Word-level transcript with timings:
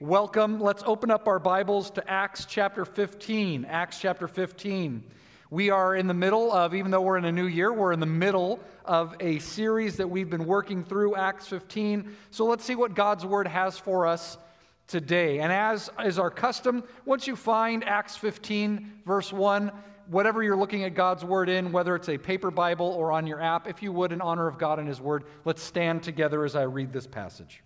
welcome. 0.00 0.58
Let's 0.58 0.82
open 0.86 1.10
up 1.10 1.28
our 1.28 1.38
Bibles 1.38 1.90
to 1.90 2.10
Acts 2.10 2.46
chapter 2.46 2.86
15. 2.86 3.66
Acts 3.66 4.00
chapter 4.00 4.26
15. 4.26 5.04
We 5.50 5.68
are 5.68 5.94
in 5.94 6.06
the 6.06 6.14
middle 6.14 6.50
of, 6.50 6.74
even 6.74 6.90
though 6.90 7.02
we're 7.02 7.18
in 7.18 7.26
a 7.26 7.32
new 7.32 7.44
year, 7.44 7.70
we're 7.70 7.92
in 7.92 8.00
the 8.00 8.06
middle 8.06 8.60
of 8.86 9.14
a 9.20 9.40
series 9.40 9.98
that 9.98 10.08
we've 10.08 10.30
been 10.30 10.46
working 10.46 10.84
through, 10.84 11.16
Acts 11.16 11.48
15. 11.48 12.16
So 12.30 12.46
let's 12.46 12.64
see 12.64 12.76
what 12.76 12.94
God's 12.94 13.26
Word 13.26 13.46
has 13.46 13.76
for 13.76 14.06
us 14.06 14.38
today. 14.86 15.40
And 15.40 15.52
as 15.52 15.90
is 16.02 16.18
our 16.18 16.30
custom, 16.30 16.82
once 17.04 17.26
you 17.26 17.36
find 17.36 17.84
Acts 17.84 18.16
15, 18.16 19.02
verse 19.04 19.34
1, 19.34 19.70
whatever 20.06 20.42
you're 20.42 20.56
looking 20.56 20.84
at 20.84 20.94
God's 20.94 21.26
Word 21.26 21.50
in, 21.50 21.72
whether 21.72 21.94
it's 21.94 22.08
a 22.08 22.16
paper 22.16 22.50
Bible 22.50 22.86
or 22.86 23.12
on 23.12 23.26
your 23.26 23.42
app, 23.42 23.68
if 23.68 23.82
you 23.82 23.92
would, 23.92 24.12
in 24.12 24.22
honor 24.22 24.46
of 24.46 24.56
God 24.56 24.78
and 24.78 24.88
His 24.88 25.00
Word, 25.00 25.24
let's 25.44 25.62
stand 25.62 26.02
together 26.02 26.42
as 26.46 26.56
I 26.56 26.62
read 26.62 26.90
this 26.90 27.06
passage. 27.06 27.62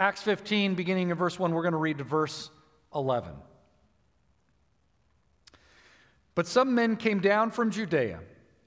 Acts 0.00 0.22
15, 0.22 0.76
beginning 0.76 1.10
in 1.10 1.16
verse 1.18 1.38
1, 1.38 1.52
we're 1.52 1.60
going 1.60 1.72
to 1.72 1.78
read 1.78 1.98
to 1.98 2.04
verse 2.04 2.48
11. 2.94 3.32
But 6.34 6.46
some 6.46 6.74
men 6.74 6.96
came 6.96 7.20
down 7.20 7.50
from 7.50 7.70
Judea 7.70 8.20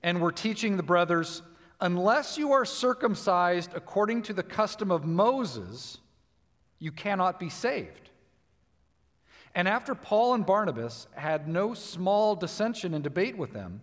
and 0.04 0.22
were 0.22 0.32
teaching 0.32 0.78
the 0.78 0.84
brothers, 0.84 1.42
Unless 1.82 2.38
you 2.38 2.52
are 2.52 2.66
circumcised 2.66 3.72
according 3.74 4.22
to 4.22 4.34
the 4.34 4.44
custom 4.44 4.92
of 4.92 5.06
Moses, 5.06 5.98
you 6.78 6.92
cannot 6.92 7.40
be 7.40 7.50
saved. 7.50 8.12
And 9.56 9.68
after 9.68 9.96
Paul 9.96 10.36
and 10.36 10.46
Barnabas 10.46 11.08
had 11.16 11.48
no 11.48 11.74
small 11.74 12.36
dissension 12.36 12.94
and 12.94 13.04
debate 13.04 13.40
with 13.40 13.54
them, 13.54 13.82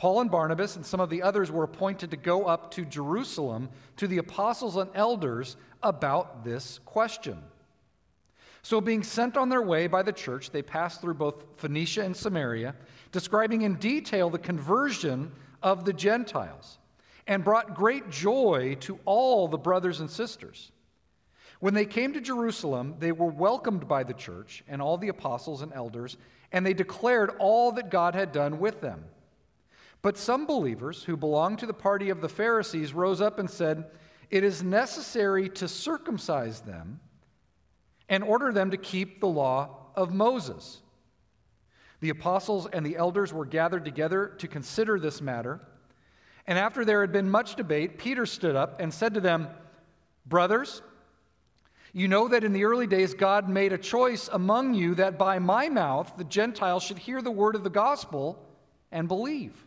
Paul 0.00 0.22
and 0.22 0.30
Barnabas 0.30 0.76
and 0.76 0.86
some 0.86 0.98
of 1.00 1.10
the 1.10 1.20
others 1.20 1.50
were 1.50 1.62
appointed 1.62 2.10
to 2.12 2.16
go 2.16 2.46
up 2.46 2.70
to 2.70 2.86
Jerusalem 2.86 3.68
to 3.98 4.06
the 4.06 4.16
apostles 4.16 4.76
and 4.76 4.88
elders 4.94 5.58
about 5.82 6.42
this 6.42 6.80
question. 6.86 7.36
So, 8.62 8.80
being 8.80 9.02
sent 9.02 9.36
on 9.36 9.50
their 9.50 9.60
way 9.60 9.88
by 9.88 10.02
the 10.02 10.10
church, 10.10 10.52
they 10.52 10.62
passed 10.62 11.02
through 11.02 11.14
both 11.14 11.44
Phoenicia 11.58 12.02
and 12.02 12.16
Samaria, 12.16 12.76
describing 13.12 13.60
in 13.60 13.74
detail 13.74 14.30
the 14.30 14.38
conversion 14.38 15.32
of 15.62 15.84
the 15.84 15.92
Gentiles, 15.92 16.78
and 17.26 17.44
brought 17.44 17.74
great 17.74 18.08
joy 18.08 18.78
to 18.80 18.98
all 19.04 19.48
the 19.48 19.58
brothers 19.58 20.00
and 20.00 20.08
sisters. 20.08 20.72
When 21.58 21.74
they 21.74 21.84
came 21.84 22.14
to 22.14 22.22
Jerusalem, 22.22 22.94
they 23.00 23.12
were 23.12 23.26
welcomed 23.26 23.86
by 23.86 24.04
the 24.04 24.14
church 24.14 24.64
and 24.66 24.80
all 24.80 24.96
the 24.96 25.08
apostles 25.08 25.60
and 25.60 25.74
elders, 25.74 26.16
and 26.52 26.64
they 26.64 26.72
declared 26.72 27.32
all 27.38 27.72
that 27.72 27.90
God 27.90 28.14
had 28.14 28.32
done 28.32 28.60
with 28.60 28.80
them. 28.80 29.04
But 30.02 30.16
some 30.16 30.46
believers 30.46 31.04
who 31.04 31.16
belonged 31.16 31.58
to 31.58 31.66
the 31.66 31.74
party 31.74 32.10
of 32.10 32.20
the 32.20 32.28
Pharisees 32.28 32.94
rose 32.94 33.20
up 33.20 33.38
and 33.38 33.50
said, 33.50 33.84
It 34.30 34.44
is 34.44 34.62
necessary 34.62 35.48
to 35.50 35.68
circumcise 35.68 36.60
them 36.60 37.00
and 38.08 38.24
order 38.24 38.52
them 38.52 38.70
to 38.70 38.76
keep 38.76 39.20
the 39.20 39.28
law 39.28 39.76
of 39.94 40.12
Moses. 40.12 40.80
The 42.00 42.10
apostles 42.10 42.66
and 42.72 42.84
the 42.84 42.96
elders 42.96 43.32
were 43.32 43.44
gathered 43.44 43.84
together 43.84 44.34
to 44.38 44.48
consider 44.48 44.98
this 44.98 45.20
matter. 45.20 45.60
And 46.46 46.58
after 46.58 46.84
there 46.84 47.02
had 47.02 47.12
been 47.12 47.30
much 47.30 47.56
debate, 47.56 47.98
Peter 47.98 48.24
stood 48.24 48.56
up 48.56 48.80
and 48.80 48.92
said 48.92 49.14
to 49.14 49.20
them, 49.20 49.48
Brothers, 50.24 50.80
you 51.92 52.08
know 52.08 52.28
that 52.28 52.44
in 52.44 52.52
the 52.52 52.64
early 52.64 52.86
days 52.86 53.12
God 53.12 53.48
made 53.48 53.72
a 53.72 53.78
choice 53.78 54.30
among 54.32 54.74
you 54.74 54.94
that 54.94 55.18
by 55.18 55.38
my 55.38 55.68
mouth 55.68 56.12
the 56.16 56.24
Gentiles 56.24 56.82
should 56.82 56.98
hear 56.98 57.20
the 57.20 57.30
word 57.30 57.54
of 57.54 57.64
the 57.64 57.70
gospel 57.70 58.42
and 58.90 59.06
believe. 59.06 59.66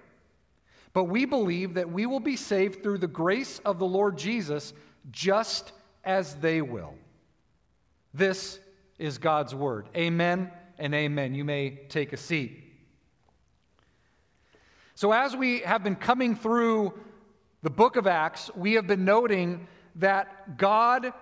But 0.93 1.05
we 1.05 1.25
believe 1.25 1.75
that 1.75 1.89
we 1.89 2.05
will 2.05 2.19
be 2.19 2.35
saved 2.35 2.83
through 2.83 2.97
the 2.97 3.07
grace 3.07 3.59
of 3.63 3.79
the 3.79 3.85
Lord 3.85 4.17
Jesus, 4.17 4.73
just 5.11 5.71
as 6.03 6.35
they 6.35 6.61
will. 6.61 6.95
This 8.13 8.59
is 8.99 9.17
God's 9.17 9.55
word. 9.55 9.87
Amen 9.95 10.51
and 10.77 10.93
amen. 10.93 11.33
You 11.33 11.45
may 11.45 11.79
take 11.87 12.11
a 12.11 12.17
seat. 12.17 12.63
So, 14.95 15.11
as 15.11 15.35
we 15.35 15.59
have 15.61 15.83
been 15.83 15.95
coming 15.95 16.35
through 16.35 16.93
the 17.63 17.69
book 17.69 17.95
of 17.95 18.05
Acts, 18.05 18.51
we 18.55 18.73
have 18.73 18.87
been 18.87 19.05
noting 19.05 19.67
that 19.95 20.57
God 20.57 21.13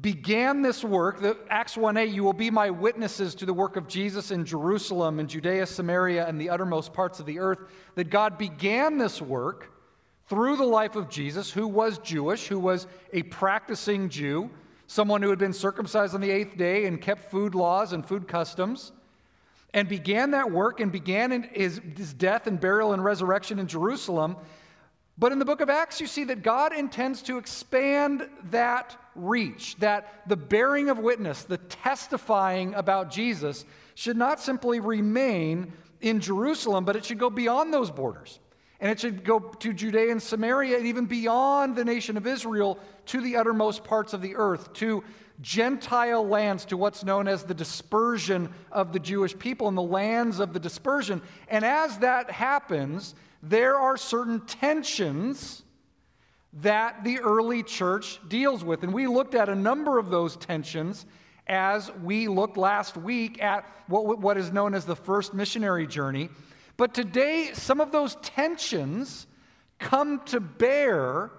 began 0.00 0.62
this 0.62 0.82
work, 0.82 1.20
the, 1.20 1.36
Acts 1.50 1.76
1:8, 1.76 2.12
you 2.12 2.24
will 2.24 2.32
be 2.32 2.50
my 2.50 2.70
witnesses 2.70 3.34
to 3.36 3.46
the 3.46 3.52
work 3.52 3.76
of 3.76 3.86
Jesus 3.86 4.30
in 4.30 4.44
Jerusalem 4.44 5.18
and 5.18 5.28
Judea, 5.28 5.66
Samaria, 5.66 6.26
and 6.26 6.40
the 6.40 6.48
uttermost 6.48 6.92
parts 6.92 7.20
of 7.20 7.26
the 7.26 7.38
earth, 7.38 7.58
that 7.94 8.10
God 8.10 8.38
began 8.38 8.96
this 8.96 9.20
work 9.20 9.70
through 10.28 10.56
the 10.56 10.64
life 10.64 10.96
of 10.96 11.10
Jesus, 11.10 11.50
who 11.50 11.66
was 11.66 11.98
Jewish, 11.98 12.48
who 12.48 12.58
was 12.58 12.86
a 13.12 13.22
practicing 13.24 14.08
Jew, 14.08 14.48
someone 14.86 15.20
who 15.22 15.28
had 15.28 15.38
been 15.38 15.52
circumcised 15.52 16.14
on 16.14 16.22
the 16.22 16.30
eighth 16.30 16.56
day 16.56 16.86
and 16.86 17.00
kept 17.00 17.30
food 17.30 17.54
laws 17.54 17.92
and 17.92 18.06
food 18.06 18.26
customs, 18.26 18.92
and 19.74 19.88
began 19.88 20.30
that 20.30 20.50
work 20.50 20.80
and 20.80 20.90
began 20.90 21.42
his, 21.52 21.80
his 21.96 22.14
death 22.14 22.46
and 22.46 22.60
burial 22.60 22.92
and 22.92 23.04
resurrection 23.04 23.58
in 23.58 23.66
Jerusalem. 23.66 24.36
But 25.18 25.32
in 25.32 25.38
the 25.38 25.44
book 25.44 25.60
of 25.60 25.68
Acts, 25.68 26.00
you 26.00 26.06
see 26.06 26.24
that 26.24 26.42
God 26.42 26.74
intends 26.74 27.22
to 27.22 27.36
expand 27.36 28.28
that 28.50 28.96
reach, 29.14 29.76
that 29.76 30.22
the 30.26 30.36
bearing 30.36 30.88
of 30.88 30.98
witness, 30.98 31.42
the 31.42 31.58
testifying 31.58 32.74
about 32.74 33.10
Jesus, 33.10 33.64
should 33.94 34.16
not 34.16 34.40
simply 34.40 34.80
remain 34.80 35.72
in 36.00 36.20
Jerusalem, 36.20 36.84
but 36.84 36.96
it 36.96 37.04
should 37.04 37.18
go 37.18 37.30
beyond 37.30 37.72
those 37.72 37.90
borders. 37.90 38.40
And 38.80 38.90
it 38.90 38.98
should 38.98 39.22
go 39.22 39.38
to 39.38 39.72
Judea 39.72 40.10
and 40.10 40.20
Samaria 40.20 40.78
and 40.78 40.86
even 40.86 41.06
beyond 41.06 41.76
the 41.76 41.84
nation 41.84 42.16
of 42.16 42.26
Israel 42.26 42.80
to 43.06 43.20
the 43.20 43.36
uttermost 43.36 43.84
parts 43.84 44.12
of 44.12 44.22
the 44.22 44.34
earth, 44.34 44.72
to 44.74 45.04
Gentile 45.40 46.26
lands, 46.26 46.64
to 46.64 46.76
what's 46.76 47.04
known 47.04 47.28
as 47.28 47.44
the 47.44 47.54
dispersion 47.54 48.52
of 48.72 48.92
the 48.92 48.98
Jewish 48.98 49.38
people 49.38 49.68
and 49.68 49.76
the 49.76 49.82
lands 49.82 50.40
of 50.40 50.52
the 50.52 50.58
dispersion. 50.58 51.22
And 51.48 51.64
as 51.64 51.98
that 51.98 52.30
happens, 52.30 53.14
there 53.42 53.76
are 53.76 53.96
certain 53.96 54.40
tensions 54.46 55.62
that 56.54 57.02
the 57.02 57.18
early 57.18 57.62
church 57.62 58.20
deals 58.28 58.62
with. 58.62 58.82
And 58.82 58.92
we 58.92 59.06
looked 59.06 59.34
at 59.34 59.48
a 59.48 59.54
number 59.54 59.98
of 59.98 60.10
those 60.10 60.36
tensions 60.36 61.06
as 61.46 61.90
we 62.02 62.28
looked 62.28 62.56
last 62.56 62.96
week 62.96 63.42
at 63.42 63.66
what, 63.88 64.18
what 64.18 64.36
is 64.36 64.52
known 64.52 64.74
as 64.74 64.84
the 64.84 64.96
first 64.96 65.34
missionary 65.34 65.86
journey. 65.86 66.28
But 66.76 66.94
today, 66.94 67.50
some 67.52 67.80
of 67.80 67.90
those 67.90 68.16
tensions 68.22 69.26
come 69.78 70.20
to 70.26 70.40
bear 70.40 71.30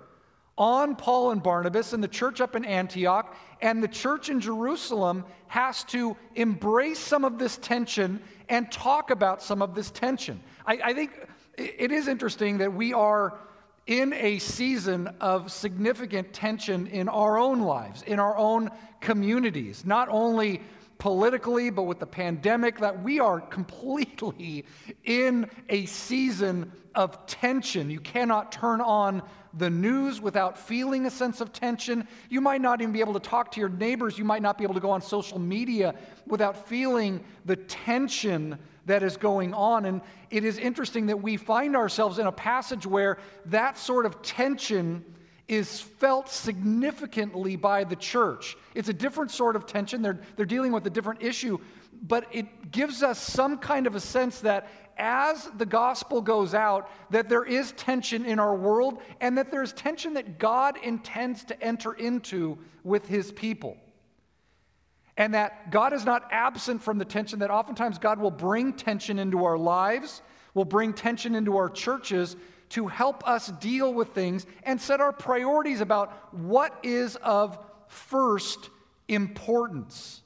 on 0.58 0.96
Paul 0.96 1.32
and 1.32 1.42
Barnabas 1.42 1.94
and 1.94 2.04
the 2.04 2.08
church 2.08 2.42
up 2.42 2.56
in 2.56 2.64
Antioch, 2.66 3.36
and 3.62 3.82
the 3.82 3.88
church 3.88 4.30
in 4.30 4.40
Jerusalem 4.40 5.26
has 5.48 5.84
to 5.86 6.16
embrace 6.36 7.00
some 7.00 7.24
of 7.24 7.40
this 7.40 7.58
tension 7.58 8.22
and 8.50 8.72
talk 8.72 9.10
about 9.10 9.42
some 9.42 9.62
of 9.62 9.74
this 9.74 9.90
tension. 9.90 10.42
I, 10.66 10.80
I 10.84 10.94
think 10.94 11.12
it 11.58 11.92
is 11.92 12.08
interesting 12.08 12.58
that 12.60 12.74
we 12.74 12.94
are 12.94 13.40
in 13.86 14.14
a 14.14 14.40
season 14.40 15.08
of 15.20 15.52
significant 15.52 16.34
tension 16.34 16.88
in 16.88 17.10
our 17.10 17.38
own 17.38 17.62
lives, 17.62 18.02
in 18.04 18.20
our 18.20 18.38
own 18.38 18.70
communities, 19.02 19.86
not 19.86 20.08
only 20.10 20.62
politically, 20.98 21.70
but 21.70 21.84
with 21.84 22.00
the 22.00 22.06
pandemic, 22.06 22.80
that 22.80 23.04
we 23.04 23.20
are 23.20 23.42
completely 23.42 24.66
in 25.04 25.50
a 25.70 25.86
season 25.86 26.72
of 26.96 27.26
tension. 27.26 27.90
You 27.90 28.00
cannot 28.00 28.52
turn 28.52 28.80
on 28.80 29.22
the 29.54 29.70
news 29.70 30.20
without 30.20 30.58
feeling 30.58 31.06
a 31.06 31.12
sense 31.12 31.42
of 31.42 31.54
tension. 31.54 32.08
You 32.30 32.42
might 32.42 32.62
not 32.62 32.82
even 32.82 32.94
be 32.94 33.02
able 33.02 33.14
to 33.14 33.20
talk 33.20 33.52
to 33.52 33.60
your 33.60 33.70
neighbors. 33.70 34.18
You 34.18 34.26
might 34.26 34.42
not 34.42 34.58
be 34.58 34.64
able 34.64 34.74
to 34.74 34.80
go 34.80 34.92
on 34.92 35.02
social 35.02 35.40
media 35.40 35.94
without 36.26 36.68
feeling 36.68 37.24
the 37.46 37.56
tension 37.56 38.58
that 38.86 39.04
is 39.04 39.18
going 39.18 39.54
on. 39.54 39.86
And 39.86 40.02
it 40.30 40.44
is 40.44 40.58
interesting 40.58 41.08
that 41.08 41.22
we 41.22 41.38
find 41.38 41.76
ourselves 41.76 42.20
in 42.20 42.28
a 42.28 42.32
passage 42.32 42.86
where 42.86 43.18
that 43.46 43.78
sort 43.78 44.06
of 44.06 44.22
tension 44.22 45.06
is 45.48 45.80
felt 45.80 46.30
significantly 46.30 47.56
by 47.56 47.84
the 47.84 47.96
church. 47.96 48.58
It's 48.76 48.90
a 48.90 48.94
different 48.94 49.32
sort 49.32 49.56
of 49.56 49.66
tension. 49.66 50.02
They're, 50.02 50.20
they're 50.36 50.46
dealing 50.46 50.72
with 50.72 50.88
a 50.88 50.90
different 50.90 51.22
issue, 51.22 51.60
but 52.02 52.28
it 52.32 52.72
gives 52.72 53.04
us 53.04 53.20
some 53.20 53.58
kind 53.58 53.86
of 53.86 53.96
a 53.96 54.00
sense 54.00 54.40
that 54.42 54.68
as 54.98 55.50
the 55.58 55.66
gospel 55.66 56.22
goes 56.22 56.54
out, 56.54 56.90
that 57.10 57.30
there 57.30 57.44
is 57.44 57.72
tension 57.74 58.26
in 58.26 58.40
our 58.40 58.56
world 58.56 59.02
and 59.22 59.38
that 59.38 59.52
there's 59.52 59.74
tension 59.74 60.14
that 60.16 60.40
God 60.40 60.78
intends 60.84 61.44
to 61.46 61.64
enter 61.64 61.94
into 61.94 62.58
with 62.84 63.08
his 63.08 63.32
people. 63.32 63.78
And 65.16 65.36
that 65.36 65.70
God 65.70 65.94
is 65.94 66.06
not 66.06 66.28
absent 66.32 66.82
from 66.82 66.98
the 66.98 67.06
tension, 67.06 67.40
that 67.40 67.52
oftentimes 67.52 68.00
God 68.00 68.20
will 68.20 68.32
bring 68.32 68.74
tension 68.74 69.20
into 69.20 69.46
our 69.46 69.58
lives, 69.58 70.24
will 70.56 70.66
bring 70.66 70.94
tension 70.94 71.36
into 71.36 71.56
our 71.56 71.70
churches 71.70 72.36
to 72.70 72.88
help 72.88 73.28
us 73.28 73.50
deal 73.60 73.94
with 73.94 74.10
things 74.10 74.48
and 74.64 74.82
set 74.82 75.00
our 75.00 75.14
priorities 75.14 75.82
about 75.82 76.34
what 76.34 76.80
is 76.82 77.16
of 77.18 77.60
first 77.88 78.72
importance. 79.08 80.23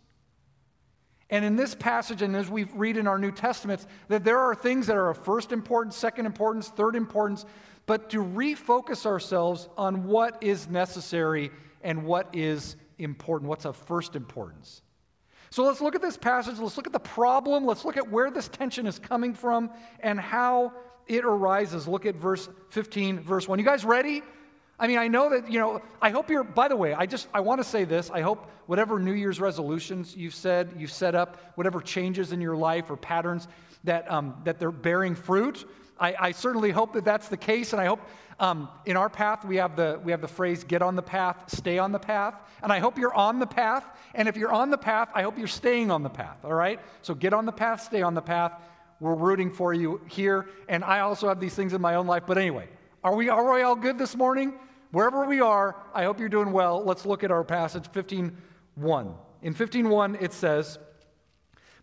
And 1.30 1.44
in 1.44 1.56
this 1.58 1.76
passage, 1.76 2.22
and 2.22 2.36
as 2.36 2.50
we 2.50 2.64
read 2.66 2.96
in 2.96 3.06
our 3.06 3.20
New 3.20 3.32
Testaments, 3.32 3.86
that 4.08 4.24
there 4.24 4.40
are 4.40 4.56
things 4.56 4.88
that 4.88 4.96
are 4.96 5.10
of 5.10 5.18
first 5.26 5.52
importance, 5.52 5.98
second 5.98 6.26
importance, 6.26 6.70
third 6.70 6.96
importance, 6.96 7.46
but 7.86 8.10
to 8.12 8.24
refocus 8.24 9.06
ourselves 9.06 9.68
on 9.78 10.06
what 10.06 10.42
is 10.42 10.70
necessary 10.70 11.52
and 11.84 12.06
what 12.06 12.30
is 12.34 12.78
important, 12.98 13.50
what's 13.50 13.66
of 13.66 13.76
first 13.76 14.16
importance. 14.16 14.82
So 15.50 15.64
let's 15.64 15.82
look 15.82 15.96
at 15.96 16.02
this 16.02 16.18
passage. 16.18 16.60
Let's 16.60 16.78
look 16.78 16.88
at 16.88 16.94
the 16.94 17.00
problem. 17.00 17.66
Let's 17.66 17.86
look 17.86 17.98
at 17.98 18.10
where 18.10 18.30
this 18.30 18.48
tension 18.48 18.86
is 18.86 19.00
coming 19.00 19.34
from 19.34 19.70
and 20.02 20.20
how 20.20 20.74
it 21.08 21.24
arises. 21.24 21.88
Look 21.88 22.06
at 22.06 22.16
verse 22.16 22.50
15, 22.70 23.22
verse 23.22 23.48
1. 23.48 23.60
You 23.60 23.66
guys 23.66 23.86
ready? 23.86 24.22
I 24.80 24.88
mean, 24.88 25.00
I 25.00 25.08
know 25.08 25.32
that, 25.32 25.52
you 25.52 25.60
know, 25.60 25.82
I 26.02 26.12
hope 26.12 26.30
you're, 26.30 26.44
by 26.44 26.68
the 26.68 26.76
way, 26.76 26.94
I 26.94 27.08
just, 27.08 27.28
I 27.34 27.40
want 27.40 27.60
to 27.62 27.64
say 27.64 27.84
this. 27.84 28.12
I 28.12 28.22
hope 28.22 28.48
whatever 28.68 29.00
New 29.00 29.14
Year's 29.14 29.40
resolutions 29.42 30.16
you've 30.16 30.36
said, 30.36 30.76
you've 30.78 30.92
set 30.92 31.16
up, 31.16 31.38
whatever 31.56 31.82
changes 31.82 32.32
in 32.32 32.42
your 32.42 32.56
life 32.56 32.92
or 32.92 32.98
patterns 32.98 33.48
that, 33.86 34.10
um, 34.12 34.36
that 34.44 34.60
they're 34.60 34.72
bearing 34.72 35.16
fruit. 35.16 35.68
I, 36.00 36.16
I 36.20 36.32
certainly 36.32 36.70
hope 36.70 36.94
that 36.94 37.06
that's 37.06 37.28
the 37.28 37.38
case. 37.38 37.74
And 37.74 37.82
I 37.82 37.86
hope 37.86 38.02
um, 38.40 38.70
in 38.86 38.98
our 38.98 39.10
path, 39.10 39.44
we 39.46 39.56
have, 39.56 39.76
the, 39.76 40.00
we 40.04 40.12
have 40.12 40.22
the 40.22 40.28
phrase 40.28 40.64
get 40.64 40.84
on 40.84 40.96
the 40.96 41.02
path, 41.02 41.46
stay 41.48 41.80
on 41.80 41.92
the 41.92 42.00
path. 42.00 42.36
And 42.62 42.72
I 42.72 42.78
hope 42.78 43.00
you're 43.00 43.16
on 43.16 43.40
the 43.40 43.48
path. 43.48 43.84
And 44.14 44.28
if 44.28 44.38
you're 44.38 44.54
on 44.54 44.70
the 44.70 44.78
path, 44.78 45.10
I 45.16 45.24
hope 45.24 45.40
you're 45.40 45.48
staying 45.48 45.90
on 45.90 46.04
the 46.04 46.10
path, 46.10 46.38
all 46.44 46.54
right? 46.54 46.80
So 47.02 47.16
get 47.16 47.34
on 47.34 47.46
the 47.46 47.52
path, 47.52 47.82
stay 47.82 48.04
on 48.04 48.14
the 48.14 48.22
path. 48.22 48.54
We're 49.00 49.16
rooting 49.16 49.52
for 49.52 49.74
you 49.74 50.02
here. 50.08 50.48
And 50.70 50.84
I 50.84 51.00
also 51.00 51.28
have 51.30 51.40
these 51.40 51.56
things 51.56 51.74
in 51.74 51.82
my 51.82 51.96
own 51.96 52.06
life. 52.06 52.24
But 52.28 52.38
anyway, 52.38 52.68
are 53.04 53.16
we, 53.16 53.30
are 53.30 53.54
we 53.54 53.64
all 53.64 53.76
good 53.76 53.98
this 53.98 54.16
morning? 54.16 54.54
Wherever 54.92 55.26
we 55.26 55.42
are, 55.42 55.76
I 55.94 56.04
hope 56.04 56.20
you're 56.20 56.30
doing 56.30 56.52
well. 56.52 56.84
Let's 56.84 57.06
look 57.06 57.24
at 57.24 57.32
our 57.32 57.44
passage 57.44 57.88
15:1. 57.92 59.16
In 59.42 59.54
15:1 59.54 60.16
it 60.20 60.34
says, 60.34 60.80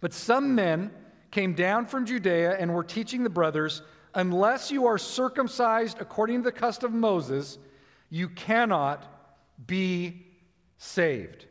"But 0.00 0.12
some 0.12 0.54
men 0.54 0.90
came 1.30 1.54
down 1.54 1.86
from 1.86 2.06
Judea 2.06 2.56
and 2.58 2.74
were 2.74 2.84
teaching 2.84 3.24
the 3.24 3.30
brothers, 3.30 3.82
unless 4.14 4.70
you 4.70 4.86
are 4.86 4.98
circumcised 4.98 6.00
according 6.00 6.38
to 6.38 6.44
the 6.44 6.52
custom 6.52 6.94
of 6.94 6.98
Moses, 6.98 7.58
you 8.08 8.28
cannot 8.28 9.04
be 9.66 10.26
saved." 10.78 11.46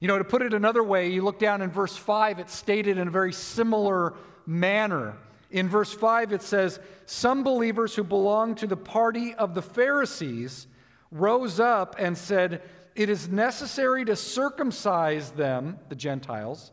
You 0.00 0.08
know, 0.08 0.18
to 0.18 0.24
put 0.24 0.42
it 0.42 0.54
another 0.54 0.82
way, 0.82 1.08
you 1.08 1.22
look 1.22 1.40
down 1.40 1.60
in 1.60 1.70
verse 1.70 1.96
5, 1.96 2.38
it's 2.38 2.54
stated 2.54 2.98
in 2.98 3.08
a 3.08 3.10
very 3.10 3.32
similar 3.32 4.14
manner. 4.46 5.16
In 5.50 5.68
verse 5.68 5.92
5, 5.92 6.32
it 6.32 6.42
says, 6.42 6.78
Some 7.06 7.42
believers 7.42 7.94
who 7.94 8.04
belonged 8.04 8.58
to 8.58 8.66
the 8.66 8.76
party 8.76 9.34
of 9.34 9.54
the 9.54 9.62
Pharisees 9.62 10.66
rose 11.10 11.58
up 11.58 11.96
and 11.98 12.16
said, 12.16 12.62
It 12.94 13.08
is 13.08 13.28
necessary 13.28 14.04
to 14.04 14.16
circumcise 14.16 15.30
them, 15.30 15.78
the 15.88 15.94
Gentiles, 15.94 16.72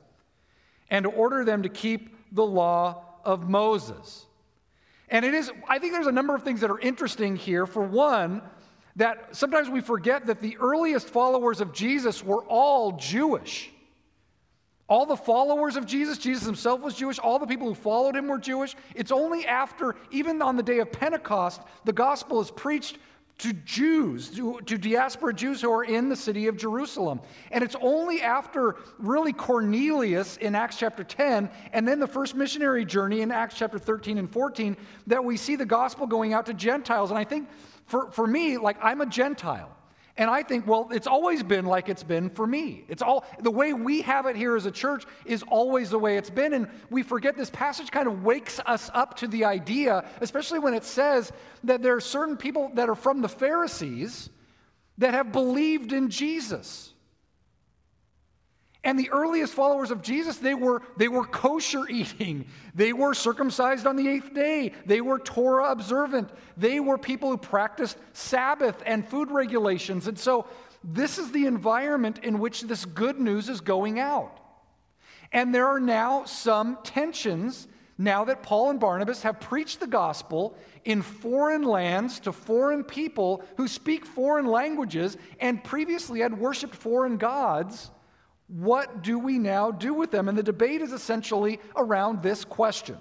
and 0.89 1.06
order 1.06 1.45
them 1.45 1.63
to 1.63 1.69
keep 1.69 2.16
the 2.33 2.45
law 2.45 3.04
of 3.24 3.50
Moses. 3.50 4.25
And 5.10 5.24
it 5.24 5.33
is, 5.33 5.51
I 5.68 5.80
think 5.80 5.94
there's 5.94 6.07
a 6.07 6.12
number 6.12 6.36
of 6.36 6.44
things 6.44 6.62
that 6.62 6.72
are 6.72 6.80
interesting 6.80 7.36
here. 7.36 7.66
For 7.66 7.83
one, 7.83 8.42
that 8.95 9.36
sometimes 9.36 9.69
we 9.69 9.81
forget 9.81 10.25
that 10.25 10.42
the 10.42 10.57
earliest 10.57 11.10
followers 11.10 11.62
of 11.62 11.74
Jesus 11.74 12.24
were 12.24 12.44
all 12.45 12.94
Jewish. 12.94 13.72
All 14.88 15.06
the 15.06 15.18
followers 15.18 15.78
of 15.78 15.86
Jesus, 15.86 16.20
Jesus 16.20 16.46
himself 16.46 16.82
was 16.82 16.94
Jewish, 16.94 17.18
all 17.18 17.40
the 17.40 17.48
people 17.48 17.68
who 17.68 17.74
followed 17.74 18.16
him 18.16 18.28
were 18.28 18.38
Jewish. 18.38 18.76
It's 18.94 19.12
only 19.12 19.46
after, 19.46 19.96
even 20.12 20.42
on 20.42 20.58
the 20.58 20.64
day 20.64 20.80
of 20.80 20.92
Pentecost, 20.92 21.62
the 21.86 21.94
gospel 21.94 22.40
is 22.40 22.52
preached 22.52 23.00
to 23.40 23.52
Jews, 23.52 24.30
to, 24.30 24.62
to, 24.66 24.78
diaspora 24.78 25.34
Jews 25.34 25.62
who 25.62 25.70
are 25.70 25.84
in 25.84 26.08
the 26.08 26.16
city 26.16 26.48
of 26.48 26.56
Jerusalem. 26.56 27.20
And 27.52 27.64
it's 27.64 27.76
only 27.82 28.22
after 28.22 28.78
really 28.98 29.34
Cornelius 29.34 30.38
in 30.38 30.56
Acts 30.56 30.78
chapter 30.78 31.04
10 31.04 31.50
and 31.74 31.86
then 31.86 32.00
the 32.00 32.08
first 32.08 32.36
missionary 32.36 32.86
journey 32.86 33.22
in 33.22 33.32
Acts 33.32 33.56
chapter 33.58 33.78
13 33.78 34.20
and 34.20 34.32
14 34.32 34.78
that 35.08 35.24
we 35.24 35.36
see 35.36 35.58
the 35.58 35.66
gospel 35.66 36.08
going 36.08 36.34
out 36.34 36.46
to 36.46 36.54
Gentiles. 36.54 37.10
And 37.10 37.20
I 37.20 37.26
think 37.26 37.50
for, 37.88 38.10
for 38.12 38.26
me, 38.26 38.58
like 38.58 38.78
I'm 38.82 39.02
a 39.02 39.06
Gentile. 39.06 39.75
And 40.18 40.30
I 40.30 40.44
think, 40.44 40.66
well, 40.66 40.88
it's 40.92 41.08
always 41.08 41.44
been 41.44 41.66
like 41.66 41.90
it's 41.90 42.04
been 42.04 42.30
for 42.30 42.48
me. 42.48 42.86
It's 42.88 43.02
all 43.02 43.26
the 43.40 43.52
way 43.52 43.74
we 43.74 44.02
have 44.04 44.26
it 44.26 44.38
here 44.38 44.56
as 44.56 44.66
a 44.66 44.72
church 44.72 45.04
is 45.26 45.44
always 45.44 45.90
the 45.90 46.00
way 46.00 46.16
it's 46.16 46.30
been. 46.30 46.54
And 46.54 46.70
we 46.90 47.04
forget 47.04 47.36
this 47.36 47.50
passage 47.50 47.92
kind 47.92 48.08
of 48.08 48.24
wakes 48.24 48.62
us 48.66 48.90
up 48.94 49.18
to 49.18 49.28
the 49.28 49.44
idea, 49.44 50.08
especially 50.22 50.60
when 50.60 50.74
it 50.74 50.86
says 50.86 51.34
that 51.66 51.82
there 51.82 51.96
are 51.96 52.02
certain 52.02 52.38
people 52.38 52.72
that 52.76 52.88
are 52.88 52.96
from 52.96 53.22
the 53.22 53.28
Pharisees 53.28 54.30
that 55.00 55.14
have 55.14 55.34
believed 55.34 55.92
in 55.92 56.10
Jesus. 56.10 56.94
And 58.86 59.00
the 59.00 59.10
earliest 59.10 59.56
followers 59.56 59.90
of 59.90 60.04
Jesus, 60.04 60.38
they 60.38 60.54
were, 60.54 60.84
they 60.96 61.08
were 61.08 61.26
kosher 61.26 61.86
eating. 61.90 62.46
They 62.76 62.94
were 62.94 63.14
circumcised 63.14 63.88
on 63.88 63.96
the 63.96 64.08
eighth 64.08 64.34
day. 64.34 64.74
They 64.86 65.02
were 65.02 65.20
Torah 65.20 65.72
observant. 65.72 66.30
They 66.56 66.80
were 66.80 67.00
people 67.00 67.32
who 67.32 67.38
practiced 67.38 67.98
Sabbath 68.14 68.82
and 68.86 69.06
food 69.06 69.32
regulations. 69.32 70.08
And 70.08 70.18
so, 70.18 70.46
this 70.88 71.18
is 71.18 71.32
the 71.32 71.48
environment 71.48 72.20
in 72.22 72.38
which 72.38 72.62
this 72.62 72.86
good 72.86 73.20
news 73.20 73.50
is 73.50 73.60
going 73.60 74.00
out. 74.00 74.40
And 75.32 75.54
there 75.54 75.68
are 75.68 75.80
now 75.80 76.26
some 76.26 76.78
tensions 76.84 77.68
now 77.98 78.26
that 78.26 78.44
Paul 78.44 78.70
and 78.70 78.80
Barnabas 78.80 79.24
have 79.24 79.40
preached 79.40 79.80
the 79.80 79.88
gospel 79.88 80.56
in 80.84 81.02
foreign 81.02 81.64
lands 81.64 82.20
to 82.22 82.32
foreign 82.32 82.84
people 82.84 83.44
who 83.58 83.68
speak 83.68 84.06
foreign 84.06 84.46
languages 84.46 85.18
and 85.40 85.64
previously 85.64 86.20
had 86.20 86.38
worshiped 86.38 86.76
foreign 86.76 87.18
gods. 87.18 87.90
What 88.48 89.02
do 89.02 89.18
we 89.18 89.40
now 89.40 89.72
do 89.72 89.94
with 89.94 90.12
them? 90.12 90.30
And 90.30 90.38
the 90.38 90.44
debate 90.44 90.82
is 90.82 90.92
essentially 90.92 91.60
around 91.76 92.22
this 92.22 92.46
question. 92.46 92.98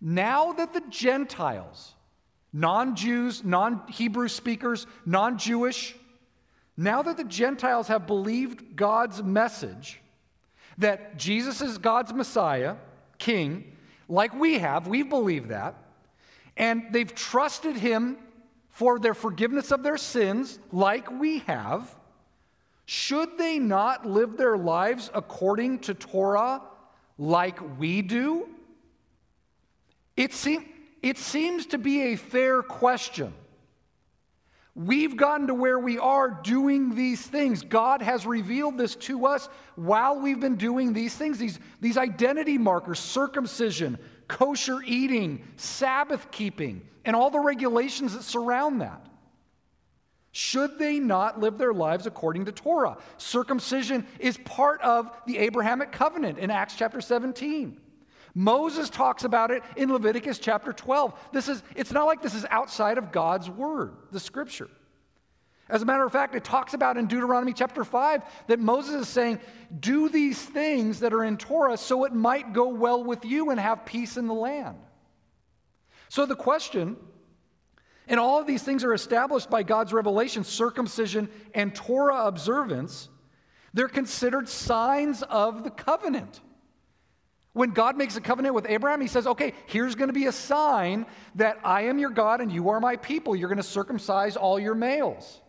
Now 0.00 0.52
that 0.52 0.72
the 0.72 0.82
Gentiles, 0.88 1.94
non 2.52 2.96
Jews, 2.96 3.44
non 3.44 3.82
Hebrew 3.88 4.28
speakers, 4.28 4.86
non 5.06 5.38
Jewish, 5.38 5.94
now 6.76 7.02
that 7.02 7.16
the 7.16 7.24
Gentiles 7.24 7.88
have 7.88 8.06
believed 8.06 8.76
God's 8.76 9.22
message 9.22 10.00
that 10.78 11.18
Jesus 11.18 11.60
is 11.60 11.76
God's 11.76 12.14
Messiah, 12.14 12.76
King, 13.18 13.76
like 14.08 14.32
we 14.32 14.60
have, 14.60 14.86
we 14.86 15.02
believe 15.02 15.48
that, 15.48 15.74
and 16.56 16.84
they've 16.92 17.14
trusted 17.14 17.76
Him 17.76 18.16
for 18.70 18.98
their 18.98 19.14
forgiveness 19.14 19.72
of 19.72 19.82
their 19.82 19.96
sins, 19.96 20.58
like 20.70 21.10
we 21.10 21.40
have, 21.40 21.94
should 22.90 23.36
they 23.36 23.58
not 23.58 24.06
live 24.06 24.38
their 24.38 24.56
lives 24.56 25.10
according 25.12 25.80
to 25.80 25.92
Torah 25.92 26.62
like 27.18 27.78
we 27.78 28.00
do? 28.00 28.48
It, 30.16 30.32
seem, 30.32 30.64
it 31.02 31.18
seems 31.18 31.66
to 31.66 31.76
be 31.76 32.14
a 32.14 32.16
fair 32.16 32.62
question. 32.62 33.34
We've 34.74 35.18
gotten 35.18 35.48
to 35.48 35.54
where 35.54 35.78
we 35.78 35.98
are 35.98 36.30
doing 36.30 36.94
these 36.94 37.20
things. 37.20 37.60
God 37.60 38.00
has 38.00 38.24
revealed 38.24 38.78
this 38.78 38.96
to 38.96 39.26
us 39.26 39.50
while 39.76 40.18
we've 40.18 40.40
been 40.40 40.56
doing 40.56 40.94
these 40.94 41.14
things, 41.14 41.36
these, 41.36 41.60
these 41.82 41.98
identity 41.98 42.56
markers, 42.56 42.98
circumcision, 42.98 43.98
kosher 44.28 44.80
eating, 44.82 45.46
Sabbath 45.58 46.30
keeping, 46.30 46.88
and 47.04 47.14
all 47.14 47.28
the 47.28 47.38
regulations 47.38 48.14
that 48.14 48.22
surround 48.22 48.80
that. 48.80 49.07
Should 50.38 50.78
they 50.78 51.00
not 51.00 51.40
live 51.40 51.58
their 51.58 51.72
lives 51.72 52.06
according 52.06 52.44
to 52.44 52.52
Torah? 52.52 52.96
Circumcision 53.16 54.06
is 54.20 54.38
part 54.44 54.80
of 54.82 55.10
the 55.26 55.36
Abrahamic 55.38 55.90
covenant 55.90 56.38
in 56.38 56.48
Acts 56.48 56.76
chapter 56.76 57.00
17. 57.00 57.76
Moses 58.36 58.88
talks 58.88 59.24
about 59.24 59.50
it 59.50 59.64
in 59.74 59.92
Leviticus 59.92 60.38
chapter 60.38 60.72
12. 60.72 61.12
This 61.32 61.48
is, 61.48 61.60
it's 61.74 61.90
not 61.90 62.04
like 62.04 62.22
this 62.22 62.36
is 62.36 62.46
outside 62.50 62.98
of 62.98 63.10
God's 63.10 63.50
word, 63.50 63.96
the 64.12 64.20
scripture. 64.20 64.68
As 65.68 65.82
a 65.82 65.84
matter 65.84 66.04
of 66.04 66.12
fact, 66.12 66.36
it 66.36 66.44
talks 66.44 66.72
about 66.72 66.96
in 66.96 67.08
Deuteronomy 67.08 67.52
chapter 67.52 67.82
5 67.82 68.22
that 68.46 68.60
Moses 68.60 68.94
is 68.94 69.08
saying, 69.08 69.40
Do 69.80 70.08
these 70.08 70.40
things 70.40 71.00
that 71.00 71.12
are 71.12 71.24
in 71.24 71.36
Torah 71.36 71.76
so 71.76 72.04
it 72.04 72.12
might 72.12 72.52
go 72.52 72.68
well 72.68 73.02
with 73.02 73.24
you 73.24 73.50
and 73.50 73.58
have 73.58 73.84
peace 73.84 74.16
in 74.16 74.28
the 74.28 74.34
land. 74.34 74.76
So 76.08 76.26
the 76.26 76.36
question 76.36 76.96
and 78.08 78.18
all 78.18 78.40
of 78.40 78.46
these 78.46 78.62
things 78.62 78.84
are 78.84 78.94
established 78.94 79.50
by 79.50 79.62
God's 79.62 79.92
revelation, 79.92 80.42
circumcision 80.42 81.28
and 81.54 81.74
Torah 81.74 82.26
observance. 82.26 83.08
They're 83.74 83.88
considered 83.88 84.48
signs 84.48 85.22
of 85.22 85.62
the 85.62 85.70
covenant. 85.70 86.40
When 87.52 87.70
God 87.70 87.96
makes 87.96 88.16
a 88.16 88.20
covenant 88.20 88.54
with 88.54 88.66
Abraham, 88.68 89.00
he 89.00 89.08
says, 89.08 89.26
okay, 89.26 89.52
here's 89.66 89.94
going 89.94 90.08
to 90.08 90.14
be 90.14 90.26
a 90.26 90.32
sign 90.32 91.06
that 91.34 91.58
I 91.64 91.82
am 91.82 91.98
your 91.98 92.10
God 92.10 92.40
and 92.40 92.50
you 92.50 92.70
are 92.70 92.80
my 92.80 92.96
people. 92.96 93.36
You're 93.36 93.48
going 93.48 93.58
to 93.58 93.62
circumcise 93.62 94.36
all 94.36 94.58
your 94.58 94.74
males. 94.74 95.40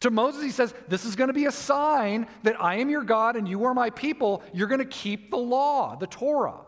To 0.00 0.10
Moses, 0.10 0.42
he 0.42 0.50
says, 0.50 0.72
This 0.88 1.04
is 1.04 1.16
going 1.16 1.26
to 1.26 1.34
be 1.34 1.46
a 1.46 1.52
sign 1.52 2.28
that 2.44 2.62
I 2.62 2.76
am 2.76 2.88
your 2.88 3.02
God 3.02 3.34
and 3.34 3.48
you 3.48 3.64
are 3.64 3.74
my 3.74 3.90
people. 3.90 4.44
You're 4.52 4.68
going 4.68 4.78
to 4.78 4.84
keep 4.84 5.30
the 5.30 5.38
law, 5.38 5.96
the 5.96 6.06
Torah. 6.06 6.60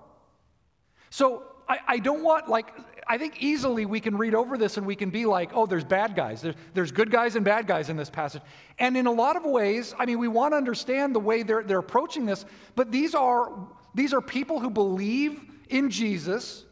So 1.11 1.45
I, 1.87 1.99
don't 1.99 2.25
want, 2.25 2.49
like, 2.49 2.75
I 3.11 3.19
think 3.19 3.43
easily 3.43 3.87
we 3.87 3.99
can 3.99 4.17
read 4.17 4.37
over 4.37 4.57
this 4.57 4.76
and 4.76 4.87
we 4.87 4.95
can 4.95 5.11
be 5.11 5.26
like, 5.26 5.50
oh, 5.52 5.67
there's 5.67 5.83
bad 5.83 6.14
guys. 6.14 6.43
There's, 6.43 6.55
there's 6.75 6.93
good 6.93 7.11
guys 7.11 7.35
and 7.35 7.45
bad 7.45 7.67
guys 7.67 7.88
in 7.88 7.97
this 7.97 8.09
passage. 8.09 8.40
And 8.79 8.97
in 8.97 9.07
a 9.07 9.11
lot 9.11 9.35
of 9.35 9.45
ways, 9.45 9.97
I 9.99 10.07
mean, 10.07 10.21
we 10.21 10.29
want 10.29 10.52
to 10.52 10.57
understand 10.57 11.12
the 11.12 11.19
way 11.19 11.43
they're, 11.43 11.64
they're 11.64 11.81
approaching 11.81 12.25
this, 12.25 12.45
but 12.76 12.93
these 12.93 13.17
are, 13.17 13.67
these 13.97 14.14
are 14.14 14.21
people 14.21 14.61
who 14.61 14.71
believe 14.71 15.43
in 15.69 15.90
Jesus 15.90 16.64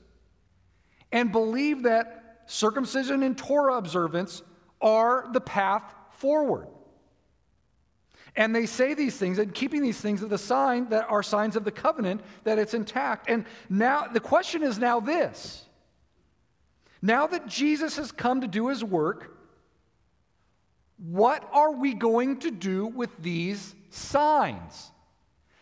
and 1.10 1.32
believe 1.32 1.82
that 1.82 2.42
circumcision 2.46 3.24
and 3.24 3.36
Torah 3.36 3.76
observance 3.76 4.40
are 4.80 5.28
the 5.32 5.40
path 5.40 5.92
forward. 6.12 6.68
And 8.36 8.54
they 8.54 8.66
say 8.66 8.94
these 8.94 9.16
things, 9.16 9.40
and 9.40 9.52
keeping 9.52 9.82
these 9.82 10.00
things 10.00 10.22
are 10.22 10.28
the 10.28 10.38
sign 10.38 10.88
that 10.90 11.10
are 11.10 11.24
signs 11.24 11.56
of 11.56 11.64
the 11.64 11.72
covenant 11.72 12.20
that 12.44 12.60
it's 12.60 12.74
intact. 12.74 13.28
And 13.28 13.44
now 13.68 14.06
the 14.06 14.20
question 14.20 14.62
is 14.62 14.78
now 14.78 15.00
this. 15.00 15.64
Now 17.00 17.26
that 17.28 17.46
Jesus 17.46 17.96
has 17.96 18.12
come 18.12 18.40
to 18.40 18.48
do 18.48 18.68
his 18.68 18.82
work, 18.82 19.36
what 20.98 21.48
are 21.52 21.72
we 21.72 21.94
going 21.94 22.38
to 22.40 22.50
do 22.50 22.86
with 22.86 23.10
these 23.22 23.74
signs? 23.90 24.90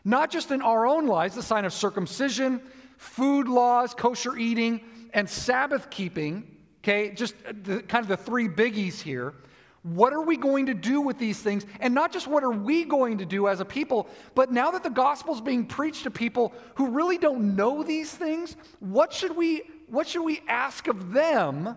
Not 0.04 0.30
just 0.30 0.50
in 0.50 0.62
our 0.62 0.86
own 0.86 1.06
lives, 1.06 1.34
the 1.34 1.42
sign 1.42 1.64
of 1.64 1.72
circumcision, 1.72 2.62
food 2.96 3.48
laws, 3.48 3.92
kosher 3.92 4.36
eating, 4.36 4.80
and 5.12 5.28
Sabbath 5.28 5.90
keeping, 5.90 6.56
okay, 6.82 7.10
just 7.10 7.34
the, 7.64 7.82
kind 7.82 8.02
of 8.02 8.08
the 8.08 8.16
three 8.16 8.48
biggies 8.48 9.00
here. 9.00 9.34
What 9.82 10.12
are 10.12 10.22
we 10.22 10.36
going 10.36 10.66
to 10.66 10.74
do 10.74 11.00
with 11.00 11.18
these 11.18 11.40
things? 11.40 11.64
And 11.80 11.94
not 11.94 12.12
just 12.12 12.26
what 12.26 12.42
are 12.42 12.50
we 12.50 12.84
going 12.84 13.18
to 13.18 13.26
do 13.26 13.46
as 13.46 13.60
a 13.60 13.64
people, 13.64 14.08
but 14.34 14.50
now 14.50 14.70
that 14.72 14.82
the 14.82 14.90
gospel 14.90 15.34
is 15.34 15.40
being 15.40 15.64
preached 15.64 16.04
to 16.04 16.10
people 16.10 16.52
who 16.74 16.88
really 16.88 17.18
don't 17.18 17.54
know 17.54 17.82
these 17.82 18.10
things, 18.10 18.56
what 18.80 19.12
should 19.12 19.36
we, 19.36 19.62
what 19.88 20.08
should 20.08 20.24
we 20.24 20.42
ask 20.48 20.88
of 20.88 21.12
them 21.12 21.76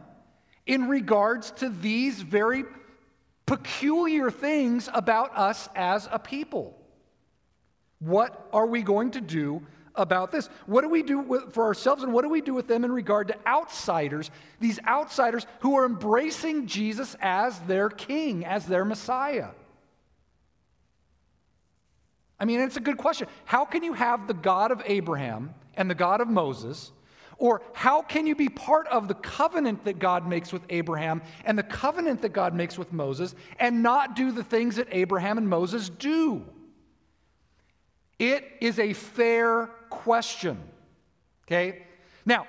in 0.65 0.87
regards 0.87 1.51
to 1.51 1.69
these 1.69 2.21
very 2.21 2.63
peculiar 3.45 4.29
things 4.29 4.89
about 4.93 5.35
us 5.35 5.69
as 5.75 6.07
a 6.11 6.19
people? 6.19 6.75
What 7.99 8.47
are 8.53 8.67
we 8.67 8.81
going 8.81 9.11
to 9.11 9.21
do 9.21 9.65
about 9.99 10.31
this. 10.31 10.49
What 10.65 10.81
do 10.81 10.89
we 10.89 11.03
do 11.03 11.19
with, 11.19 11.53
for 11.53 11.65
ourselves 11.65 12.03
and 12.03 12.13
what 12.13 12.23
do 12.23 12.29
we 12.29 12.41
do 12.41 12.53
with 12.53 12.67
them 12.67 12.83
in 12.83 12.91
regard 12.91 13.27
to 13.27 13.47
outsiders, 13.47 14.31
these 14.59 14.79
outsiders 14.87 15.45
who 15.59 15.75
are 15.75 15.85
embracing 15.85 16.67
Jesus 16.67 17.15
as 17.19 17.59
their 17.61 17.89
king, 17.89 18.45
as 18.45 18.65
their 18.65 18.85
Messiah? 18.85 19.49
I 22.39 22.45
mean, 22.45 22.61
it's 22.61 22.77
a 22.77 22.81
good 22.81 22.97
question. 22.97 23.27
How 23.45 23.65
can 23.65 23.83
you 23.83 23.93
have 23.93 24.27
the 24.27 24.33
God 24.33 24.71
of 24.71 24.81
Abraham 24.85 25.53
and 25.75 25.89
the 25.89 25.95
God 25.95 26.21
of 26.21 26.29
Moses? 26.29 26.91
Or 27.39 27.61
how 27.71 28.01
can 28.01 28.27
you 28.27 28.35
be 28.35 28.49
part 28.49 28.85
of 28.87 29.07
the 29.07 29.13
covenant 29.13 29.85
that 29.85 29.97
God 29.97 30.27
makes 30.27 30.51
with 30.51 30.61
Abraham 30.69 31.21
and 31.45 31.57
the 31.57 31.63
covenant 31.63 32.21
that 32.21 32.33
God 32.33 32.53
makes 32.53 32.77
with 32.77 32.91
Moses 32.91 33.33
and 33.59 33.81
not 33.81 34.15
do 34.15 34.33
the 34.33 34.43
things 34.43 34.75
that 34.75 34.87
Abraham 34.91 35.37
and 35.37 35.49
Moses 35.49 35.89
do? 35.89 36.45
It 38.19 38.45
is 38.59 38.77
a 38.77 38.91
fair 38.91 39.67
question. 39.89 40.61
Okay? 41.47 41.83
Now, 42.25 42.45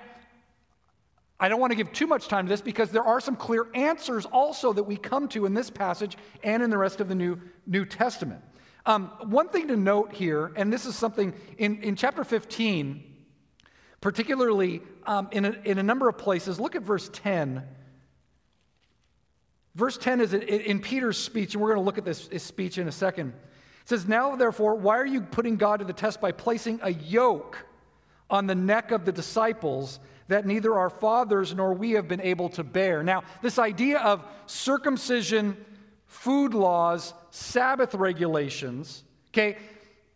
I 1.39 1.49
don't 1.49 1.61
want 1.61 1.71
to 1.71 1.77
give 1.77 1.93
too 1.93 2.09
much 2.09 2.27
time 2.27 2.47
to 2.47 2.51
this 2.51 2.61
because 2.61 2.91
there 2.91 3.05
are 3.05 3.21
some 3.21 3.37
clear 3.37 3.69
answers 3.75 4.27
also 4.27 4.73
that 4.73 4.83
we 4.83 4.97
come 4.97 5.29
to 5.29 5.47
in 5.47 5.55
this 5.55 5.71
passage 5.71 6.17
and 6.43 6.65
in 6.65 6.69
the 6.69 6.77
rest 6.77 7.01
of 7.01 7.09
the 7.09 7.15
New, 7.15 7.41
New 7.65 7.87
Testament. 7.87 8.43
Um, 8.87 9.13
one 9.23 9.49
thing 9.49 9.69
to 9.69 9.77
note 9.77 10.13
here, 10.13 10.53
and 10.57 10.73
this 10.73 10.85
is 10.85 10.97
something 10.97 11.33
in, 11.59 11.81
in 11.83 11.95
chapter 11.95 12.25
15, 12.25 13.10
particularly 14.01 14.83
um, 15.07 15.29
in, 15.33 15.45
a, 15.45 15.51
in 15.65 15.79
a 15.79 15.83
number 15.83 16.09
of 16.09 16.17
places, 16.17 16.59
look 16.59 16.75
at 16.75 16.83
verse 16.83 17.11
10. 17.13 17.63
Verse 19.75 19.97
10 19.99 20.21
is 20.21 20.35
in, 20.35 20.81
Peter's 20.81 21.19
speech, 21.19 21.55
and 21.55 21.63
we're 21.63 21.69
going 21.69 21.81
to 21.81 21.85
look 21.85 21.99
at 21.99 22.05
this 22.05 22.29
speech 22.43 22.79
in 22.79 22.89
a 22.89 22.93
second 22.93 23.29
It 23.83 23.89
says, 23.89 24.09
Now 24.09 24.35
therefore, 24.37 24.75
why 24.75 24.97
are 24.97 25.07
you 25.07 25.21
putting 25.21 25.57
God 25.57 25.79
to 25.79 25.85
the 25.85 25.93
test 25.93 26.21
by 26.21 26.33
placing 26.33 26.81
a 26.83 26.91
yoke 26.91 27.59
on 28.29 28.47
the 28.47 28.55
neck 28.55 28.91
of 28.91 29.05
the 29.05 29.13
disciples 29.13 30.01
that 30.29 30.47
neither 30.47 30.77
our 30.77 30.91
fathers 30.91 31.55
nor 31.55 31.73
we 31.73 31.93
have 31.93 32.09
been 32.09 32.21
able 32.21 32.49
to 32.51 32.65
bear? 32.65 33.03
Now, 33.03 33.23
this 33.43 33.59
idea 33.59 33.99
of 33.99 34.25
circumcision, 34.47 35.57
food 36.07 36.53
laws, 36.53 37.15
Sabbath 37.31 37.95
regulations, 37.95 39.05
okay, 39.29 39.57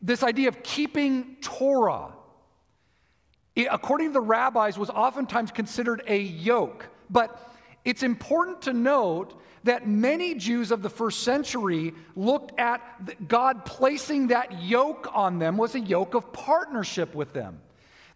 this 0.03 0.25
idea 0.25 0.49
of 0.49 0.62
keeping 0.64 1.37
Torah, 1.41 2.12
it, 3.54 3.68
according 3.70 4.08
to 4.08 4.12
the 4.14 4.20
rabbis, 4.20 4.78
was 4.78 4.90
oftentimes 4.90 5.50
considered 5.50 6.02
a 6.06 6.18
yoke. 6.18 6.88
But 7.11 7.52
it's 7.84 8.02
important 8.02 8.62
to 8.62 8.73
note 8.73 9.40
that 9.64 9.88
many 9.88 10.34
Jews 10.34 10.70
of 10.70 10.82
the 10.82 10.90
first 10.90 11.23
century 11.23 11.94
looked 12.16 12.58
at 12.58 13.28
God 13.28 13.64
placing 13.64 14.28
that 14.28 14.62
yoke 14.62 15.08
on 15.12 15.38
them 15.38 15.56
was 15.56 15.75
a 15.75 15.80
yoke 15.80 16.14
of 16.14 16.32
partnership 16.32 17.14
with 17.14 17.32
them. 17.32 17.61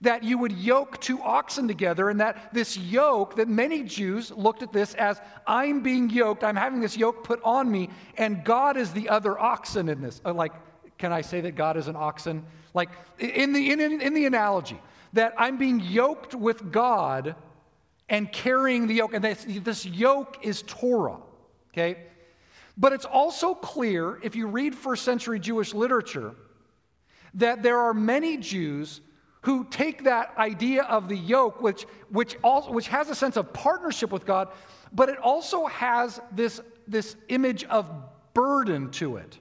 That 0.02 0.22
you 0.22 0.38
would 0.38 0.52
yoke 0.52 1.00
two 1.00 1.20
oxen 1.22 1.66
together, 1.66 2.08
and 2.08 2.20
that 2.20 2.54
this 2.54 2.76
yoke, 2.76 3.36
that 3.36 3.48
many 3.48 3.82
Jews 3.82 4.30
looked 4.30 4.62
at 4.62 4.72
this 4.72 4.94
as 4.94 5.20
I'm 5.46 5.82
being 5.82 6.08
yoked, 6.08 6.44
I'm 6.44 6.54
having 6.54 6.80
this 6.80 6.96
yoke 6.96 7.24
put 7.24 7.40
on 7.42 7.68
me, 7.70 7.90
and 8.16 8.44
God 8.44 8.76
is 8.76 8.92
the 8.92 9.08
other 9.08 9.38
oxen 9.38 9.88
in 9.88 10.00
this. 10.00 10.20
Uh, 10.24 10.34
like, 10.34 10.52
can 10.98 11.12
I 11.12 11.22
say 11.22 11.40
that 11.40 11.56
God 11.56 11.76
is 11.76 11.88
an 11.88 11.96
oxen? 11.96 12.44
Like, 12.74 12.90
in 13.18 13.52
the, 13.52 13.72
in, 13.72 13.80
in 13.80 14.14
the 14.14 14.26
analogy, 14.26 14.80
that 15.12 15.34
I'm 15.38 15.58
being 15.58 15.80
yoked 15.80 16.34
with 16.34 16.70
God 16.72 17.34
and 18.08 18.30
carrying 18.32 18.86
the 18.86 18.94
yoke, 18.94 19.14
and 19.14 19.22
this, 19.22 19.44
this 19.62 19.84
yoke 19.84 20.38
is 20.42 20.62
Torah 20.62 21.18
okay? 21.78 22.00
But 22.76 22.92
it's 22.92 23.04
also 23.04 23.54
clear, 23.54 24.18
if 24.22 24.36
you 24.36 24.46
read 24.46 24.74
first 24.74 25.04
century 25.04 25.40
Jewish 25.40 25.74
literature, 25.74 26.34
that 27.34 27.62
there 27.62 27.78
are 27.78 27.94
many 27.94 28.36
Jews 28.36 29.00
who 29.42 29.64
take 29.64 30.04
that 30.04 30.32
idea 30.36 30.82
of 30.82 31.08
the 31.08 31.16
yoke, 31.16 31.60
which, 31.60 31.86
which, 32.10 32.36
also, 32.42 32.72
which 32.72 32.88
has 32.88 33.08
a 33.08 33.14
sense 33.14 33.36
of 33.36 33.52
partnership 33.52 34.10
with 34.10 34.26
God, 34.26 34.48
but 34.92 35.08
it 35.08 35.18
also 35.18 35.66
has 35.66 36.20
this, 36.32 36.60
this 36.86 37.16
image 37.28 37.64
of 37.64 37.90
burden 38.34 38.90
to 38.92 39.16
it. 39.16 39.38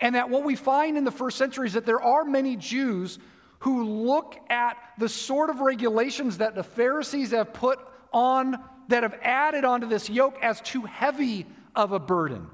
And 0.00 0.14
that 0.14 0.30
what 0.30 0.44
we 0.44 0.56
find 0.56 0.96
in 0.96 1.04
the 1.04 1.10
first 1.10 1.36
century 1.36 1.66
is 1.66 1.74
that 1.74 1.84
there 1.84 2.00
are 2.00 2.24
many 2.24 2.56
Jews 2.56 3.18
who 3.60 3.84
look 3.84 4.36
at 4.48 4.76
the 4.98 5.08
sort 5.08 5.50
of 5.50 5.60
regulations 5.60 6.38
that 6.38 6.54
the 6.54 6.62
Pharisees 6.62 7.32
have 7.32 7.52
put 7.52 7.78
on 8.12 8.58
that 8.88 9.02
have 9.02 9.18
added 9.22 9.64
onto 9.64 9.86
this 9.86 10.08
yoke 10.08 10.38
as 10.42 10.60
too 10.60 10.82
heavy 10.82 11.46
of 11.74 11.92
a 11.92 11.98
burden. 11.98 12.46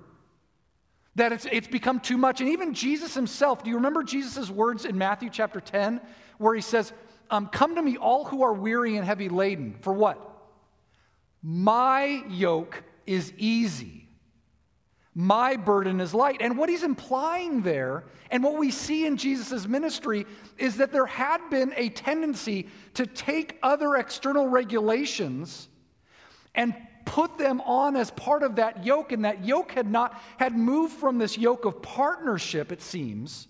That 1.17 1.33
it's, 1.33 1.47
it's 1.51 1.69
become 1.69 2.01
too 2.01 2.17
much. 2.17 2.41
And 2.41 2.51
even 2.51 2.75
Jesus 2.75 3.15
himself, 3.15 3.63
do 3.63 3.71
you 3.71 3.77
remember 3.77 4.03
Jesus' 4.03 4.51
words 4.51 4.85
in 4.85 4.99
Matthew 4.99 5.31
chapter 5.31 5.61
10, 5.61 6.01
where 6.39 6.55
he 6.55 6.61
says, 6.61 6.93
um, 7.31 7.49
Come 7.49 7.77
to 7.77 7.83
me, 7.83 7.97
all 7.97 8.25
who 8.25 8.43
are 8.43 8.53
weary 8.53 8.97
and 8.97 9.07
heavy 9.07 9.29
laden. 9.29 9.77
For 9.81 9.93
what? 9.93 10.19
My 11.43 12.25
yoke 12.29 12.83
is 13.07 13.33
easy. 13.37 14.04
My 15.15 15.57
burden 15.57 16.01
is 16.01 16.13
light. 16.13 16.39
And 16.41 16.59
what 16.59 16.69
he's 16.69 16.83
implying 16.83 17.63
there, 17.63 18.05
and 18.31 18.43
what 18.43 18.59
we 18.59 18.71
see 18.71 19.07
in 19.07 19.17
Jesus' 19.17 19.67
ministry, 19.69 20.27
is 20.59 20.77
that 20.79 20.91
there 20.91 21.07
had 21.07 21.49
been 21.51 21.73
a 21.77 21.89
tendency 21.91 22.69
to 22.95 23.07
take 23.07 23.59
other 23.63 23.95
external 23.97 24.49
regulations 24.49 25.69
and 26.55 26.75
put 27.05 27.39
them 27.39 27.61
on 27.61 27.97
as 27.97 28.11
part 28.13 28.43
of 28.43 28.57
that 28.57 28.85
yoke 28.85 29.13
and 29.13 29.25
that 29.25 29.45
yoke 29.45 29.73
had 29.73 29.91
not 29.91 30.21
had 30.39 30.57
moved 30.57 30.95
from 30.95 31.19
this 31.19 31.37
yoke 31.37 31.65
of 31.65 31.83
partnership 31.83 32.73
it 32.73 32.81
seems 32.81 33.47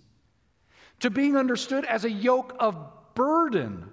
to 0.99 1.09
being 1.09 1.37
understood 1.37 1.85
as 1.85 2.05
a 2.05 2.11
yoke 2.11 2.55
of 2.59 2.77
burden 3.15 3.89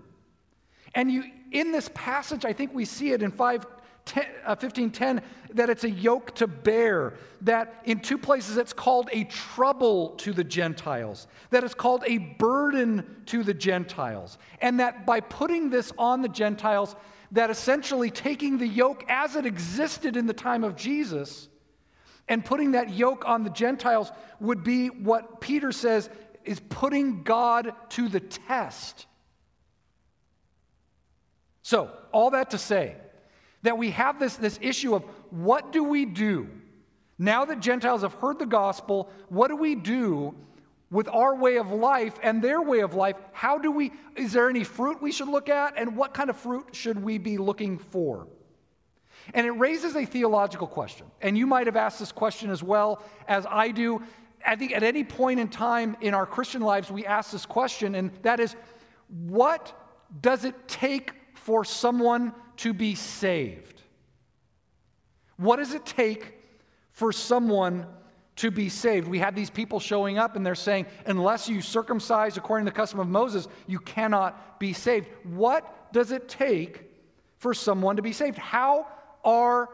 and 0.95 1.11
you 1.11 1.23
in 1.51 1.71
this 1.71 1.91
passage 1.93 2.43
i 2.43 2.51
think 2.51 2.73
we 2.73 2.85
see 2.85 3.11
it 3.11 3.21
in 3.21 3.29
5 3.29 3.65
10, 4.05 4.23
uh, 4.23 4.55
1510 4.59 5.21
that 5.53 5.69
it's 5.69 5.83
a 5.83 5.89
yoke 5.89 6.33
to 6.35 6.47
bear 6.47 7.13
that 7.41 7.81
in 7.85 7.99
two 7.99 8.17
places 8.17 8.57
it's 8.57 8.73
called 8.73 9.09
a 9.11 9.23
trouble 9.25 10.09
to 10.11 10.33
the 10.33 10.43
gentiles 10.43 11.27
that 11.49 11.63
it's 11.63 11.73
called 11.73 12.03
a 12.07 12.17
burden 12.17 13.21
to 13.25 13.43
the 13.43 13.53
gentiles 13.53 14.37
and 14.61 14.79
that 14.79 15.05
by 15.05 15.19
putting 15.19 15.69
this 15.69 15.91
on 15.97 16.21
the 16.21 16.29
gentiles 16.29 16.95
that 17.31 17.49
essentially 17.49 18.09
taking 18.09 18.57
the 18.57 18.67
yoke 18.67 19.05
as 19.07 19.35
it 19.35 19.45
existed 19.45 20.17
in 20.17 20.27
the 20.27 20.33
time 20.33 20.63
of 20.63 20.75
Jesus 20.75 21.47
and 22.27 22.43
putting 22.43 22.71
that 22.71 22.89
yoke 22.91 23.25
on 23.25 23.43
the 23.43 23.49
Gentiles 23.49 24.11
would 24.39 24.63
be 24.63 24.87
what 24.87 25.41
Peter 25.41 25.71
says 25.71 26.09
is 26.43 26.59
putting 26.69 27.23
God 27.23 27.73
to 27.89 28.07
the 28.09 28.19
test. 28.19 29.05
So, 31.61 31.91
all 32.11 32.31
that 32.31 32.51
to 32.51 32.57
say 32.57 32.95
that 33.63 33.77
we 33.77 33.91
have 33.91 34.19
this, 34.19 34.35
this 34.35 34.59
issue 34.61 34.95
of 34.95 35.03
what 35.29 35.71
do 35.71 35.83
we 35.83 36.05
do 36.05 36.49
Now 37.21 37.45
that 37.45 37.59
Gentiles 37.59 38.01
have 38.01 38.15
heard 38.15 38.39
the 38.39 38.47
gospel, 38.47 39.11
what 39.29 39.49
do 39.49 39.55
we 39.55 39.75
do 39.75 40.33
with 40.89 41.07
our 41.07 41.35
way 41.35 41.57
of 41.57 41.71
life 41.71 42.15
and 42.23 42.41
their 42.41 42.63
way 42.63 42.79
of 42.79 42.95
life? 42.95 43.15
How 43.31 43.59
do 43.59 43.71
we, 43.71 43.91
is 44.15 44.33
there 44.33 44.49
any 44.49 44.63
fruit 44.63 45.03
we 45.03 45.11
should 45.11 45.27
look 45.27 45.47
at? 45.47 45.75
And 45.77 45.95
what 45.95 46.15
kind 46.15 46.31
of 46.31 46.35
fruit 46.35 46.69
should 46.71 46.99
we 46.99 47.19
be 47.19 47.37
looking 47.37 47.77
for? 47.77 48.27
And 49.35 49.45
it 49.45 49.51
raises 49.51 49.95
a 49.95 50.03
theological 50.03 50.65
question. 50.65 51.05
And 51.21 51.37
you 51.37 51.45
might 51.45 51.67
have 51.67 51.75
asked 51.75 51.99
this 51.99 52.11
question 52.11 52.49
as 52.49 52.63
well 52.63 53.03
as 53.27 53.45
I 53.47 53.69
do. 53.69 54.01
I 54.43 54.55
think 54.55 54.71
at 54.71 54.81
any 54.81 55.03
point 55.03 55.39
in 55.39 55.47
time 55.47 55.95
in 56.01 56.15
our 56.15 56.25
Christian 56.25 56.63
lives, 56.63 56.89
we 56.89 57.05
ask 57.05 57.29
this 57.31 57.45
question, 57.45 57.93
and 57.93 58.09
that 58.23 58.39
is 58.39 58.55
what 59.27 59.79
does 60.21 60.43
it 60.43 60.55
take 60.67 61.13
for 61.35 61.63
someone 61.63 62.33
to 62.61 62.73
be 62.73 62.95
saved? 62.95 63.81
What 65.37 65.57
does 65.57 65.73
it 65.73 65.85
take 65.85 66.35
for 66.91 67.11
someone 67.11 67.87
to 68.35 68.51
be 68.51 68.69
saved? 68.69 69.07
We 69.07 69.17
had 69.17 69.35
these 69.35 69.49
people 69.49 69.79
showing 69.79 70.19
up 70.19 70.35
and 70.35 70.45
they're 70.45 70.53
saying, 70.55 70.85
unless 71.07 71.49
you 71.49 71.61
circumcise 71.61 72.37
according 72.37 72.65
to 72.65 72.71
the 72.71 72.75
custom 72.75 72.99
of 72.99 73.07
Moses, 73.07 73.47
you 73.65 73.79
cannot 73.79 74.59
be 74.59 74.73
saved. 74.73 75.07
What 75.23 75.91
does 75.91 76.11
it 76.11 76.29
take 76.29 76.83
for 77.37 77.53
someone 77.53 77.95
to 77.95 78.03
be 78.03 78.13
saved? 78.13 78.37
How 78.37 78.87
are 79.23 79.69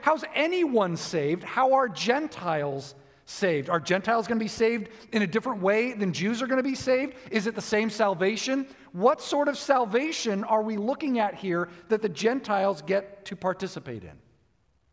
how's 0.00 0.24
anyone 0.34 0.96
saved? 0.96 1.44
How 1.44 1.74
are 1.74 1.88
Gentiles 1.88 2.94
saved? 3.26 3.70
Are 3.70 3.80
Gentiles 3.80 4.26
going 4.26 4.38
to 4.38 4.44
be 4.44 4.48
saved 4.48 4.88
in 5.12 5.22
a 5.22 5.26
different 5.26 5.62
way 5.62 5.92
than 5.92 6.12
Jews 6.12 6.42
are 6.42 6.46
going 6.46 6.62
to 6.62 6.68
be 6.68 6.74
saved? 6.74 7.14
Is 7.30 7.46
it 7.46 7.54
the 7.54 7.62
same 7.62 7.90
salvation? 7.90 8.66
What 8.92 9.20
sort 9.20 9.48
of 9.48 9.56
salvation 9.56 10.44
are 10.44 10.62
we 10.62 10.76
looking 10.76 11.18
at 11.18 11.34
here 11.34 11.68
that 11.88 12.02
the 12.02 12.08
Gentiles 12.08 12.82
get 12.82 13.24
to 13.26 13.36
participate 13.36 14.04
in? 14.04 14.12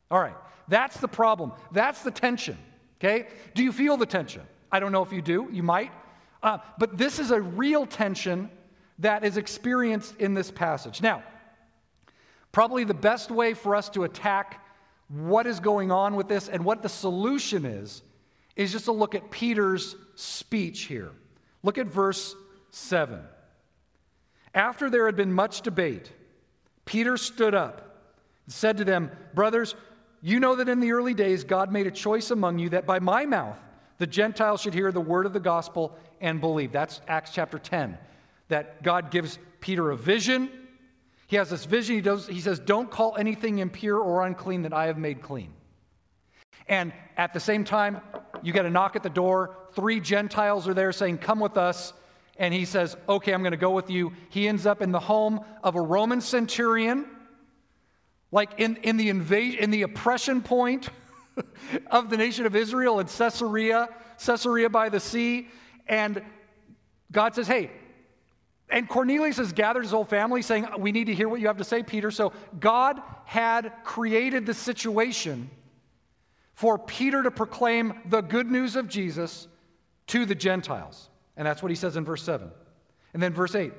All 0.10 0.20
right, 0.20 0.36
that's 0.68 0.98
the 1.00 1.08
problem. 1.08 1.54
That's 1.72 2.04
the 2.04 2.12
tension. 2.12 2.58
Okay? 3.00 3.28
Do 3.56 3.64
you 3.64 3.72
feel 3.72 3.98
the 3.98 4.06
tension? 4.06 4.44
I 4.72 4.80
don't 4.80 4.92
know 4.92 5.02
if 5.02 5.12
you 5.12 5.22
do. 5.22 5.50
You 5.52 5.64
might. 5.64 5.92
Uh, 6.44 6.60
but 6.78 6.98
this 6.98 7.20
is 7.20 7.32
a 7.32 7.42
real 7.42 7.86
tension 7.86 8.50
that 9.00 9.24
is 9.24 9.38
experienced 9.38 10.16
in 10.18 10.34
this 10.34 10.52
passage. 10.52 11.02
Now, 11.02 11.24
probably 12.52 12.84
the 12.84 12.94
best 12.94 13.32
way 13.32 13.54
for 13.54 13.76
us 13.76 13.90
to 13.90 14.04
attack 14.04 14.64
what 15.08 15.46
is 15.46 15.60
going 15.60 15.92
on 15.92 16.16
with 16.16 16.28
this 16.28 16.48
and 16.48 16.64
what 16.64 16.82
the 16.82 16.90
solution 16.90 17.66
is 17.66 18.04
is 18.62 18.72
just 18.72 18.86
to 18.86 18.92
look 18.92 19.16
at 19.16 19.32
Peter's 19.32 19.96
speech 20.16 20.82
here. 20.84 21.12
Look 21.64 21.78
at 21.78 21.88
verse 21.88 22.36
7. 22.72 23.20
After 24.54 24.90
there 24.90 25.06
had 25.06 25.16
been 25.16 25.32
much 25.32 25.62
debate, 25.62 26.12
Peter 26.86 27.18
stood 27.18 27.56
up 27.56 28.04
and 28.46 28.54
said 28.54 28.78
to 28.78 28.84
them, 28.84 29.12
Brothers, 29.34 29.76
you 30.22 30.40
know 30.40 30.56
that 30.56 30.70
in 30.70 30.80
the 30.80 30.92
early 30.92 31.14
days 31.14 31.44
God 31.44 31.72
made 31.72 31.88
a 31.88 31.92
choice 31.92 32.32
among 32.32 32.60
you 32.60 32.70
that 32.70 32.86
by 32.86 33.00
my 33.00 33.26
mouth 33.26 33.58
the 33.98 34.08
Gentiles 34.08 34.62
should 34.62 34.74
hear 34.74 34.92
the 34.92 35.00
word 35.00 35.26
of 35.26 35.34
the 35.34 35.40
gospel 35.40 35.96
and 36.20 36.42
believe. 36.42 36.72
That's 36.72 37.02
Acts 37.08 37.32
chapter 37.34 37.60
10. 37.60 37.98
That 38.48 38.84
God 38.84 39.12
gives 39.12 39.38
Peter 39.60 39.92
a 39.92 39.96
vision. 39.96 40.50
He 41.28 41.36
has 41.36 41.50
this 41.50 41.66
vision. 41.66 41.96
He, 41.96 42.02
does, 42.02 42.28
he 42.28 42.42
says, 42.42 42.60
Don't 42.60 42.90
call 42.90 43.16
anything 43.18 43.60
impure 43.60 44.00
or 44.00 44.26
unclean 44.26 44.64
that 44.64 44.74
I 44.74 44.88
have 44.88 44.98
made 44.98 45.22
clean. 45.22 45.54
And 46.68 46.94
at 47.16 47.34
the 47.34 47.40
same 47.40 47.64
time, 47.64 48.02
you 48.44 48.54
get 48.54 48.66
a 48.66 48.70
knock 48.70 48.96
at 48.96 49.04
the 49.04 49.10
door. 49.10 49.56
Three 49.74 50.00
Gentiles 50.00 50.68
are 50.68 50.74
there 50.74 50.92
saying, 50.92 51.20
Come 51.20 51.40
with 51.40 51.58
us. 51.58 51.94
And 52.38 52.54
he 52.54 52.66
says, 52.66 52.96
Okay, 53.08 53.34
I'm 53.34 53.42
going 53.42 53.52
to 53.52 53.58
go 53.58 53.72
with 53.72 53.90
you. 53.90 54.14
He 54.30 54.48
ends 54.48 54.66
up 54.66 54.82
in 54.82 54.92
the 54.92 55.00
home 55.00 55.42
of 55.64 55.76
a 55.76 55.82
Roman 55.82 56.22
centurion, 56.22 57.06
like 58.32 58.52
in, 58.60 58.78
in, 58.78 58.98
the, 58.98 59.10
invasion, 59.10 59.60
in 59.60 59.72
the 59.72 59.84
oppression 59.84 60.42
point 60.42 60.90
of 61.88 62.10
the 62.10 62.18
nation 62.18 62.46
of 62.46 62.56
Israel 62.56 63.00
in 63.00 63.08
Caesarea, 63.08 63.90
Caesarea 64.24 64.70
by 64.70 64.90
the 64.90 65.00
sea. 65.00 65.50
And 65.88 66.22
God 67.12 67.36
says, 67.36 67.48
Hey, 67.48 67.72
and 68.70 68.88
Cornelius 68.88 69.38
has 69.38 69.52
gathered 69.52 69.84
his 69.84 69.92
whole 69.92 70.06
family 70.06 70.42
saying, 70.42 70.66
We 70.80 70.92
need 70.92 71.06
to 71.06 71.14
hear 71.14 71.28
what 71.28 71.42
you 71.42 71.48
have 71.48 71.58
to 71.58 71.64
say, 71.64 71.84
Peter. 71.84 72.10
So 72.10 72.32
God 72.60 73.02
had 73.26 73.74
created 73.84 74.46
the 74.46 74.54
situation 74.54 75.50
for 76.62 76.78
Peter 76.78 77.24
to 77.24 77.32
proclaim 77.32 77.92
the 78.06 78.22
good 78.22 78.52
news 78.52 78.76
of 78.76 78.88
Jesus 78.88 79.48
to 80.06 80.28
the 80.28 80.36
Gentiles. 80.36 81.10
And 81.36 81.48
that's 81.48 81.64
what 81.64 81.72
he 81.72 81.76
says 81.76 81.98
in 81.98 82.06
verse 82.06 82.22
7. 82.22 82.52
And 83.16 83.24
then 83.24 83.34
verse 83.34 83.56
8. 83.56 83.74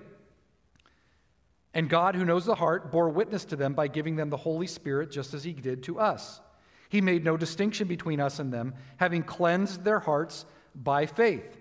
And 1.74 1.88
God, 1.88 2.16
who 2.16 2.24
knows 2.24 2.44
the 2.44 2.56
heart, 2.56 2.90
bore 2.90 3.08
witness 3.08 3.44
to 3.46 3.56
them 3.56 3.74
by 3.74 3.86
giving 3.86 4.16
them 4.16 4.30
the 4.30 4.36
Holy 4.36 4.66
Spirit, 4.66 5.12
just 5.12 5.32
as 5.32 5.44
he 5.44 5.52
did 5.52 5.84
to 5.84 6.00
us. 6.00 6.40
He 6.88 7.00
made 7.00 7.24
no 7.24 7.36
distinction 7.36 7.86
between 7.86 8.18
us 8.18 8.40
and 8.40 8.52
them, 8.52 8.74
having 8.96 9.22
cleansed 9.22 9.84
their 9.84 10.00
hearts 10.00 10.44
by 10.74 11.06
faith. 11.06 11.56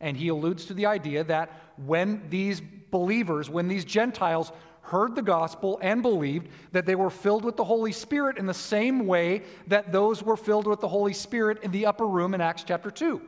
And 0.00 0.16
he 0.16 0.28
alludes 0.28 0.66
to 0.66 0.74
the 0.74 0.86
idea 0.86 1.24
that 1.24 1.50
when 1.76 2.22
these 2.30 2.62
believers, 2.92 3.50
when 3.50 3.66
these 3.66 3.84
Gentiles 3.84 4.52
heard 4.82 5.14
the 5.14 5.22
gospel 5.22 5.78
and 5.80 6.02
believed 6.02 6.48
that 6.72 6.86
they 6.86 6.94
were 6.94 7.10
filled 7.10 7.44
with 7.44 7.56
the 7.56 7.64
Holy 7.64 7.92
Spirit 7.92 8.36
in 8.36 8.46
the 8.46 8.54
same 8.54 9.06
way 9.06 9.42
that 9.68 9.92
those 9.92 10.22
were 10.22 10.36
filled 10.36 10.66
with 10.66 10.80
the 10.80 10.88
Holy 10.88 11.14
Spirit 11.14 11.62
in 11.62 11.70
the 11.70 11.86
upper 11.86 12.06
room 12.06 12.34
in 12.34 12.40
Acts 12.40 12.64
chapter 12.64 12.90
2. 12.90 13.20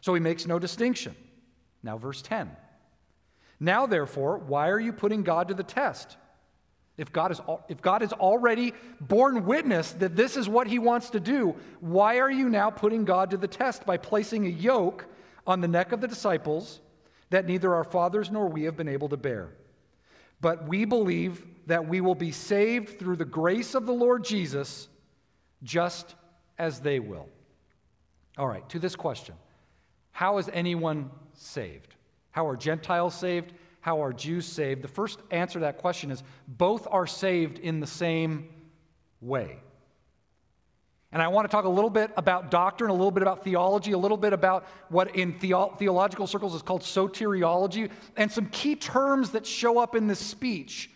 So 0.00 0.14
he 0.14 0.20
makes 0.20 0.46
no 0.46 0.58
distinction. 0.58 1.14
Now, 1.82 1.96
verse 1.96 2.22
10. 2.22 2.50
Now, 3.60 3.86
therefore, 3.86 4.38
why 4.38 4.68
are 4.68 4.80
you 4.80 4.92
putting 4.92 5.22
God 5.22 5.48
to 5.48 5.54
the 5.54 5.62
test? 5.62 6.16
If 6.96 7.12
God, 7.12 7.30
is, 7.30 7.40
if 7.68 7.80
God 7.80 8.02
has 8.02 8.12
already 8.12 8.74
borne 9.00 9.46
witness 9.46 9.92
that 9.92 10.16
this 10.16 10.36
is 10.36 10.48
what 10.48 10.66
he 10.66 10.80
wants 10.80 11.10
to 11.10 11.20
do, 11.20 11.54
why 11.80 12.18
are 12.18 12.30
you 12.30 12.48
now 12.48 12.70
putting 12.70 13.04
God 13.04 13.30
to 13.30 13.36
the 13.36 13.46
test 13.46 13.86
by 13.86 13.96
placing 13.96 14.46
a 14.46 14.50
yoke 14.50 15.06
on 15.46 15.60
the 15.60 15.68
neck 15.68 15.92
of 15.92 16.00
the 16.00 16.08
disciples 16.08 16.80
that 17.30 17.46
neither 17.46 17.72
our 17.74 17.84
fathers 17.84 18.30
nor 18.30 18.48
we 18.48 18.64
have 18.64 18.76
been 18.76 18.88
able 18.88 19.08
to 19.10 19.16
bear? 19.16 19.50
But 20.40 20.68
we 20.68 20.84
believe 20.84 21.44
that 21.66 21.86
we 21.86 22.00
will 22.00 22.14
be 22.14 22.32
saved 22.32 22.98
through 22.98 23.16
the 23.16 23.24
grace 23.24 23.74
of 23.74 23.86
the 23.86 23.92
Lord 23.92 24.24
Jesus, 24.24 24.88
just 25.62 26.14
as 26.58 26.80
they 26.80 26.98
will. 26.98 27.28
All 28.36 28.46
right, 28.46 28.66
to 28.70 28.78
this 28.78 28.96
question 28.96 29.34
How 30.12 30.38
is 30.38 30.48
anyone 30.52 31.10
saved? 31.34 31.94
How 32.30 32.46
are 32.46 32.56
Gentiles 32.56 33.14
saved? 33.14 33.52
How 33.80 34.02
are 34.02 34.12
Jews 34.12 34.46
saved? 34.46 34.82
The 34.82 34.88
first 34.88 35.20
answer 35.30 35.54
to 35.54 35.60
that 35.60 35.78
question 35.78 36.10
is 36.10 36.22
both 36.46 36.86
are 36.90 37.06
saved 37.06 37.58
in 37.58 37.80
the 37.80 37.86
same 37.86 38.48
way. 39.20 39.58
And 41.10 41.22
I 41.22 41.28
want 41.28 41.48
to 41.48 41.50
talk 41.50 41.64
a 41.64 41.70
little 41.70 41.90
bit 41.90 42.10
about 42.16 42.50
doctrine, 42.50 42.90
a 42.90 42.94
little 42.94 43.10
bit 43.10 43.22
about 43.22 43.42
theology, 43.42 43.92
a 43.92 43.98
little 43.98 44.18
bit 44.18 44.34
about 44.34 44.66
what 44.90 45.16
in 45.16 45.38
theo- 45.38 45.74
theological 45.78 46.26
circles 46.26 46.54
is 46.54 46.60
called 46.60 46.82
soteriology, 46.82 47.90
and 48.16 48.30
some 48.30 48.46
key 48.46 48.76
terms 48.76 49.30
that 49.30 49.46
show 49.46 49.78
up 49.78 49.94
in 49.94 50.06
this 50.06 50.18
speech 50.18 50.90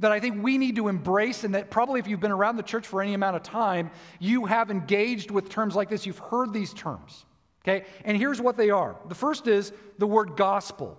that 0.00 0.10
I 0.10 0.18
think 0.18 0.42
we 0.42 0.58
need 0.58 0.74
to 0.76 0.88
embrace, 0.88 1.44
and 1.44 1.54
that 1.54 1.70
probably 1.70 2.00
if 2.00 2.08
you've 2.08 2.18
been 2.18 2.32
around 2.32 2.56
the 2.56 2.64
church 2.64 2.88
for 2.88 3.00
any 3.00 3.14
amount 3.14 3.36
of 3.36 3.44
time, 3.44 3.92
you 4.18 4.46
have 4.46 4.68
engaged 4.68 5.30
with 5.30 5.48
terms 5.48 5.76
like 5.76 5.88
this. 5.88 6.06
You've 6.06 6.18
heard 6.18 6.52
these 6.52 6.74
terms. 6.74 7.24
Okay? 7.62 7.86
And 8.04 8.16
here's 8.16 8.40
what 8.40 8.56
they 8.56 8.70
are 8.70 8.96
the 9.08 9.14
first 9.14 9.46
is 9.46 9.72
the 9.98 10.06
word 10.06 10.36
gospel. 10.36 10.98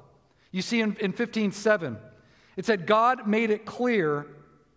You 0.52 0.62
see 0.62 0.80
in, 0.80 0.96
in 0.98 1.12
15:7, 1.12 1.98
it 2.56 2.66
said, 2.66 2.86
God 2.86 3.28
made 3.28 3.50
it 3.50 3.66
clear 3.66 4.28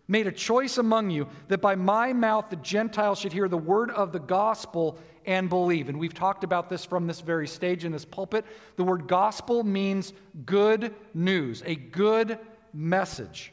made 0.08 0.26
a 0.26 0.32
choice 0.32 0.78
among 0.78 1.10
you 1.10 1.28
that 1.48 1.60
by 1.60 1.74
my 1.74 2.12
mouth 2.12 2.50
the 2.50 2.56
Gentiles 2.56 3.18
should 3.18 3.32
hear 3.32 3.48
the 3.48 3.58
word 3.58 3.90
of 3.90 4.12
the 4.12 4.20
gospel 4.20 4.98
and 5.24 5.48
believe. 5.48 5.88
And 5.88 5.98
we've 5.98 6.14
talked 6.14 6.44
about 6.44 6.68
this 6.68 6.84
from 6.84 7.06
this 7.06 7.20
very 7.20 7.48
stage 7.48 7.84
in 7.84 7.92
this 7.92 8.04
pulpit. 8.04 8.44
The 8.76 8.84
word 8.84 9.08
gospel 9.08 9.64
means 9.64 10.12
good 10.44 10.94
news, 11.12 11.62
a 11.66 11.74
good 11.74 12.38
message. 12.72 13.52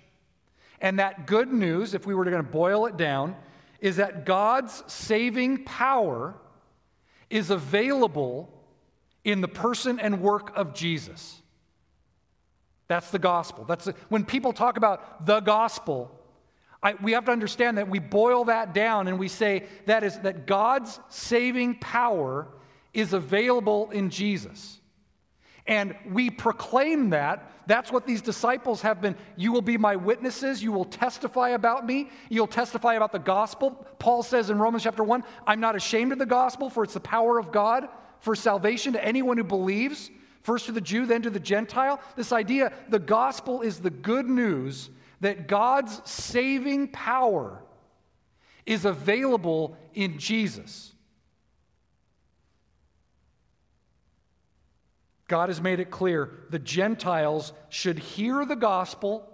And 0.79 0.99
that 0.99 1.25
good 1.25 1.51
news, 1.51 1.93
if 1.93 2.05
we 2.05 2.13
were 2.13 2.25
going 2.25 2.37
to 2.37 2.43
boil 2.43 2.85
it 2.85 2.97
down, 2.97 3.35
is 3.79 3.95
that 3.95 4.25
God's 4.25 4.83
saving 4.87 5.63
power 5.63 6.35
is 7.29 7.49
available 7.49 8.49
in 9.23 9.41
the 9.41 9.47
person 9.47 9.99
and 9.99 10.21
work 10.21 10.51
of 10.55 10.73
Jesus. 10.73 11.41
That's 12.87 13.09
the 13.11 13.19
gospel. 13.19 13.63
That's 13.65 13.87
when 14.09 14.25
people 14.25 14.53
talk 14.53 14.77
about 14.77 15.25
the 15.25 15.39
gospel, 15.39 16.11
I, 16.83 16.95
we 17.01 17.13
have 17.13 17.25
to 17.25 17.31
understand 17.31 17.77
that 17.77 17.87
we 17.87 17.99
boil 17.99 18.45
that 18.45 18.73
down 18.73 19.07
and 19.07 19.17
we 19.17 19.29
say 19.29 19.63
that 19.85 20.03
is 20.03 20.19
that 20.19 20.45
God's 20.45 20.99
saving 21.07 21.79
power 21.79 22.47
is 22.93 23.13
available 23.13 23.89
in 23.91 24.09
Jesus. 24.09 24.81
And 25.65 25.95
we 26.11 26.29
proclaim 26.29 27.11
that. 27.11 27.49
That's 27.67 27.89
what 27.89 28.05
these 28.05 28.21
disciples 28.21 28.81
have 28.81 28.99
been. 29.01 29.15
You 29.37 29.53
will 29.53 29.61
be 29.61 29.77
my 29.77 29.95
witnesses. 29.95 30.61
You 30.61 30.73
will 30.73 30.83
testify 30.83 31.49
about 31.49 31.85
me. 31.85 32.09
You'll 32.29 32.47
testify 32.47 32.95
about 32.95 33.13
the 33.13 33.19
gospel. 33.19 33.71
Paul 33.97 34.23
says 34.23 34.49
in 34.49 34.59
Romans 34.59 34.83
chapter 34.83 35.03
1 35.03 35.23
I'm 35.47 35.61
not 35.61 35.77
ashamed 35.77 36.11
of 36.11 36.19
the 36.19 36.25
gospel, 36.25 36.69
for 36.69 36.83
it's 36.83 36.93
the 36.93 36.99
power 36.99 37.39
of 37.39 37.53
God 37.53 37.87
for 38.19 38.35
salvation 38.35 38.93
to 38.93 39.03
anyone 39.03 39.37
who 39.37 39.43
believes, 39.45 40.11
first 40.41 40.65
to 40.65 40.73
the 40.73 40.81
Jew, 40.81 41.05
then 41.05 41.21
to 41.21 41.29
the 41.29 41.39
Gentile. 41.39 42.01
This 42.17 42.33
idea 42.33 42.73
the 42.89 42.99
gospel 42.99 43.61
is 43.61 43.79
the 43.79 43.89
good 43.89 44.27
news 44.27 44.89
that 45.23 45.47
God's 45.47 46.01
saving 46.03 46.89
power 46.89 47.63
is 48.65 48.83
available 48.83 49.77
in 49.93 50.19
Jesus. 50.19 50.93
God 55.29 55.47
has 55.47 55.61
made 55.61 55.79
it 55.79 55.89
clear 55.89 56.29
the 56.49 56.59
Gentiles 56.59 57.53
should 57.69 57.97
hear 57.97 58.45
the 58.45 58.57
gospel 58.57 59.29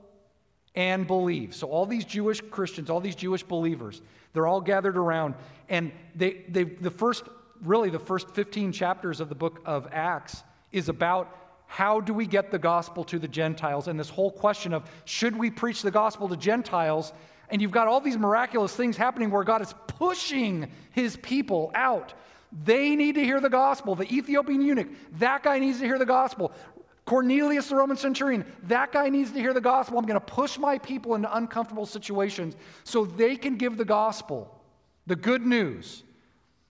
and 0.76 1.08
believe. 1.08 1.56
So, 1.56 1.68
all 1.68 1.88
these 1.88 2.06
Jewish 2.06 2.40
Christians, 2.52 2.92
all 2.92 3.02
these 3.02 3.16
Jewish 3.16 3.42
believers, 3.42 4.02
they're 4.34 4.48
all 4.48 4.62
gathered 4.62 4.96
around. 4.96 5.34
And 5.70 5.92
they, 6.16 6.46
they, 6.48 6.66
the 6.66 6.92
first, 6.92 7.24
really, 7.64 7.90
the 7.90 8.00
first 8.00 8.30
15 8.36 8.72
chapters 8.72 9.20
of 9.20 9.28
the 9.28 9.36
book 9.36 9.60
of 9.66 9.88
Acts 9.92 10.44
is 10.72 10.88
about 10.88 11.36
how 11.72 12.02
do 12.02 12.16
we 12.16 12.26
get 12.26 12.50
the 12.50 12.58
gospel 12.58 13.04
to 13.06 13.20
the 13.20 13.28
Gentiles? 13.28 13.88
And 13.88 14.00
this 14.00 14.10
whole 14.10 14.32
question 14.32 14.74
of 14.74 14.90
should 15.06 15.38
we 15.38 15.52
preach 15.52 15.84
the 15.84 15.92
gospel 15.92 16.28
to 16.28 16.36
Gentiles? 16.36 17.14
And 17.52 17.62
you've 17.62 17.70
got 17.70 17.88
all 17.88 18.02
these 18.02 18.18
miraculous 18.18 18.76
things 18.76 18.98
happening 18.98 19.30
where 19.30 19.44
God 19.44 19.62
is 19.62 19.76
pushing 19.86 20.72
his 20.92 21.16
people 21.18 21.72
out. 21.76 22.16
They 22.66 22.96
need 22.96 23.16
to 23.16 23.24
hear 23.24 23.40
the 23.40 23.52
gospel. 23.52 23.94
The 23.94 24.12
Ethiopian 24.12 24.64
eunuch, 24.64 24.88
that 25.20 25.44
guy 25.44 25.60
needs 25.60 25.78
to 25.80 25.86
hear 25.86 26.00
the 26.00 26.08
gospel. 26.08 26.52
Cornelius, 27.06 27.70
the 27.70 27.76
Roman 27.76 27.98
centurion, 27.98 28.46
that 28.64 28.92
guy 28.92 29.10
needs 29.10 29.32
to 29.32 29.40
hear 29.40 29.54
the 29.54 29.62
gospel. 29.62 30.00
I'm 30.00 30.08
going 30.08 30.20
to 30.20 30.26
push 30.26 30.58
my 30.58 30.80
people 30.80 31.14
into 31.14 31.34
uncomfortable 31.38 31.86
situations 31.86 32.56
so 32.84 33.06
they 33.06 33.36
can 33.36 33.58
give 33.58 33.78
the 33.78 33.86
gospel, 33.86 34.60
the 35.06 35.16
good 35.16 35.46
news 35.46 36.02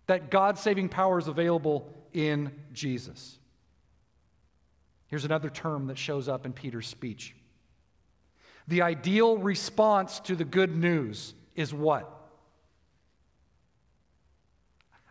that 0.08 0.30
God's 0.30 0.60
saving 0.60 0.90
power 0.90 1.20
is 1.20 1.30
available 1.30 1.88
in 2.12 2.52
Jesus. 2.74 3.39
Here's 5.10 5.26
another 5.26 5.50
term 5.50 5.88
that 5.88 5.98
shows 5.98 6.30
up 6.30 6.46
in 6.46 6.54
Peter's 6.54 6.88
speech. 6.88 7.36
The 8.68 8.84
ideal 8.84 9.38
response 9.38 10.20
to 10.22 10.36
the 10.36 10.46
good 10.46 10.76
news 10.76 11.34
is 11.56 11.74
what? 11.74 12.10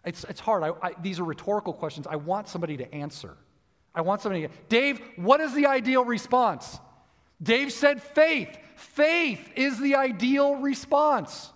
It's, 0.05 0.25
it's 0.25 0.41
hard. 0.41 0.63
I, 0.63 0.71
I, 0.81 0.95
these 1.03 1.19
are 1.19 1.25
rhetorical 1.25 1.73
questions. 1.73 2.07
I 2.09 2.17
want 2.17 2.49
somebody 2.49 2.77
to 2.77 2.95
answer. 2.95 3.37
I 3.95 4.01
want 4.01 4.21
somebody 4.21 4.47
to, 4.47 4.53
Dave, 4.69 5.01
what 5.17 5.41
is 5.41 5.53
the 5.55 5.67
ideal 5.67 6.05
response? 6.05 6.79
Dave 7.43 7.73
said 7.73 8.01
faith. 8.01 8.57
Faith 8.77 9.51
is 9.57 9.81
the 9.81 9.97
ideal 9.97 10.55
response. 10.57 11.51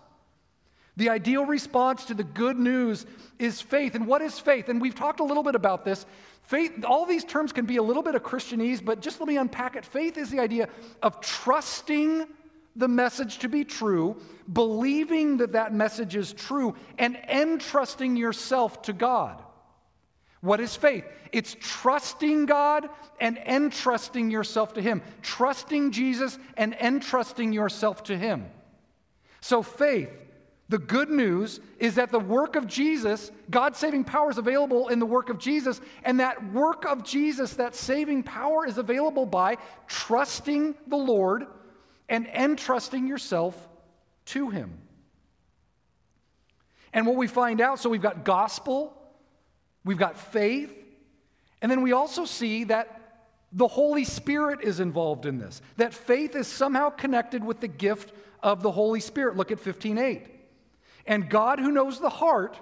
The 0.97 1.09
ideal 1.09 1.47
response 1.47 2.05
to 2.07 2.15
the 2.15 2.25
good 2.25 2.59
news 2.59 3.07
is 3.39 3.61
faith. 3.61 3.95
And 3.95 4.07
what 4.07 4.21
is 4.21 4.39
faith? 4.39 4.69
And 4.69 4.81
we've 4.81 4.95
talked 4.95 5.21
a 5.21 5.25
little 5.25 5.43
bit 5.43 5.55
about 5.55 5.85
this. 5.85 6.05
Faith, 6.43 6.85
all 6.85 7.07
these 7.07 7.25
terms 7.25 7.53
can 7.53 7.65
be 7.65 7.77
a 7.77 7.83
little 7.83 8.03
bit 8.03 8.15
of 8.15 8.23
Christianese, 8.23 8.85
but 8.85 9.01
just 9.01 9.21
let 9.21 9.29
me 9.29 9.39
unpack 9.39 9.77
it. 9.77 9.85
Faith 9.85 10.19
is 10.19 10.31
the 10.31 10.41
idea 10.41 10.69
of 11.03 11.21
trusting 11.21 12.27
the 12.77 12.89
message 12.89 13.39
to 13.39 13.49
be 13.49 13.65
true, 13.65 14.17
believing 14.53 15.39
that 15.39 15.53
that 15.53 15.75
message 15.75 16.17
is 16.17 16.33
true, 16.33 16.75
and 16.99 17.17
entrusting 17.29 18.17
yourself 18.17 18.83
to 18.83 18.93
God. 18.93 19.43
What 20.41 20.61
is 20.61 20.75
faith? 20.75 21.05
It's 21.31 21.57
trusting 21.61 22.47
God 22.47 22.89
and 23.21 23.39
entrusting 23.39 24.31
yourself 24.31 24.75
to 24.75 24.83
Him, 24.83 25.03
trusting 25.23 25.93
Jesus 25.93 26.39
and 26.57 26.75
entrusting 26.75 27.53
yourself 27.53 28.03
to 28.05 28.19
Him. 28.19 28.47
So, 29.41 29.63
faith, 29.63 30.11
the 30.69 30.79
good 30.79 31.11
news 31.11 31.61
is 31.79 31.97
that 31.97 32.11
the 32.11 32.19
work 32.19 32.57
of 32.57 32.67
Jesus, 32.67 33.31
God's 33.51 33.79
saving 33.79 34.05
power 34.05 34.31
is 34.31 34.39
available 34.39 34.89
in 34.89 34.99
the 34.99 35.07
work 35.07 35.29
of 35.29 35.39
Jesus, 35.39 35.81
and 36.03 36.21
that 36.21 36.53
work 36.53 36.87
of 36.87 37.03
Jesus, 37.05 37.55
that 37.55 37.75
saving 37.75 38.23
power 38.23 38.67
is 38.67 38.79
available 38.79 39.27
by 39.27 39.59
trusting 39.87 40.75
the 40.87 40.97
Lord 40.97 41.47
and 42.09 42.27
entrusting 42.27 43.07
yourself 43.07 43.69
to 44.27 44.49
Him. 44.49 44.79
And 46.93 47.07
what 47.07 47.17
we 47.17 47.27
find 47.27 47.61
out 47.61 47.79
so 47.79 47.91
we've 47.91 48.01
got 48.01 48.25
gospel, 48.25 48.97
we've 49.85 49.99
got 49.99 50.17
faith, 50.17 50.73
and 51.61 51.71
then 51.71 51.83
we 51.83 51.93
also 51.93 52.25
see 52.25 52.65
that 52.65 52.99
the 53.53 53.69
Holy 53.69 54.05
Spirit 54.05 54.61
is 54.63 54.81
involved 54.81 55.27
in 55.27 55.39
this, 55.39 55.61
that 55.77 55.93
faith 55.93 56.35
is 56.35 56.47
somehow 56.47 56.89
connected 56.89 57.45
with 57.45 57.61
the 57.61 57.69
gift 57.69 58.13
of 58.43 58.63
the 58.63 58.71
Holy 58.71 59.01
Spirit. 59.01 59.37
Look 59.37 59.51
at 59.53 59.59
15:8. 59.59 60.32
And 61.07 61.29
God, 61.29 61.59
who 61.59 61.73
knows 61.73 62.01
the 62.01 62.11
heart, 62.11 62.59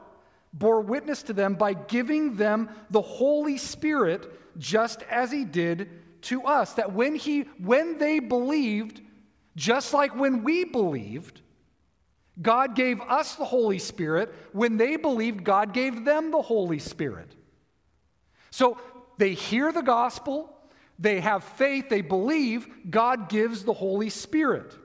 bore 0.53 0.81
witness 0.81 1.23
to 1.25 1.33
them 1.33 1.55
by 1.55 1.75
giving 1.75 2.37
them 2.37 2.71
the 2.91 3.03
Holy 3.03 3.59
Spirit, 3.59 4.31
just 4.59 5.03
as 5.11 5.31
He 5.31 5.45
did 5.45 5.89
to 6.23 6.45
us. 6.45 6.75
That 6.75 6.93
when 6.93 7.15
He, 7.15 7.43
when 7.59 7.99
they 7.99 8.19
believed, 8.19 9.01
just 9.57 9.93
like 9.93 10.15
when 10.15 10.43
we 10.43 10.65
believed, 10.65 11.41
God 12.41 12.75
gave 12.75 13.01
us 13.03 13.35
the 13.35 13.45
Holy 13.45 13.79
Spirit. 13.79 14.35
When 14.53 14.77
they 14.77 14.97
believed, 14.97 15.45
God 15.45 15.75
gave 15.75 16.05
them 16.05 16.31
the 16.31 16.43
Holy 16.43 16.79
Spirit. 16.79 17.35
So 18.51 18.79
they 19.19 19.35
hear 19.35 19.73
the 19.73 19.83
gospel, 19.83 20.57
they 20.99 21.21
have 21.21 21.45
faith, 21.45 21.89
they 21.89 22.01
believe, 22.01 22.69
God 22.91 23.29
gives 23.29 23.65
the 23.65 23.73
Holy 23.73 24.11
Spirit. 24.11 24.77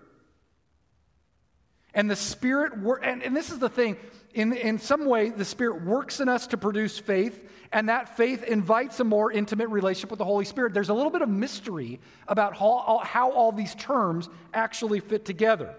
And 1.95 2.11
the 2.11 2.15
Spirit, 2.15 2.73
and, 3.01 3.23
and 3.23 3.35
this 3.35 3.49
is 3.49 3.57
the 3.57 3.69
thing, 3.69 3.97
in, 4.33 4.51
in 4.53 4.77
some 4.77 5.05
way, 5.05 5.29
the 5.29 5.45
Spirit 5.45 5.83
works 5.83 6.19
in 6.19 6.27
us 6.27 6.45
to 6.47 6.57
produce 6.57 6.99
faith, 6.99 7.49
and 7.71 7.87
that 7.87 8.17
faith 8.17 8.43
invites 8.43 8.99
a 8.99 9.05
more 9.05 9.31
intimate 9.31 9.69
relationship 9.69 10.11
with 10.11 10.19
the 10.19 10.25
Holy 10.25 10.43
Spirit. 10.43 10.73
There's 10.73 10.89
a 10.89 10.93
little 10.93 11.11
bit 11.11 11.21
of 11.21 11.29
mystery 11.29 12.01
about 12.27 12.55
how, 12.55 13.01
how 13.03 13.31
all 13.31 13.53
these 13.53 13.73
terms 13.75 14.29
actually 14.53 14.99
fit 14.99 15.23
together. 15.23 15.73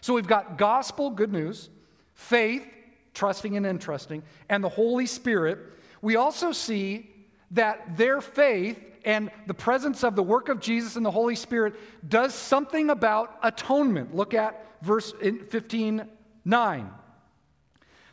So 0.00 0.12
we've 0.12 0.26
got 0.26 0.58
gospel, 0.58 1.10
good 1.10 1.32
news, 1.32 1.70
faith, 2.14 2.66
trusting 3.14 3.56
and 3.56 3.64
entrusting, 3.64 4.24
and 4.48 4.62
the 4.64 4.68
Holy 4.68 5.06
Spirit. 5.06 5.58
We 6.02 6.16
also 6.16 6.50
see 6.50 7.10
that 7.52 7.96
their 7.96 8.20
faith 8.20 8.89
and 9.04 9.30
the 9.46 9.54
presence 9.54 10.04
of 10.04 10.16
the 10.16 10.22
work 10.22 10.48
of 10.48 10.60
Jesus 10.60 10.96
and 10.96 11.04
the 11.04 11.10
Holy 11.10 11.34
Spirit 11.34 11.74
does 12.08 12.34
something 12.34 12.90
about 12.90 13.38
atonement. 13.42 14.14
Look 14.14 14.34
at 14.34 14.64
verse 14.82 15.12
15 15.20 16.06
9. 16.44 16.90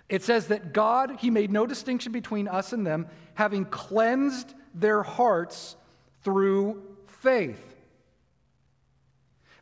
It 0.10 0.23
says 0.23 0.47
that 0.47 0.73
God, 0.73 1.17
He 1.19 1.30
made 1.30 1.52
no 1.52 1.65
distinction 1.65 2.12
between 2.12 2.47
us 2.47 2.73
and 2.73 2.86
them, 2.86 3.08
having 3.34 3.65
cleansed 3.65 4.54
their 4.73 5.04
hearts 5.04 5.76
through 6.23 6.84
faith. 7.08 7.76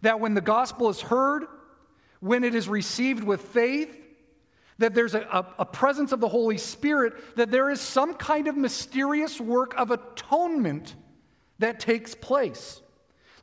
That 0.02 0.20
when 0.20 0.34
the 0.34 0.42
gospel 0.42 0.90
is 0.90 1.02
heard, 1.02 1.46
when 2.20 2.44
it 2.44 2.54
is 2.54 2.68
received 2.68 3.24
with 3.24 3.42
faith, 3.42 3.96
that 4.78 4.94
there's 4.94 5.16
a, 5.16 5.46
a, 5.58 5.66
presence 5.66 6.12
of 6.12 6.20
the 6.20 6.28
Holy 6.28 6.58
Spirit, 6.58 7.14
that 7.38 7.50
there 7.50 7.70
is 7.70 7.80
some 7.80 8.14
kind 8.14 8.48
of 8.48 8.58
mysterious 8.58 9.40
work 9.40 9.74
of 9.78 9.90
atonement 9.90 10.96
that 11.60 11.80
takes 11.80 12.16
place. 12.16 12.82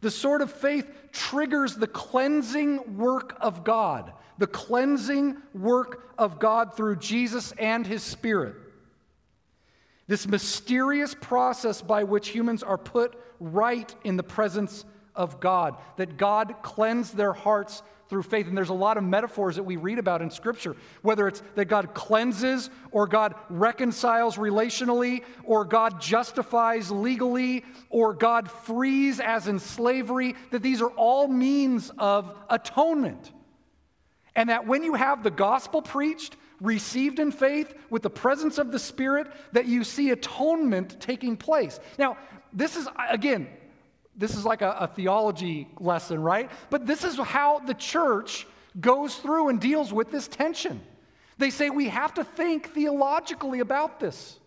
The 0.01 0.11
sword 0.11 0.43
of 0.43 0.53
faith 0.53 0.91
triggers 1.13 1.77
the 1.77 1.87
cleansing 1.87 2.99
work 2.99 3.37
of 3.41 3.65
God, 3.65 4.13
the 4.39 4.47
cleansing 4.47 5.37
work 5.55 6.13
of 6.19 6.39
God 6.39 6.77
through 6.77 6.97
Jesus 6.97 7.53
and 7.53 7.87
His 7.87 8.03
Spirit. 8.03 8.57
This 10.09 10.27
mysterious 10.27 11.15
process 11.15 11.81
by 11.81 12.05
which 12.05 12.29
humans 12.29 12.63
are 12.63 12.79
put 12.79 13.17
right 13.39 13.95
in 14.05 14.17
the 14.17 14.23
presence 14.23 14.85
of 15.15 15.41
God, 15.41 15.77
that 15.97 16.17
God 16.17 16.57
cleansed 16.63 17.17
their 17.17 17.33
hearts 17.33 17.83
through 18.13 18.23
faith. 18.23 18.47
And 18.47 18.55
there's 18.55 18.69
a 18.69 18.75
lot 18.75 18.99
of 18.99 19.05
metaphors 19.05 19.57
that 19.57 19.63
we 19.63 19.77
read 19.77 19.99
about 19.99 20.21
in 20.21 20.31
Scripture, 20.31 20.77
whether 21.01 21.27
it's 21.27 21.43
that 21.55 21.65
God 21.65 21.95
cleanses, 21.95 22.69
or 22.91 23.07
God 23.07 23.35
reconciles 23.49 24.37
relationally, 24.37 25.25
or 25.45 25.65
God 25.65 25.99
justifies 25.99 26.91
legally, 26.91 27.65
or 27.89 28.13
God 28.13 28.51
frees 28.51 29.19
as 29.19 29.49
in 29.49 29.59
slavery, 29.59 30.35
that 30.51 30.63
these 30.63 30.83
are 30.83 30.91
all 30.91 31.27
means 31.27 31.91
of 31.97 32.37
atonement. 32.51 33.33
And 34.37 34.51
that 34.51 34.67
when 34.67 34.83
you 34.83 34.93
have 34.93 35.23
the 35.23 35.31
gospel 35.31 35.81
preached, 35.81 36.37
received 36.61 37.19
in 37.19 37.33
faith, 37.33 37.73
with 37.89 38.03
the 38.03 38.11
presence 38.11 38.59
of 38.59 38.73
the 38.73 38.79
Spirit, 38.79 39.27
that 39.53 39.65
you 39.65 39.85
see 39.85 40.11
atonement 40.11 41.01
taking 41.01 41.35
place. 41.35 41.81
Now, 41.99 42.19
this 42.53 42.77
is, 42.77 42.87
again, 43.09 43.49
this 44.17 44.37
is 44.37 44.45
like 44.45 44.63
a, 44.63 44.73
a, 44.73 44.87
theology 44.87 45.69
lesson, 45.79 46.23
right? 46.23 46.51
But 46.71 46.87
this 46.87 47.03
is 47.05 47.17
how 47.19 47.61
the 47.61 47.75
church 47.75 48.47
goes 48.79 49.17
through 49.17 49.49
and 49.49 49.61
deals 49.61 49.93
with 49.93 50.11
this 50.11 50.29
tension. 50.29 50.81
They 51.39 51.51
say 51.51 51.71
we 51.71 51.89
have 51.89 52.15
to 52.15 52.25
think 52.25 52.73
theologically 52.73 53.61
about 53.61 54.01
this. 54.01 54.39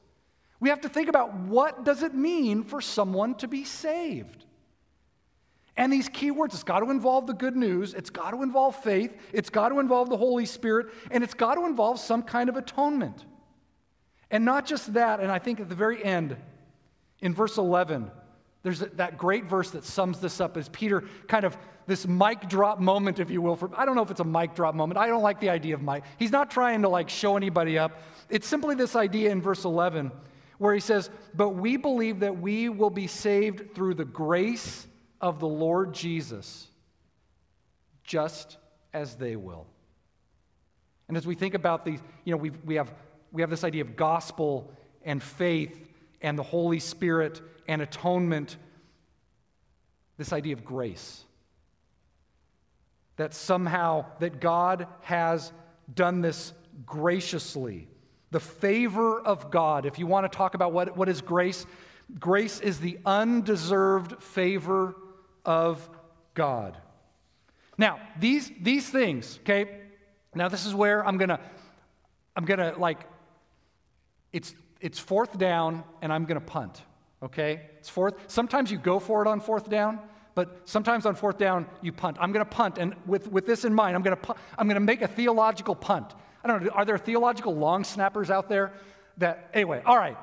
We 0.59 0.69
have 0.69 0.81
to 0.81 0.89
think 0.89 1.09
about 1.09 1.33
what 1.33 1.83
does 1.83 2.03
it 2.03 2.13
mean 2.13 2.63
for 2.63 2.79
someone 2.79 3.35
to 3.35 3.47
be 3.47 3.63
saved? 3.65 4.45
And 5.77 5.91
these 5.91 6.07
key 6.07 6.31
words, 6.31 6.53
it's 6.53 6.63
got 6.63 6.79
to 6.79 6.89
involve 6.89 7.27
the 7.27 7.33
good 7.33 7.55
news, 7.55 7.93
it's 7.93 8.09
got 8.09 8.31
to 8.31 8.43
involve 8.43 8.81
faith, 8.81 9.13
it's 9.33 9.49
got 9.49 9.69
to 9.69 9.79
involve 9.79 10.09
the 10.09 10.17
Holy 10.17 10.45
Spirit, 10.45 10.87
and 11.11 11.23
it's 11.23 11.33
got 11.33 11.55
to 11.55 11.65
involve 11.65 11.99
some 11.99 12.23
kind 12.23 12.47
of 12.47 12.55
atonement. 12.55 13.25
And 14.31 14.45
not 14.45 14.65
just 14.65 14.93
that, 14.93 15.19
and 15.19 15.31
I 15.31 15.39
think 15.39 15.59
at 15.59 15.67
the 15.67 15.75
very 15.75 16.03
end, 16.03 16.37
in 17.19 17.33
verse 17.33 17.57
11, 17.57 18.09
There's 18.65 18.79
that 18.79 19.19
great 19.19 19.45
verse 19.45 19.69
that 19.69 19.83
sums 19.83 20.19
this 20.19 20.41
up 20.41 20.57
as 20.57 20.69
Peter 20.69 21.03
kind 21.27 21.45
of 21.45 21.55
this 21.85 22.07
mic 22.07 22.49
drop 22.49 22.79
moment, 22.79 23.19
if 23.19 23.29
you 23.29 23.39
will. 23.39 23.55
For, 23.55 23.69
I 23.77 23.85
don't 23.85 23.95
know 23.95 24.01
if 24.01 24.09
it's 24.09 24.21
a 24.21 24.23
mic 24.23 24.55
drop 24.55 24.73
moment. 24.73 24.97
I 24.97 25.05
don't 25.05 25.21
like 25.21 25.39
the 25.39 25.51
idea 25.51 25.75
of 25.75 25.83
mic. 25.83 26.01
He's 26.17 26.31
not 26.31 26.49
trying 26.49 26.81
to 26.81 26.89
like 26.89 27.07
show 27.07 27.37
anybody 27.37 27.77
up. 27.77 28.01
It's 28.27 28.47
simply 28.47 28.73
this 28.73 28.95
idea 28.95 29.29
in 29.29 29.39
verse 29.39 29.65
11 29.65 30.11
where 30.57 30.73
he 30.73 30.79
says, 30.79 31.11
But 31.35 31.49
we 31.49 31.77
believe 31.77 32.21
that 32.21 32.39
we 32.39 32.67
will 32.69 32.89
be 32.89 33.05
saved 33.05 33.75
through 33.75 33.93
the 33.93 34.03
grace 34.03 34.87
of 35.21 35.39
the 35.39 35.47
Lord 35.47 35.93
Jesus, 35.93 36.65
just 38.03 38.57
as 38.95 39.13
they 39.13 39.35
will. 39.35 39.67
And 41.07 41.15
as 41.15 41.27
we 41.27 41.35
think 41.35 41.53
about 41.53 41.85
these, 41.85 41.99
you 42.23 42.31
know, 42.31 42.37
we 42.37 42.49
we, 42.49 42.73
have, 42.73 42.91
we 43.31 43.43
have 43.43 43.51
this 43.51 43.63
idea 43.63 43.83
of 43.83 43.95
gospel 43.95 44.73
and 45.03 45.21
faith 45.21 45.87
and 46.19 46.35
the 46.35 46.41
Holy 46.41 46.79
Spirit 46.79 47.43
and 47.67 47.81
atonement, 47.81 48.57
this 50.17 50.33
idea 50.33 50.53
of 50.53 50.63
grace. 50.63 51.23
That 53.17 53.33
somehow 53.33 54.05
that 54.19 54.39
God 54.39 54.87
has 55.01 55.51
done 55.93 56.21
this 56.21 56.53
graciously. 56.85 57.87
The 58.31 58.39
favor 58.39 59.19
of 59.19 59.51
God. 59.51 59.85
If 59.85 59.99
you 59.99 60.07
want 60.07 60.29
to 60.29 60.35
talk 60.35 60.53
about 60.53 60.73
what, 60.73 60.97
what 60.97 61.07
is 61.07 61.21
grace, 61.21 61.65
grace 62.19 62.59
is 62.59 62.79
the 62.79 62.97
undeserved 63.05 64.21
favor 64.21 64.95
of 65.45 65.89
God. 66.33 66.77
Now, 67.77 67.99
these, 68.19 68.51
these 68.61 68.87
things, 68.89 69.39
okay, 69.41 69.81
now 70.33 70.49
this 70.49 70.65
is 70.65 70.73
where 70.73 71.05
I'm 71.05 71.17
gonna, 71.17 71.39
I'm 72.35 72.45
gonna 72.45 72.73
like, 72.77 72.99
it's 74.33 74.53
it's 74.81 74.99
fourth 74.99 75.37
down 75.37 75.83
and 76.01 76.11
I'm 76.11 76.25
gonna 76.25 76.41
punt 76.41 76.81
okay? 77.25 77.61
It's 77.79 77.89
fourth. 77.89 78.15
Sometimes 78.27 78.71
you 78.71 78.77
go 78.77 78.99
for 78.99 79.21
it 79.21 79.27
on 79.27 79.39
fourth 79.39 79.69
down, 79.69 79.99
but 80.33 80.61
sometimes 80.65 81.05
on 81.05 81.15
fourth 81.15 81.37
down 81.37 81.65
you 81.81 81.91
punt. 81.91 82.17
I'm 82.19 82.31
going 82.31 82.45
to 82.45 82.49
punt, 82.49 82.77
and 82.77 82.95
with, 83.05 83.31
with 83.31 83.45
this 83.45 83.65
in 83.65 83.73
mind, 83.73 83.95
I'm 83.95 84.01
going 84.01 84.17
to 84.17 84.35
I'm 84.57 84.67
going 84.67 84.75
to 84.75 84.79
make 84.79 85.01
a 85.01 85.07
theological 85.07 85.75
punt. 85.75 86.13
I 86.43 86.47
don't 86.47 86.63
know. 86.63 86.69
Are 86.71 86.85
there 86.85 86.97
theological 86.97 87.55
long 87.55 87.83
snappers 87.83 88.29
out 88.29 88.49
there? 88.49 88.73
That 89.17 89.49
anyway. 89.53 89.81
All 89.85 89.97
right. 89.97 90.17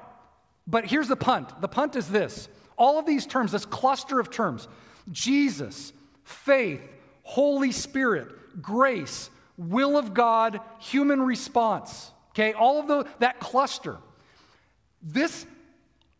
But 0.66 0.84
here's 0.84 1.08
the 1.08 1.16
punt. 1.16 1.60
The 1.60 1.68
punt 1.68 1.96
is 1.96 2.08
this: 2.08 2.48
all 2.76 2.98
of 2.98 3.06
these 3.06 3.26
terms, 3.26 3.52
this 3.52 3.66
cluster 3.66 4.20
of 4.20 4.30
terms, 4.30 4.68
Jesus, 5.10 5.92
faith, 6.24 6.82
Holy 7.22 7.72
Spirit, 7.72 8.62
grace, 8.62 9.30
will 9.56 9.96
of 9.96 10.14
God, 10.14 10.60
human 10.78 11.22
response. 11.22 12.10
Okay, 12.30 12.52
all 12.52 12.80
of 12.80 12.86
the, 12.86 13.06
that 13.18 13.40
cluster. 13.40 13.98
This 15.02 15.44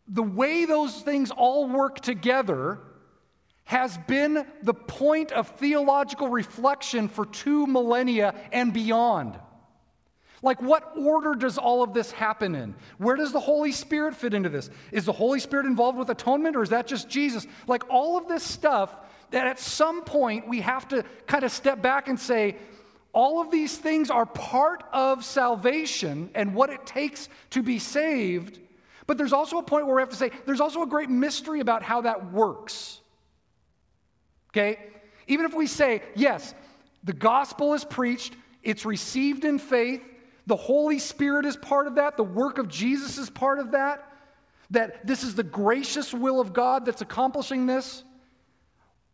the 0.07 0.23
way 0.23 0.65
those 0.65 1.01
things 1.01 1.31
all 1.31 1.67
work 1.67 1.99
together 1.99 2.79
has 3.65 3.97
been 4.07 4.45
the 4.61 4.73
point 4.73 5.31
of 5.31 5.47
theological 5.57 6.27
reflection 6.27 7.07
for 7.07 7.25
two 7.25 7.65
millennia 7.65 8.35
and 8.51 8.73
beyond. 8.73 9.39
Like, 10.41 10.61
what 10.61 10.91
order 10.97 11.35
does 11.35 11.57
all 11.57 11.83
of 11.83 11.93
this 11.93 12.11
happen 12.11 12.53
in? 12.53 12.75
Where 12.97 13.15
does 13.15 13.31
the 13.31 13.39
Holy 13.39 13.71
Spirit 13.71 14.13
fit 14.13 14.33
into 14.33 14.49
this? 14.49 14.69
Is 14.91 15.05
the 15.05 15.13
Holy 15.13 15.39
Spirit 15.39 15.65
involved 15.65 15.97
with 15.97 16.09
atonement 16.09 16.57
or 16.57 16.63
is 16.63 16.69
that 16.69 16.85
just 16.85 17.07
Jesus? 17.07 17.47
Like, 17.65 17.83
all 17.89 18.17
of 18.17 18.27
this 18.27 18.43
stuff 18.43 18.93
that 19.31 19.47
at 19.47 19.57
some 19.57 20.03
point 20.03 20.47
we 20.47 20.59
have 20.59 20.85
to 20.89 21.03
kind 21.27 21.45
of 21.45 21.51
step 21.51 21.81
back 21.81 22.09
and 22.09 22.19
say, 22.19 22.57
all 23.13 23.39
of 23.39 23.51
these 23.51 23.77
things 23.77 24.09
are 24.09 24.25
part 24.25 24.83
of 24.91 25.23
salvation 25.23 26.29
and 26.35 26.53
what 26.53 26.69
it 26.69 26.85
takes 26.85 27.29
to 27.51 27.63
be 27.63 27.79
saved. 27.79 28.59
But 29.07 29.17
there's 29.17 29.33
also 29.33 29.57
a 29.57 29.63
point 29.63 29.85
where 29.85 29.95
we 29.95 30.01
have 30.01 30.09
to 30.09 30.15
say 30.15 30.31
there's 30.45 30.61
also 30.61 30.81
a 30.83 30.87
great 30.87 31.09
mystery 31.09 31.59
about 31.59 31.83
how 31.83 32.01
that 32.01 32.31
works. 32.31 33.01
Okay? 34.51 34.79
Even 35.27 35.45
if 35.45 35.53
we 35.53 35.67
say, 35.67 36.01
yes, 36.15 36.53
the 37.03 37.13
gospel 37.13 37.73
is 37.73 37.83
preached, 37.83 38.35
it's 38.61 38.85
received 38.85 39.45
in 39.45 39.59
faith, 39.59 40.01
the 40.45 40.55
Holy 40.55 40.99
Spirit 40.99 41.45
is 41.45 41.55
part 41.55 41.87
of 41.87 41.95
that, 41.95 42.17
the 42.17 42.23
work 42.23 42.57
of 42.57 42.67
Jesus 42.67 43.17
is 43.17 43.29
part 43.29 43.59
of 43.59 43.71
that, 43.71 44.07
that 44.69 45.05
this 45.05 45.23
is 45.23 45.35
the 45.35 45.43
gracious 45.43 46.13
will 46.13 46.39
of 46.39 46.53
God 46.53 46.85
that's 46.85 47.01
accomplishing 47.01 47.65
this. 47.65 48.03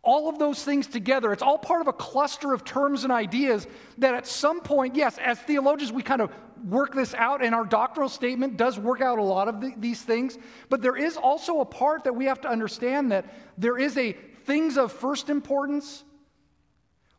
All 0.01 0.29
of 0.29 0.39
those 0.39 0.63
things 0.63 0.87
together, 0.87 1.33
it's 1.33 1.41
all 1.41 1.57
part 1.57 1.81
of 1.81 1.87
a 1.87 1.93
cluster 1.93 2.53
of 2.53 2.63
terms 2.63 3.03
and 3.03 3.11
ideas 3.11 3.67
that 3.97 4.15
at 4.15 4.25
some 4.25 4.61
point, 4.61 4.95
yes, 4.95 5.17
as 5.17 5.39
theologians, 5.39 5.91
we 5.91 6.03
kind 6.03 6.21
of 6.21 6.31
work 6.67 6.93
this 6.93 7.13
out, 7.13 7.43
and 7.43 7.53
our 7.53 7.65
doctrinal 7.65 8.09
statement 8.09 8.57
does 8.57 8.79
work 8.79 9.01
out 9.01 9.19
a 9.19 9.23
lot 9.23 9.47
of 9.47 9.61
the, 9.61 9.73
these 9.77 10.01
things. 10.01 10.37
But 10.69 10.81
there 10.81 10.95
is 10.95 11.17
also 11.17 11.59
a 11.59 11.65
part 11.65 12.05
that 12.05 12.15
we 12.15 12.25
have 12.25 12.41
to 12.41 12.49
understand 12.49 13.11
that 13.11 13.25
there 13.57 13.77
is 13.77 13.97
a 13.97 14.13
things 14.45 14.77
of 14.77 14.91
first 14.91 15.29
importance. 15.29 16.03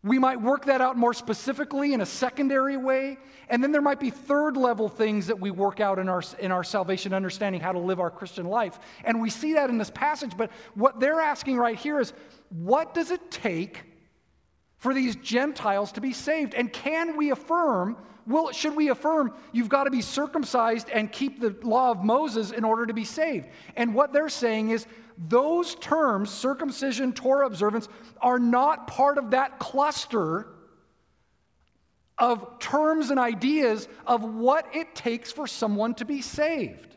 We 0.02 0.18
might 0.18 0.40
work 0.40 0.64
that 0.64 0.80
out 0.80 0.96
more 0.96 1.12
specifically 1.12 1.92
in 1.92 2.00
a 2.00 2.06
secondary 2.06 2.76
way. 2.78 3.18
And 3.48 3.62
then 3.62 3.70
there 3.70 3.82
might 3.82 4.00
be 4.00 4.10
third 4.10 4.56
level 4.56 4.88
things 4.88 5.26
that 5.26 5.38
we 5.38 5.50
work 5.50 5.80
out 5.80 5.98
in 5.98 6.08
our, 6.08 6.22
in 6.38 6.52
our 6.52 6.64
salvation, 6.64 7.12
understanding 7.12 7.60
how 7.60 7.72
to 7.72 7.78
live 7.78 8.00
our 8.00 8.10
Christian 8.10 8.46
life. 8.46 8.78
And 9.04 9.20
we 9.20 9.28
see 9.28 9.54
that 9.54 9.68
in 9.68 9.76
this 9.76 9.90
passage. 9.90 10.32
But 10.36 10.50
what 10.74 11.00
they're 11.00 11.20
asking 11.20 11.58
right 11.58 11.76
here 11.76 12.00
is 12.00 12.14
what 12.48 12.94
does 12.94 13.10
it 13.10 13.30
take 13.30 13.82
for 14.78 14.94
these 14.94 15.16
Gentiles 15.16 15.92
to 15.92 16.00
be 16.00 16.14
saved? 16.14 16.54
And 16.54 16.72
can 16.72 17.16
we 17.16 17.30
affirm 17.30 17.96
well, 18.26 18.52
should 18.52 18.76
we 18.76 18.90
affirm 18.90 19.32
you've 19.50 19.68
got 19.68 19.84
to 19.84 19.90
be 19.90 20.02
circumcised 20.02 20.88
and 20.90 21.10
keep 21.10 21.40
the 21.40 21.56
law 21.62 21.90
of 21.90 22.04
Moses 22.04 22.52
in 22.52 22.64
order 22.64 22.86
to 22.86 22.94
be 22.94 23.04
saved? 23.04 23.48
And 23.76 23.94
what 23.94 24.12
they're 24.12 24.28
saying 24.28 24.70
is 24.70 24.86
those 25.28 25.74
terms, 25.76 26.30
circumcision, 26.30 27.12
Torah 27.12 27.46
observance, 27.46 27.88
are 28.20 28.38
not 28.38 28.86
part 28.86 29.18
of 29.18 29.32
that 29.32 29.58
cluster 29.58 30.46
of 32.16 32.58
terms 32.58 33.10
and 33.10 33.18
ideas 33.18 33.88
of 34.06 34.22
what 34.22 34.74
it 34.74 34.94
takes 34.94 35.32
for 35.32 35.46
someone 35.46 35.94
to 35.94 36.04
be 36.04 36.22
saved. 36.22 36.96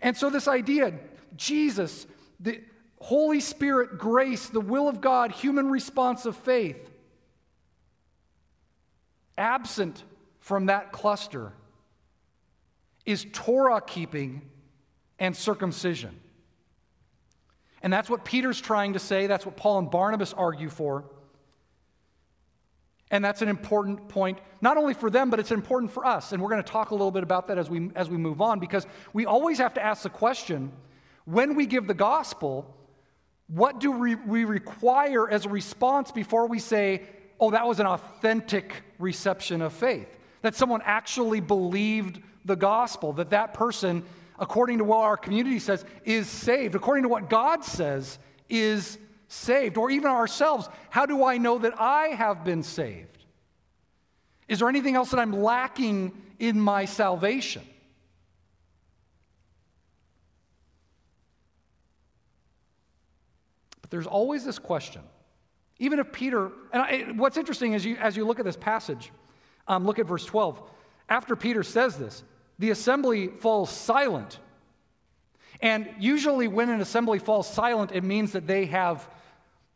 And 0.00 0.16
so, 0.16 0.30
this 0.30 0.48
idea, 0.48 0.94
Jesus, 1.36 2.06
the 2.40 2.60
Holy 3.00 3.40
Spirit, 3.40 3.98
grace, 3.98 4.48
the 4.48 4.60
will 4.60 4.88
of 4.88 5.00
God, 5.00 5.32
human 5.32 5.70
response 5.70 6.26
of 6.26 6.36
faith, 6.36 6.90
Absent 9.36 10.04
from 10.38 10.66
that 10.66 10.92
cluster 10.92 11.52
is 13.04 13.26
Torah 13.32 13.80
keeping 13.80 14.42
and 15.24 15.34
circumcision. 15.34 16.20
And 17.82 17.92
that's 17.92 18.10
what 18.10 18.24
Peter's 18.24 18.60
trying 18.60 18.92
to 18.92 18.98
say. 18.98 19.26
That's 19.26 19.46
what 19.46 19.56
Paul 19.56 19.78
and 19.78 19.90
Barnabas 19.90 20.32
argue 20.32 20.68
for. 20.68 21.04
And 23.10 23.24
that's 23.24 23.42
an 23.42 23.48
important 23.48 24.08
point, 24.08 24.38
not 24.60 24.76
only 24.76 24.94
for 24.94 25.08
them, 25.10 25.30
but 25.30 25.38
it's 25.38 25.50
important 25.50 25.92
for 25.92 26.04
us. 26.04 26.32
And 26.32 26.42
we're 26.42 26.48
going 26.50 26.62
to 26.62 26.70
talk 26.70 26.90
a 26.90 26.94
little 26.94 27.10
bit 27.10 27.22
about 27.22 27.48
that 27.48 27.58
as 27.58 27.70
we, 27.70 27.90
as 27.94 28.10
we 28.10 28.16
move 28.16 28.40
on, 28.40 28.58
because 28.58 28.86
we 29.12 29.24
always 29.26 29.58
have 29.58 29.74
to 29.74 29.84
ask 29.84 30.02
the 30.02 30.10
question 30.10 30.72
when 31.24 31.54
we 31.54 31.64
give 31.66 31.86
the 31.86 31.94
gospel, 31.94 32.74
what 33.46 33.80
do 33.80 33.92
we, 33.92 34.14
we 34.14 34.44
require 34.44 35.30
as 35.30 35.46
a 35.46 35.48
response 35.48 36.10
before 36.10 36.46
we 36.48 36.58
say, 36.58 37.02
oh, 37.40 37.50
that 37.50 37.66
was 37.66 37.80
an 37.80 37.86
authentic 37.86 38.82
reception 38.98 39.62
of 39.62 39.72
faith. 39.72 40.18
That 40.42 40.54
someone 40.54 40.82
actually 40.84 41.40
believed 41.40 42.20
the 42.44 42.56
gospel, 42.56 43.14
that 43.14 43.30
that 43.30 43.54
person, 43.54 44.04
according 44.38 44.78
to 44.78 44.84
what 44.84 44.98
our 44.98 45.16
community 45.16 45.58
says, 45.58 45.84
is 46.04 46.28
saved, 46.28 46.74
according 46.74 47.02
to 47.04 47.08
what 47.08 47.30
God 47.30 47.64
says, 47.64 48.18
is 48.48 48.98
saved. 49.28 49.76
Or 49.76 49.90
even 49.90 50.10
ourselves, 50.10 50.68
how 50.90 51.06
do 51.06 51.24
I 51.24 51.38
know 51.38 51.58
that 51.58 51.80
I 51.80 52.08
have 52.08 52.44
been 52.44 52.62
saved? 52.62 53.24
Is 54.48 54.58
there 54.58 54.68
anything 54.68 54.96
else 54.96 55.10
that 55.10 55.20
I'm 55.20 55.32
lacking 55.32 56.12
in 56.38 56.60
my 56.60 56.84
salvation? 56.84 57.62
But 63.80 63.90
there's 63.90 64.06
always 64.06 64.44
this 64.44 64.58
question 64.58 65.02
even 65.78 65.98
if 65.98 66.12
Peter, 66.12 66.50
and 66.72 66.82
I, 66.82 67.12
what's 67.16 67.36
interesting 67.36 67.72
is 67.72 67.84
you, 67.84 67.96
as 67.96 68.16
you 68.16 68.24
look 68.24 68.38
at 68.38 68.44
this 68.44 68.56
passage, 68.56 69.10
um, 69.66 69.84
look 69.84 69.98
at 69.98 70.06
verse 70.06 70.24
12. 70.24 70.62
After 71.08 71.34
Peter 71.36 71.62
says 71.62 71.98
this, 71.98 72.22
the 72.58 72.70
assembly 72.70 73.28
falls 73.28 73.70
silent. 73.70 74.38
And 75.60 75.88
usually, 75.98 76.48
when 76.48 76.68
an 76.68 76.80
assembly 76.80 77.18
falls 77.18 77.48
silent, 77.48 77.92
it 77.92 78.04
means 78.04 78.32
that 78.32 78.46
they 78.46 78.66
have, 78.66 79.08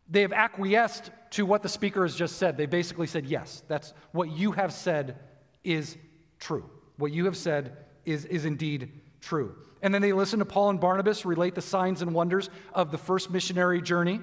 they 0.08 0.22
have 0.22 0.32
acquiesced 0.32 1.10
to 1.30 1.46
what 1.46 1.62
the 1.62 1.68
speaker 1.68 2.02
has 2.02 2.14
just 2.14 2.36
said. 2.36 2.56
They 2.56 2.66
basically 2.66 3.06
said, 3.06 3.26
Yes, 3.26 3.62
that's 3.68 3.92
what 4.12 4.30
you 4.30 4.52
have 4.52 4.72
said 4.72 5.16
is 5.64 5.96
true. 6.38 6.68
What 6.96 7.12
you 7.12 7.24
have 7.26 7.36
said 7.36 7.76
is, 8.04 8.24
is 8.24 8.44
indeed 8.44 8.90
true. 9.20 9.54
And 9.82 9.94
then 9.94 10.02
they 10.02 10.12
listen 10.12 10.40
to 10.40 10.44
Paul 10.44 10.70
and 10.70 10.80
Barnabas 10.80 11.24
relate 11.24 11.54
the 11.54 11.62
signs 11.62 12.02
and 12.02 12.12
wonders 12.12 12.50
of 12.74 12.90
the 12.90 12.98
first 12.98 13.30
missionary 13.30 13.80
journey. 13.80 14.20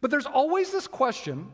But 0.00 0.10
there's 0.10 0.26
always 0.26 0.70
this 0.70 0.86
question 0.86 1.50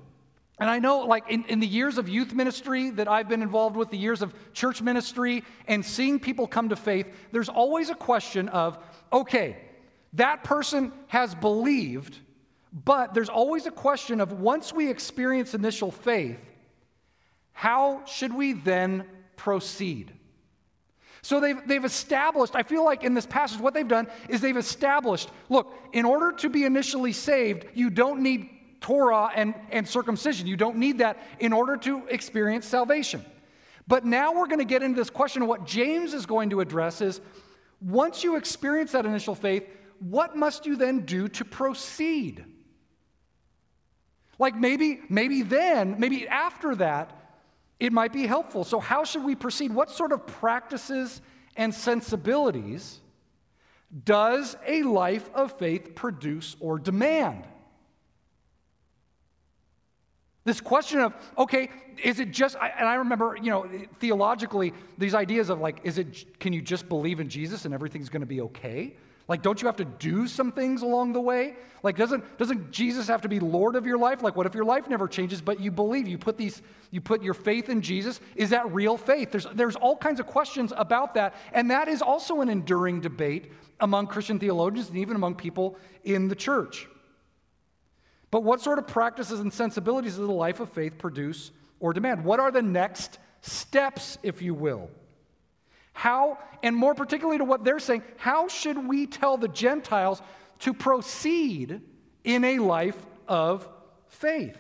And 0.63 0.71
I 0.71 0.79
know, 0.79 1.01
like, 1.01 1.29
in, 1.29 1.45
in 1.47 1.59
the 1.59 1.67
years 1.67 1.99
of 1.99 2.09
youth 2.09 2.33
ministry 2.33 2.91
that 2.91 3.09
I've 3.09 3.29
been 3.29 3.43
involved 3.43 3.75
with, 3.75 3.91
the 3.91 3.99
years 3.99 4.23
of 4.23 4.33
church 4.53 4.81
ministry, 4.81 5.43
and 5.67 5.85
seeing 5.85 6.21
people 6.21 6.47
come 6.47 6.69
to 6.69 6.77
faith, 6.77 7.09
there's 7.33 7.49
always 7.49 7.91
a 7.91 7.97
question 7.97 8.49
of, 8.49 8.79
okay, 9.13 9.57
that 10.13 10.45
person 10.45 10.93
has 11.09 11.35
believed, 11.35 12.17
but 12.73 13.13
there's 13.13 13.29
always 13.29 13.67
a 13.67 13.73
question 13.73 14.21
of 14.21 14.39
once 14.39 14.73
we 14.73 14.89
experience 14.89 15.53
initial 15.53 15.91
faith, 15.91 16.41
how 17.53 18.05
should 18.05 18.33
we 18.33 18.53
then 18.53 19.05
proceed? 19.35 20.13
So 21.23 21.41
they've, 21.41 21.59
they've 21.67 21.85
established, 21.85 22.55
I 22.55 22.63
feel 22.63 22.85
like 22.85 23.03
in 23.03 23.15
this 23.15 23.27
passage, 23.27 23.59
what 23.59 23.75
they've 23.75 23.89
done 23.89 24.07
is 24.29 24.41
they've 24.41 24.57
established 24.57 25.29
look, 25.49 25.75
in 25.93 26.05
order 26.05 26.31
to 26.37 26.49
be 26.49 26.65
initially 26.65 27.13
saved, 27.13 27.67
you 27.75 27.91
don't 27.91 28.23
need 28.23 28.49
Torah 28.83 29.31
and, 29.35 29.55
and 29.71 29.89
circumcision. 29.89 30.47
You 30.47 30.57
don't 30.57 30.77
need 30.77 30.99
that 30.99 31.19
in 31.39 31.53
order 31.55 31.77
to 31.79 32.07
experience 32.09 32.67
salvation. 32.67 33.25
But 33.89 34.05
now 34.05 34.33
we're 34.33 34.47
going 34.47 34.59
to 34.59 34.65
get 34.65 34.83
into 34.83 35.01
this 35.01 35.11
question 35.11 35.47
what 35.47 35.65
James 35.65 36.13
is 36.13 36.27
going 36.27 36.51
to 36.51 36.61
address 36.61 37.01
is 37.01 37.21
once 37.81 38.23
you 38.23 38.37
experience 38.37 38.93
that 38.93 39.07
initial 39.07 39.35
faith, 39.35 39.65
what 39.99 40.37
must 40.37 40.67
you 40.67 40.77
then 40.77 41.01
do 41.01 41.29
to 41.29 41.45
proceed? 41.45 42.45
Like 44.39 44.57
maybe, 44.57 45.01
maybe 45.09 45.43
then, 45.43 45.97
maybe 45.99 46.29
after 46.29 46.75
that, 46.77 47.19
it 47.79 47.93
might 47.93 48.13
be 48.13 48.27
helpful. 48.27 48.65
So, 48.65 48.79
how 48.79 49.05
should 49.05 49.25
we 49.25 49.35
proceed? 49.35 49.73
What 49.73 49.91
sort 49.91 50.13
of 50.13 50.27
practices 50.27 51.21
and 51.57 51.75
sensibilities 51.75 53.01
does 54.05 54.57
a 54.67 54.85
life 54.85 55.29
of 55.35 55.59
faith 55.59 55.95
produce 55.95 56.57
or 56.61 56.79
demand? 56.79 57.45
This 60.45 60.61
question 60.61 61.01
of, 61.01 61.15
okay, 61.39 61.71
is 62.03 62.19
it 62.19 62.33
just, 62.33 62.57
and 62.57 62.89
I 62.89 62.95
remember, 62.95 63.37
you 63.41 63.51
know, 63.51 63.69
theologically, 64.01 64.73
these 64.99 65.15
ideas 65.15 65.51
of 65.51 65.61
like, 65.61 65.81
is 65.85 65.99
it, 65.99 66.41
can 66.41 66.53
you 66.53 66.61
just 66.61 66.89
believe 66.89 67.21
in 67.21 67.29
Jesus 67.29 67.65
and 67.65 67.73
everything's 67.73 68.09
going 68.09 68.23
to 68.23 68.27
be 68.27 68.41
okay? 68.41 68.95
Like, 69.29 69.43
don't 69.43 69.63
you 69.63 69.67
have 69.67 69.77
to 69.77 69.85
do 69.85 70.27
some 70.27 70.51
things 70.51 70.83
along 70.83 71.13
the 71.13 71.21
way? 71.21 71.55
Like, 71.85 71.97
doesn't, 71.97 72.39
doesn't 72.39 72.73
Jesus 72.73 73.07
have 73.07 73.23
to 73.23 73.29
be 73.29 73.39
Lord 73.39 73.77
of 73.77 73.87
your 73.87 73.99
life? 73.99 74.21
Like, 74.23 74.35
what 74.35 74.47
if 74.47 74.55
your 74.55 74.65
life 74.65 74.89
never 74.89 75.07
changes, 75.07 75.41
but 75.41 75.61
you 75.61 75.71
believe, 75.71 76.09
you 76.09 76.19
put 76.19 76.37
these, 76.37 76.61
you 76.91 77.01
put 77.01 77.23
your 77.23 77.35
faith 77.35 77.69
in 77.69 77.81
Jesus? 77.81 78.21
Is 78.35 78.51
that 78.51 78.71
real 78.73 78.97
faith? 78.97 79.31
There's, 79.31 79.47
there's 79.55 79.77
all 79.77 79.97
kinds 79.97 80.19
of 80.19 80.27
questions 80.27 80.73
about 80.77 81.15
that. 81.15 81.35
And 81.53 81.71
that 81.71 81.87
is 81.87 82.03
also 82.03 82.41
an 82.41 82.49
enduring 82.49 83.01
debate 83.01 83.53
among 83.79 84.09
Christian 84.09 84.41
theologians 84.41 84.89
and 84.89 84.99
even 84.99 85.15
among 85.15 85.37
people 85.37 85.77
in 86.03 86.27
the 86.27 86.37
church. 86.37 86.89
But 88.33 88.45
what 88.45 88.63
sort 88.63 88.79
of 88.79 88.87
practices 88.87 89.41
and 89.41 89.53
sensibilities 89.53 90.17
does 90.17 90.27
the 90.27 90.33
life 90.33 90.59
of 90.59 90.71
faith 90.71 90.97
produce 90.97 91.53
or 91.81 91.93
demand? 91.93 92.25
What 92.25 92.41
are 92.41 92.51
the 92.51 92.63
next 92.63 93.19
steps, 93.43 94.17
if 94.23 94.41
you 94.41 94.55
will? 94.55 94.91
How, 95.93 96.39
and 96.63 96.75
more 96.75 96.95
particularly 96.95 97.39
to 97.39 97.45
what 97.45 97.63
they're 97.63 97.79
saying, 97.79 98.03
how 98.17 98.49
should 98.49 98.89
we 98.89 99.07
tell 99.07 99.37
the 99.37 99.49
Gentiles 99.49 100.23
to 100.61 100.73
proceed 100.73 101.83
in 102.25 102.45
a 102.45 102.59
life 102.59 102.97
of 103.29 103.69
faith? 104.09 104.57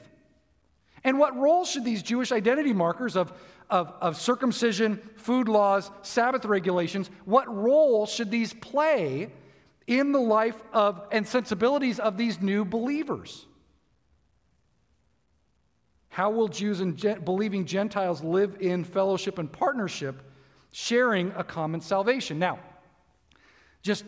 And 1.03 1.19
what 1.19 1.35
role 1.35 1.65
should 1.65 1.87
these 1.87 2.03
Jewish 2.03 2.31
identity 2.31 2.75
markers 2.75 3.17
of, 3.17 3.33
of, 3.71 3.95
of 4.03 4.19
circumcision, 4.21 4.99
food 5.17 5.49
laws, 5.49 5.91
Sabbath 6.03 6.45
regulations, 6.45 7.09
what 7.25 7.49
role 7.49 8.05
should 8.05 8.31
these 8.31 8.53
play 8.53 9.33
in 9.87 10.13
the 10.13 10.21
life 10.21 10.63
of 10.75 11.09
and 11.11 11.27
sensibilities 11.27 11.99
of 11.99 12.19
these 12.19 12.43
new 12.43 12.67
believers? 12.67 13.47
How 16.13 16.29
will 16.29 16.47
Jews 16.47 16.81
and 16.81 16.95
believing 17.25 17.65
Gentiles 17.65 18.23
live 18.23 18.59
in 18.61 18.85
fellowship 18.85 19.39
and 19.39 19.51
partnership, 19.51 20.21
sharing 20.71 21.33
a 21.37 21.43
common 21.43 21.81
salvation? 21.81 22.39
Now, 22.39 22.59
just 23.81 24.05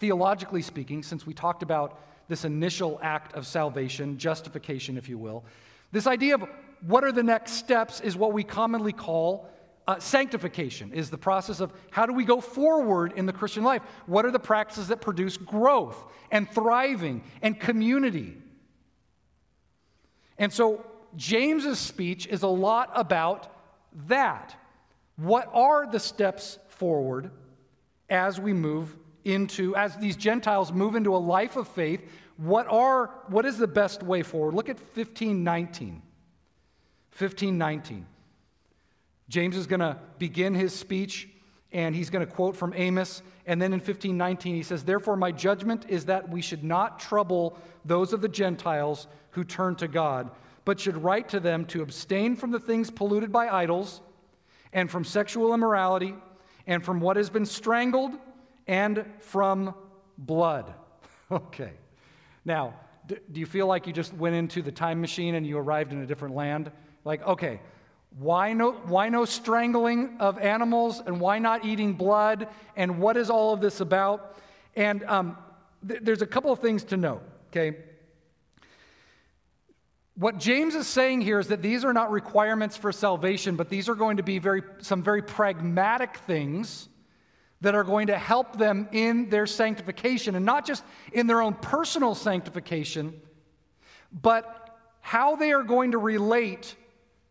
theologically 0.00 0.62
speaking, 0.62 1.02
since 1.02 1.26
we 1.26 1.34
talked 1.34 1.62
about 1.62 2.00
this 2.26 2.46
initial 2.46 2.98
act 3.02 3.34
of 3.34 3.46
salvation, 3.46 4.16
justification, 4.16 4.96
if 4.96 5.10
you 5.10 5.18
will, 5.18 5.44
this 5.92 6.06
idea 6.06 6.36
of 6.36 6.48
what 6.86 7.04
are 7.04 7.12
the 7.12 7.22
next 7.22 7.52
steps 7.52 8.00
is 8.00 8.16
what 8.16 8.32
we 8.32 8.42
commonly 8.42 8.94
call 8.94 9.46
uh, 9.86 9.98
sanctification, 9.98 10.90
is 10.94 11.10
the 11.10 11.18
process 11.18 11.60
of 11.60 11.70
how 11.90 12.06
do 12.06 12.14
we 12.14 12.24
go 12.24 12.40
forward 12.40 13.12
in 13.14 13.26
the 13.26 13.32
Christian 13.32 13.62
life? 13.62 13.82
What 14.06 14.24
are 14.24 14.30
the 14.30 14.38
practices 14.38 14.88
that 14.88 15.02
produce 15.02 15.36
growth 15.36 16.02
and 16.30 16.50
thriving 16.50 17.22
and 17.42 17.60
community? 17.60 18.38
And 20.38 20.50
so, 20.50 20.86
James's 21.16 21.78
speech 21.78 22.26
is 22.26 22.42
a 22.42 22.48
lot 22.48 22.90
about 22.94 23.54
that. 24.06 24.56
What 25.16 25.48
are 25.52 25.86
the 25.86 26.00
steps 26.00 26.58
forward 26.68 27.30
as 28.08 28.40
we 28.40 28.52
move 28.52 28.96
into 29.24 29.76
as 29.76 29.96
these 29.96 30.16
Gentiles 30.16 30.72
move 30.72 30.96
into 30.96 31.14
a 31.14 31.18
life 31.18 31.56
of 31.56 31.68
faith? 31.68 32.02
What 32.36 32.66
are 32.68 33.10
what 33.28 33.44
is 33.44 33.58
the 33.58 33.66
best 33.66 34.02
way 34.02 34.22
forward? 34.22 34.54
Look 34.54 34.68
at 34.68 34.76
1519. 34.76 36.02
1519. 37.18 38.06
James 39.28 39.56
is 39.56 39.66
going 39.66 39.80
to 39.80 39.98
begin 40.18 40.54
his 40.54 40.74
speech 40.74 41.28
and 41.72 41.94
he's 41.94 42.10
going 42.10 42.24
to 42.26 42.30
quote 42.30 42.56
from 42.56 42.72
Amos. 42.74 43.22
And 43.46 43.60
then 43.60 43.72
in 43.72 43.78
1519, 43.78 44.54
he 44.54 44.62
says, 44.62 44.84
Therefore, 44.84 45.16
my 45.16 45.32
judgment 45.32 45.86
is 45.88 46.04
that 46.06 46.28
we 46.28 46.42
should 46.42 46.62
not 46.62 47.00
trouble 47.00 47.58
those 47.84 48.12
of 48.12 48.20
the 48.20 48.28
Gentiles 48.28 49.06
who 49.30 49.44
turn 49.44 49.74
to 49.76 49.88
God, 49.88 50.30
but 50.64 50.80
should 50.80 51.02
write 51.02 51.28
to 51.30 51.40
them 51.40 51.64
to 51.66 51.82
abstain 51.82 52.36
from 52.36 52.50
the 52.50 52.60
things 52.60 52.90
polluted 52.90 53.32
by 53.32 53.48
idols, 53.48 54.00
and 54.72 54.90
from 54.90 55.04
sexual 55.04 55.54
immorality, 55.54 56.14
and 56.66 56.84
from 56.84 57.00
what 57.00 57.16
has 57.16 57.30
been 57.30 57.46
strangled, 57.46 58.12
and 58.66 59.04
from 59.20 59.74
blood. 60.18 60.72
Okay. 61.30 61.72
Now, 62.44 62.74
do 63.06 63.40
you 63.40 63.46
feel 63.46 63.66
like 63.66 63.86
you 63.86 63.92
just 63.94 64.12
went 64.12 64.34
into 64.34 64.60
the 64.60 64.70
time 64.70 65.00
machine 65.00 65.34
and 65.34 65.46
you 65.46 65.56
arrived 65.56 65.92
in 65.92 66.02
a 66.02 66.06
different 66.06 66.34
land? 66.34 66.70
Like, 67.06 67.26
okay, 67.26 67.60
why 68.18 68.52
no, 68.52 68.72
why 68.72 69.08
no 69.08 69.24
strangling 69.24 70.16
of 70.20 70.38
animals 70.38 71.00
and 71.04 71.20
why 71.20 71.38
not 71.38 71.64
eating 71.64 71.94
blood? 71.94 72.48
And 72.76 72.98
what 72.98 73.16
is 73.16 73.30
all 73.30 73.54
of 73.54 73.60
this 73.60 73.80
about? 73.80 74.36
And 74.76 75.04
um, 75.04 75.38
th- 75.86 76.00
there's 76.02 76.22
a 76.22 76.26
couple 76.26 76.52
of 76.52 76.58
things 76.58 76.84
to 76.84 76.96
note, 76.96 77.22
okay? 77.48 77.76
What 80.22 80.38
James 80.38 80.76
is 80.76 80.86
saying 80.86 81.22
here 81.22 81.40
is 81.40 81.48
that 81.48 81.62
these 81.62 81.84
are 81.84 81.92
not 81.92 82.12
requirements 82.12 82.76
for 82.76 82.92
salvation, 82.92 83.56
but 83.56 83.68
these 83.68 83.88
are 83.88 83.96
going 83.96 84.18
to 84.18 84.22
be 84.22 84.38
very, 84.38 84.62
some 84.78 85.02
very 85.02 85.20
pragmatic 85.20 86.18
things 86.18 86.88
that 87.60 87.74
are 87.74 87.82
going 87.82 88.06
to 88.06 88.16
help 88.16 88.56
them 88.56 88.88
in 88.92 89.30
their 89.30 89.48
sanctification, 89.48 90.36
and 90.36 90.46
not 90.46 90.64
just 90.64 90.84
in 91.12 91.26
their 91.26 91.42
own 91.42 91.54
personal 91.54 92.14
sanctification, 92.14 93.20
but 94.12 94.78
how 95.00 95.34
they 95.34 95.50
are 95.50 95.64
going 95.64 95.90
to 95.90 95.98
relate 95.98 96.76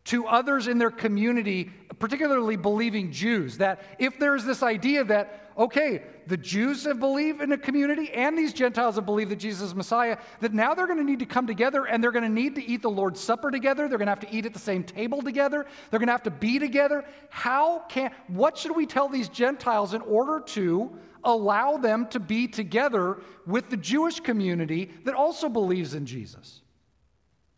to 0.03 0.27
others 0.27 0.67
in 0.67 0.77
their 0.77 0.91
community, 0.91 1.71
particularly 1.97 2.57
believing 2.57 3.13
Jews. 3.13 3.59
That 3.59 3.81
if 3.99 4.19
there's 4.19 4.43
this 4.43 4.63
idea 4.63 5.05
that, 5.05 5.40
okay, 5.57 6.03
the 6.27 6.37
Jews 6.37 6.85
have 6.85 6.99
believed 6.99 7.41
in 7.41 7.51
a 7.51 7.57
community 7.57 8.11
and 8.11 8.37
these 8.37 8.53
Gentiles 8.53 8.95
have 8.95 9.05
believed 9.05 9.31
that 9.31 9.37
Jesus 9.37 9.69
is 9.69 9.75
Messiah, 9.75 10.17
that 10.39 10.53
now 10.53 10.73
they're 10.73 10.87
going 10.87 10.99
to 10.99 11.03
need 11.03 11.19
to 11.19 11.25
come 11.25 11.47
together 11.47 11.85
and 11.85 12.03
they're 12.03 12.11
going 12.11 12.23
to 12.23 12.29
need 12.29 12.55
to 12.55 12.65
eat 12.65 12.81
the 12.81 12.89
Lord's 12.89 13.19
Supper 13.19 13.51
together. 13.51 13.87
They're 13.87 13.97
going 13.97 14.07
to 14.07 14.11
have 14.11 14.19
to 14.21 14.33
eat 14.33 14.45
at 14.45 14.53
the 14.53 14.59
same 14.59 14.83
table 14.83 15.21
together. 15.21 15.65
They're 15.89 15.99
going 15.99 16.07
to 16.07 16.13
have 16.13 16.23
to 16.23 16.31
be 16.31 16.59
together. 16.59 17.05
How 17.29 17.79
can, 17.89 18.11
what 18.27 18.57
should 18.57 18.75
we 18.75 18.85
tell 18.85 19.09
these 19.09 19.29
Gentiles 19.29 19.93
in 19.93 20.01
order 20.01 20.39
to 20.47 20.91
allow 21.23 21.77
them 21.77 22.07
to 22.07 22.19
be 22.19 22.47
together 22.47 23.17
with 23.45 23.69
the 23.69 23.77
Jewish 23.77 24.19
community 24.19 24.91
that 25.05 25.15
also 25.15 25.49
believes 25.49 25.93
in 25.93 26.05
Jesus? 26.05 26.61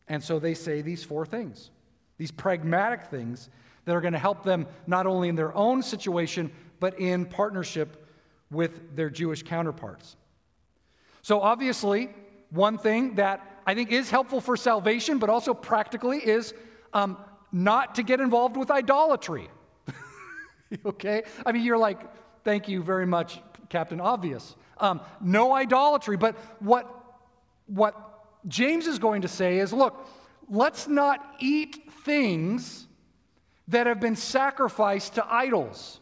And 0.08 0.23
so 0.23 0.39
they 0.39 0.53
say 0.53 0.82
these 0.82 1.03
four 1.03 1.25
things 1.25 1.69
these 2.17 2.32
pragmatic 2.32 3.08
things 3.08 3.49
that 3.86 3.95
are 3.95 4.01
going 4.01 4.13
to 4.13 4.19
help 4.19 4.43
them 4.43 4.67
not 4.88 5.06
only 5.06 5.29
in 5.29 5.36
their 5.36 5.53
own 5.56 5.82
situation, 5.82 6.51
but 6.84 7.00
in 7.00 7.26
partnership 7.26 8.06
with 8.52 8.93
their 8.93 9.10
Jewish 9.10 9.41
counterparts. 9.41 10.17
So, 11.22 11.39
obviously, 11.39 12.10
one 12.50 12.78
thing 12.78 13.15
that 13.15 13.62
I 13.65 13.74
think 13.74 13.93
is 13.93 14.10
helpful 14.10 14.41
for 14.41 14.58
salvation, 14.58 15.17
but 15.17 15.30
also 15.30 15.54
practically, 15.54 16.17
is 16.17 16.54
um, 16.91 17.17
not 17.54 17.96
to 17.96 18.04
get 18.04 18.19
involved 18.19 18.58
with 18.58 18.69
idolatry. 18.69 19.50
okay? 20.86 21.23
I 21.46 21.54
mean, 21.54 21.63
you're 21.63 21.77
like, 21.77 22.02
thank 22.44 22.67
you 22.67 22.84
very 22.84 23.06
much, 23.06 23.40
Captain 23.69 24.02
Obvious. 24.02 24.54
Um, 24.77 25.00
no 25.21 25.54
idolatry. 25.54 26.17
But 26.17 26.36
what, 26.60 26.94
what 27.67 27.96
James 28.50 28.88
is 28.88 29.00
going 29.00 29.21
to 29.21 29.29
say 29.29 29.60
is 29.60 29.71
look, 29.71 30.06
let's 30.50 30.90
not 30.90 31.36
eat 31.40 31.94
things 32.04 32.88
that 33.69 33.88
have 33.88 34.02
been 34.02 34.17
sacrificed 34.17 35.15
to 35.15 35.25
idols. 35.34 36.02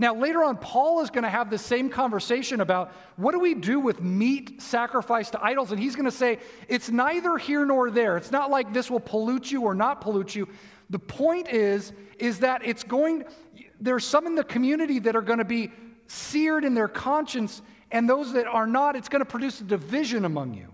Now, 0.00 0.14
later 0.14 0.44
on, 0.44 0.58
Paul 0.58 1.00
is 1.00 1.10
going 1.10 1.24
to 1.24 1.30
have 1.30 1.50
the 1.50 1.58
same 1.58 1.88
conversation 1.88 2.60
about 2.60 2.92
what 3.16 3.32
do 3.32 3.40
we 3.40 3.54
do 3.54 3.80
with 3.80 4.00
meat 4.00 4.62
sacrificed 4.62 5.32
to 5.32 5.42
idols? 5.42 5.72
And 5.72 5.80
he's 5.80 5.96
going 5.96 6.04
to 6.04 6.10
say, 6.10 6.38
it's 6.68 6.88
neither 6.88 7.36
here 7.36 7.66
nor 7.66 7.90
there. 7.90 8.16
It's 8.16 8.30
not 8.30 8.48
like 8.48 8.72
this 8.72 8.90
will 8.90 9.00
pollute 9.00 9.50
you 9.50 9.62
or 9.62 9.74
not 9.74 10.00
pollute 10.00 10.36
you. 10.36 10.48
The 10.90 11.00
point 11.00 11.48
is, 11.48 11.92
is 12.18 12.38
that 12.40 12.64
it's 12.64 12.84
going, 12.84 13.24
there's 13.80 14.04
some 14.04 14.26
in 14.26 14.36
the 14.36 14.44
community 14.44 15.00
that 15.00 15.16
are 15.16 15.22
going 15.22 15.40
to 15.40 15.44
be 15.44 15.72
seared 16.06 16.64
in 16.64 16.74
their 16.74 16.88
conscience, 16.88 17.60
and 17.90 18.08
those 18.08 18.32
that 18.34 18.46
are 18.46 18.66
not, 18.66 18.94
it's 18.94 19.08
going 19.08 19.20
to 19.20 19.30
produce 19.30 19.60
a 19.60 19.64
division 19.64 20.24
among 20.24 20.54
you. 20.54 20.72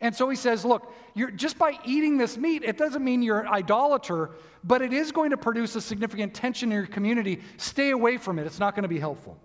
And 0.00 0.16
so 0.16 0.28
he 0.30 0.36
says, 0.36 0.64
look, 0.64 0.94
just 1.36 1.58
by 1.58 1.78
eating 1.84 2.16
this 2.16 2.38
meat, 2.38 2.62
it 2.64 2.78
doesn't 2.78 3.04
mean 3.04 3.22
you're 3.22 3.40
an 3.40 3.48
idolater, 3.48 4.30
but 4.64 4.80
it 4.80 4.92
is 4.92 5.12
going 5.12 5.30
to 5.30 5.36
produce 5.36 5.76
a 5.76 5.80
significant 5.80 6.32
tension 6.32 6.72
in 6.72 6.78
your 6.78 6.86
community. 6.86 7.40
Stay 7.58 7.90
away 7.90 8.16
from 8.16 8.38
it, 8.38 8.46
it's 8.46 8.58
not 8.58 8.74
going 8.74 8.84
to 8.84 8.88
be 8.88 8.98
helpful. 8.98 9.38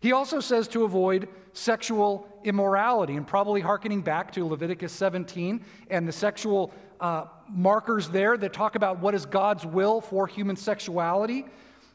He 0.00 0.12
also 0.12 0.40
says 0.40 0.68
to 0.68 0.84
avoid 0.84 1.28
sexual 1.52 2.28
immorality, 2.44 3.16
and 3.16 3.26
probably 3.26 3.60
hearkening 3.60 4.02
back 4.02 4.30
to 4.32 4.46
Leviticus 4.46 4.92
17 4.92 5.64
and 5.90 6.06
the 6.06 6.12
sexual 6.12 6.72
uh, 7.00 7.24
markers 7.48 8.08
there 8.08 8.36
that 8.36 8.52
talk 8.52 8.76
about 8.76 9.00
what 9.00 9.14
is 9.14 9.26
God's 9.26 9.66
will 9.66 10.00
for 10.00 10.26
human 10.26 10.54
sexuality 10.54 11.46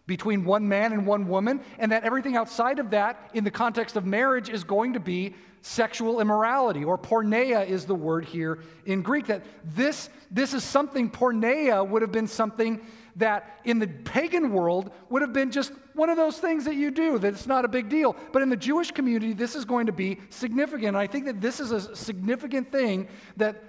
between 0.06 0.44
one 0.44 0.68
man 0.68 0.92
and 0.92 1.08
one 1.08 1.28
woman, 1.30 1.62
and 1.80 1.92
that 1.94 2.04
everything 2.04 2.36
outside 2.36 2.78
of 2.80 2.90
that, 2.90 3.30
in 3.34 3.46
the 3.46 3.52
context 3.52 3.96
of 3.96 4.06
marriage, 4.06 4.50
is 4.50 4.66
going 4.66 4.94
to 4.94 5.00
be 5.00 5.34
sexual 5.64 6.20
immorality, 6.20 6.84
or 6.84 6.97
porneia 6.97 7.66
is 7.66 7.86
the 7.86 7.95
word 7.95 8.26
here 8.26 8.59
in 8.86 9.01
Greek. 9.01 9.28
That 9.28 9.43
this, 9.64 10.09
this 10.30 10.53
is 10.53 10.64
something, 10.64 11.09
porneia 11.09 11.88
would 11.88 12.01
have 12.01 12.11
been 12.11 12.28
something 12.28 12.86
that 13.16 13.59
in 13.64 13.80
the 13.80 13.88
pagan 13.88 14.51
world 14.51 14.91
would 15.09 15.22
have 15.22 15.32
been 15.32 15.51
just 15.51 15.72
one 15.93 16.09
of 16.09 16.18
those 16.18 16.38
things 16.38 16.66
that 16.66 16.76
you 16.76 16.91
do, 16.91 17.18
that 17.18 17.34
it's 17.34 17.47
not 17.47 17.64
a 17.64 17.70
big 17.70 17.88
deal. 17.88 18.16
But 18.34 18.41
in 18.41 18.49
the 18.49 18.57
Jewish 18.57 18.91
community, 18.91 19.34
this 19.34 19.55
is 19.55 19.64
going 19.64 19.86
to 19.86 19.93
be 19.93 20.20
significant. 20.30 20.89
And 20.89 20.97
I 20.97 21.07
think 21.07 21.26
that 21.26 21.39
this 21.39 21.59
is 21.59 21.72
a 21.72 21.95
significant 21.95 22.72
thing 22.72 23.07
that 23.38 23.64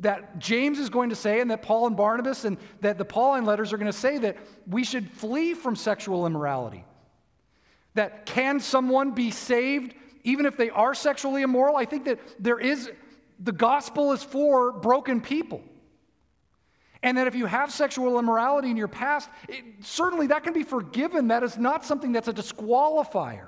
that 0.00 0.38
James 0.38 0.78
is 0.78 0.88
going 0.88 1.10
to 1.10 1.16
say, 1.16 1.40
and 1.40 1.50
that 1.50 1.60
Paul 1.60 1.88
and 1.88 1.96
Barnabas 1.96 2.44
and 2.44 2.56
that 2.80 2.98
the 2.98 3.04
Pauline 3.04 3.44
letters 3.44 3.72
are 3.72 3.76
going 3.76 3.90
to 3.90 3.98
say 3.98 4.16
that 4.18 4.36
we 4.68 4.84
should 4.84 5.10
flee 5.10 5.54
from 5.54 5.74
sexual 5.74 6.24
immorality. 6.24 6.84
That 7.94 8.24
can 8.24 8.60
someone 8.60 9.10
be 9.10 9.32
saved 9.32 9.94
even 10.28 10.46
if 10.46 10.56
they 10.56 10.70
are 10.70 10.94
sexually 10.94 11.42
immoral? 11.42 11.76
I 11.76 11.84
think 11.84 12.04
that 12.04 12.20
there 12.38 12.58
is, 12.58 12.90
the 13.40 13.52
gospel 13.52 14.12
is 14.12 14.22
for 14.22 14.72
broken 14.72 15.20
people. 15.20 15.62
And 17.02 17.16
that 17.16 17.26
if 17.26 17.34
you 17.34 17.46
have 17.46 17.72
sexual 17.72 18.18
immorality 18.18 18.70
in 18.70 18.76
your 18.76 18.88
past, 18.88 19.30
it, 19.48 19.64
certainly 19.80 20.26
that 20.28 20.42
can 20.42 20.52
be 20.52 20.64
forgiven. 20.64 21.28
That 21.28 21.42
is 21.44 21.56
not 21.56 21.84
something 21.84 22.12
that's 22.12 22.28
a 22.28 22.32
disqualifier. 22.32 23.46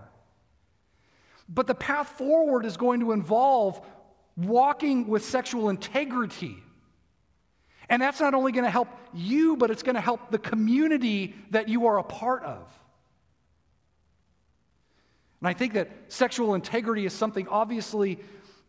But 1.48 1.66
the 1.66 1.74
path 1.74 2.08
forward 2.10 2.64
is 2.64 2.76
going 2.76 3.00
to 3.00 3.12
involve 3.12 3.84
walking 4.36 5.08
with 5.08 5.24
sexual 5.24 5.68
integrity. 5.68 6.56
And 7.88 8.00
that's 8.00 8.20
not 8.20 8.34
only 8.34 8.52
going 8.52 8.64
to 8.64 8.70
help 8.70 8.88
you, 9.12 9.56
but 9.56 9.70
it's 9.70 9.82
going 9.82 9.96
to 9.96 10.00
help 10.00 10.30
the 10.30 10.38
community 10.38 11.34
that 11.50 11.68
you 11.68 11.88
are 11.88 11.98
a 11.98 12.04
part 12.04 12.44
of. 12.44 12.72
And 15.40 15.48
I 15.48 15.54
think 15.54 15.72
that 15.72 15.90
sexual 16.08 16.54
integrity 16.54 17.06
is 17.06 17.14
something 17.14 17.48
obviously, 17.48 18.18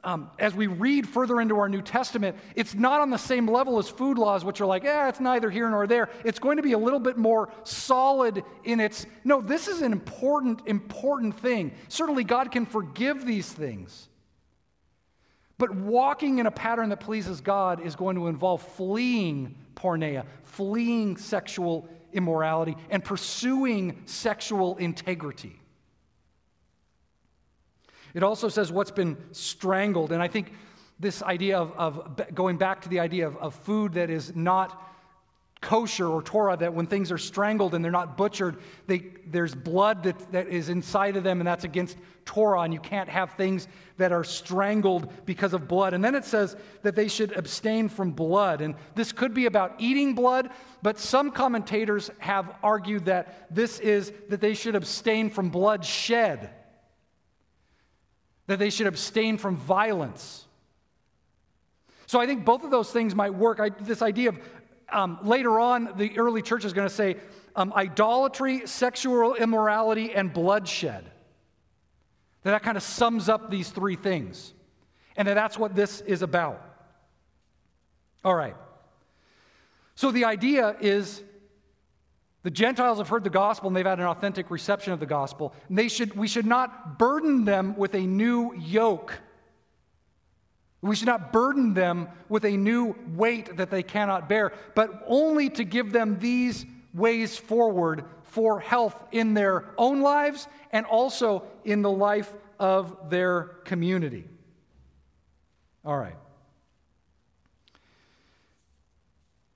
um, 0.03 0.31
as 0.39 0.55
we 0.55 0.67
read 0.67 1.07
further 1.07 1.41
into 1.41 1.57
our 1.59 1.67
New 1.67 1.81
Testament, 1.81 2.37
it's 2.55 2.73
not 2.73 3.01
on 3.01 3.09
the 3.09 3.17
same 3.17 3.45
level 3.45 3.77
as 3.77 3.89
food 3.89 4.17
laws, 4.17 4.45
which 4.45 4.61
are 4.61 4.65
like, 4.65 4.85
eh, 4.85 5.09
it's 5.09 5.19
neither 5.19 5.49
here 5.49 5.69
nor 5.69 5.85
there. 5.85 6.09
It's 6.23 6.39
going 6.39 6.57
to 6.57 6.63
be 6.63 6.71
a 6.71 6.77
little 6.77 6.99
bit 6.99 7.17
more 7.17 7.51
solid 7.63 8.43
in 8.63 8.79
its. 8.79 9.05
No, 9.25 9.41
this 9.41 9.67
is 9.67 9.81
an 9.81 9.91
important, 9.91 10.61
important 10.65 11.37
thing. 11.39 11.73
Certainly, 11.89 12.23
God 12.23 12.51
can 12.51 12.65
forgive 12.65 13.25
these 13.25 13.51
things. 13.51 14.07
But 15.57 15.75
walking 15.75 16.39
in 16.39 16.47
a 16.47 16.51
pattern 16.51 16.89
that 16.89 17.01
pleases 17.01 17.41
God 17.41 17.85
is 17.85 17.95
going 17.95 18.15
to 18.15 18.27
involve 18.27 18.63
fleeing 18.63 19.55
porneia, 19.75 20.25
fleeing 20.43 21.17
sexual 21.17 21.87
immorality, 22.13 22.75
and 22.89 23.03
pursuing 23.03 24.01
sexual 24.05 24.77
integrity. 24.77 25.60
It 28.13 28.23
also 28.23 28.49
says 28.49 28.71
what's 28.71 28.91
been 28.91 29.17
strangled. 29.31 30.11
And 30.11 30.21
I 30.21 30.27
think 30.27 30.53
this 30.99 31.23
idea 31.23 31.57
of, 31.57 31.71
of 31.73 32.35
going 32.35 32.57
back 32.57 32.81
to 32.81 32.89
the 32.89 32.99
idea 32.99 33.27
of, 33.27 33.37
of 33.37 33.55
food 33.55 33.93
that 33.93 34.09
is 34.09 34.35
not 34.35 34.81
kosher 35.61 36.07
or 36.07 36.23
Torah 36.23 36.57
that 36.57 36.73
when 36.73 36.87
things 36.87 37.11
are 37.11 37.19
strangled 37.19 37.75
and 37.75 37.85
they're 37.85 37.91
not 37.91 38.17
butchered, 38.17 38.57
they, 38.87 39.05
there's 39.27 39.53
blood 39.53 40.03
that, 40.03 40.31
that 40.31 40.47
is 40.47 40.69
inside 40.69 41.15
of 41.15 41.23
them, 41.23 41.39
and 41.39 41.47
that's 41.47 41.63
against 41.63 41.97
Torah, 42.25 42.61
and 42.61 42.73
you 42.73 42.79
can't 42.79 43.07
have 43.07 43.33
things 43.33 43.67
that 43.97 44.11
are 44.11 44.23
strangled 44.23 45.13
because 45.25 45.53
of 45.53 45.67
blood. 45.67 45.93
And 45.93 46.03
then 46.03 46.15
it 46.15 46.25
says 46.25 46.55
that 46.81 46.95
they 46.95 47.07
should 47.07 47.31
abstain 47.37 47.89
from 47.89 48.11
blood. 48.11 48.61
And 48.61 48.75
this 48.95 49.11
could 49.11 49.33
be 49.33 49.45
about 49.45 49.75
eating 49.77 50.15
blood, 50.15 50.49
but 50.81 50.97
some 50.97 51.29
commentators 51.31 52.09
have 52.17 52.55
argued 52.63 53.05
that 53.05 53.47
this 53.53 53.79
is 53.79 54.11
that 54.29 54.41
they 54.41 54.55
should 54.55 54.75
abstain 54.75 55.29
from 55.29 55.49
blood 55.49 55.85
shed, 55.85 56.49
that 58.51 58.59
they 58.59 58.69
should 58.69 58.87
abstain 58.87 59.37
from 59.37 59.55
violence. 59.55 60.45
So 62.05 62.19
I 62.19 62.25
think 62.25 62.43
both 62.43 62.65
of 62.65 62.71
those 62.71 62.91
things 62.91 63.15
might 63.15 63.33
work. 63.33 63.61
I, 63.61 63.69
this 63.69 64.01
idea 64.01 64.29
of 64.29 64.39
um, 64.91 65.19
later 65.23 65.57
on, 65.57 65.93
the 65.95 66.19
early 66.19 66.41
church 66.41 66.65
is 66.65 66.73
going 66.73 66.87
to 66.87 66.93
say 66.93 67.15
um, 67.55 67.71
idolatry, 67.73 68.67
sexual 68.67 69.35
immorality, 69.35 70.11
and 70.13 70.33
bloodshed. 70.33 71.05
That 72.43 72.51
that 72.51 72.63
kind 72.63 72.75
of 72.75 72.83
sums 72.83 73.29
up 73.29 73.49
these 73.49 73.69
three 73.69 73.95
things. 73.95 74.53
And 75.15 75.29
that 75.29 75.35
that's 75.35 75.57
what 75.57 75.73
this 75.73 76.01
is 76.01 76.21
about. 76.21 76.61
All 78.25 78.35
right. 78.35 78.55
So 79.95 80.11
the 80.11 80.25
idea 80.25 80.75
is 80.81 81.23
the 82.43 82.51
Gentiles 82.51 82.97
have 82.97 83.09
heard 83.09 83.23
the 83.23 83.29
gospel 83.29 83.67
and 83.67 83.75
they've 83.75 83.85
had 83.85 83.99
an 83.99 84.05
authentic 84.05 84.49
reception 84.49 84.93
of 84.93 84.99
the 84.99 85.05
gospel. 85.05 85.53
And 85.69 85.77
they 85.77 85.87
should, 85.87 86.15
we 86.15 86.27
should 86.27 86.45
not 86.45 86.97
burden 86.97 87.45
them 87.45 87.75
with 87.77 87.93
a 87.93 88.01
new 88.01 88.53
yoke 88.55 89.19
we 90.81 90.95
should 90.95 91.07
not 91.07 91.31
burden 91.31 91.73
them 91.73 92.09
with 92.27 92.43
a 92.43 92.57
new 92.57 92.95
weight 93.15 93.57
that 93.57 93.69
they 93.69 93.83
cannot 93.83 94.27
bear, 94.27 94.51
but 94.73 95.03
only 95.07 95.49
to 95.51 95.63
give 95.63 95.91
them 95.91 96.17
these 96.19 96.65
ways 96.93 97.37
forward 97.37 98.03
for 98.23 98.59
health 98.59 98.95
in 99.11 99.33
their 99.33 99.65
own 99.77 100.01
lives 100.01 100.47
and 100.71 100.85
also 100.85 101.43
in 101.63 101.83
the 101.83 101.91
life 101.91 102.33
of 102.59 103.09
their 103.09 103.43
community. 103.65 104.27
All 105.85 105.97
right. 105.97 106.15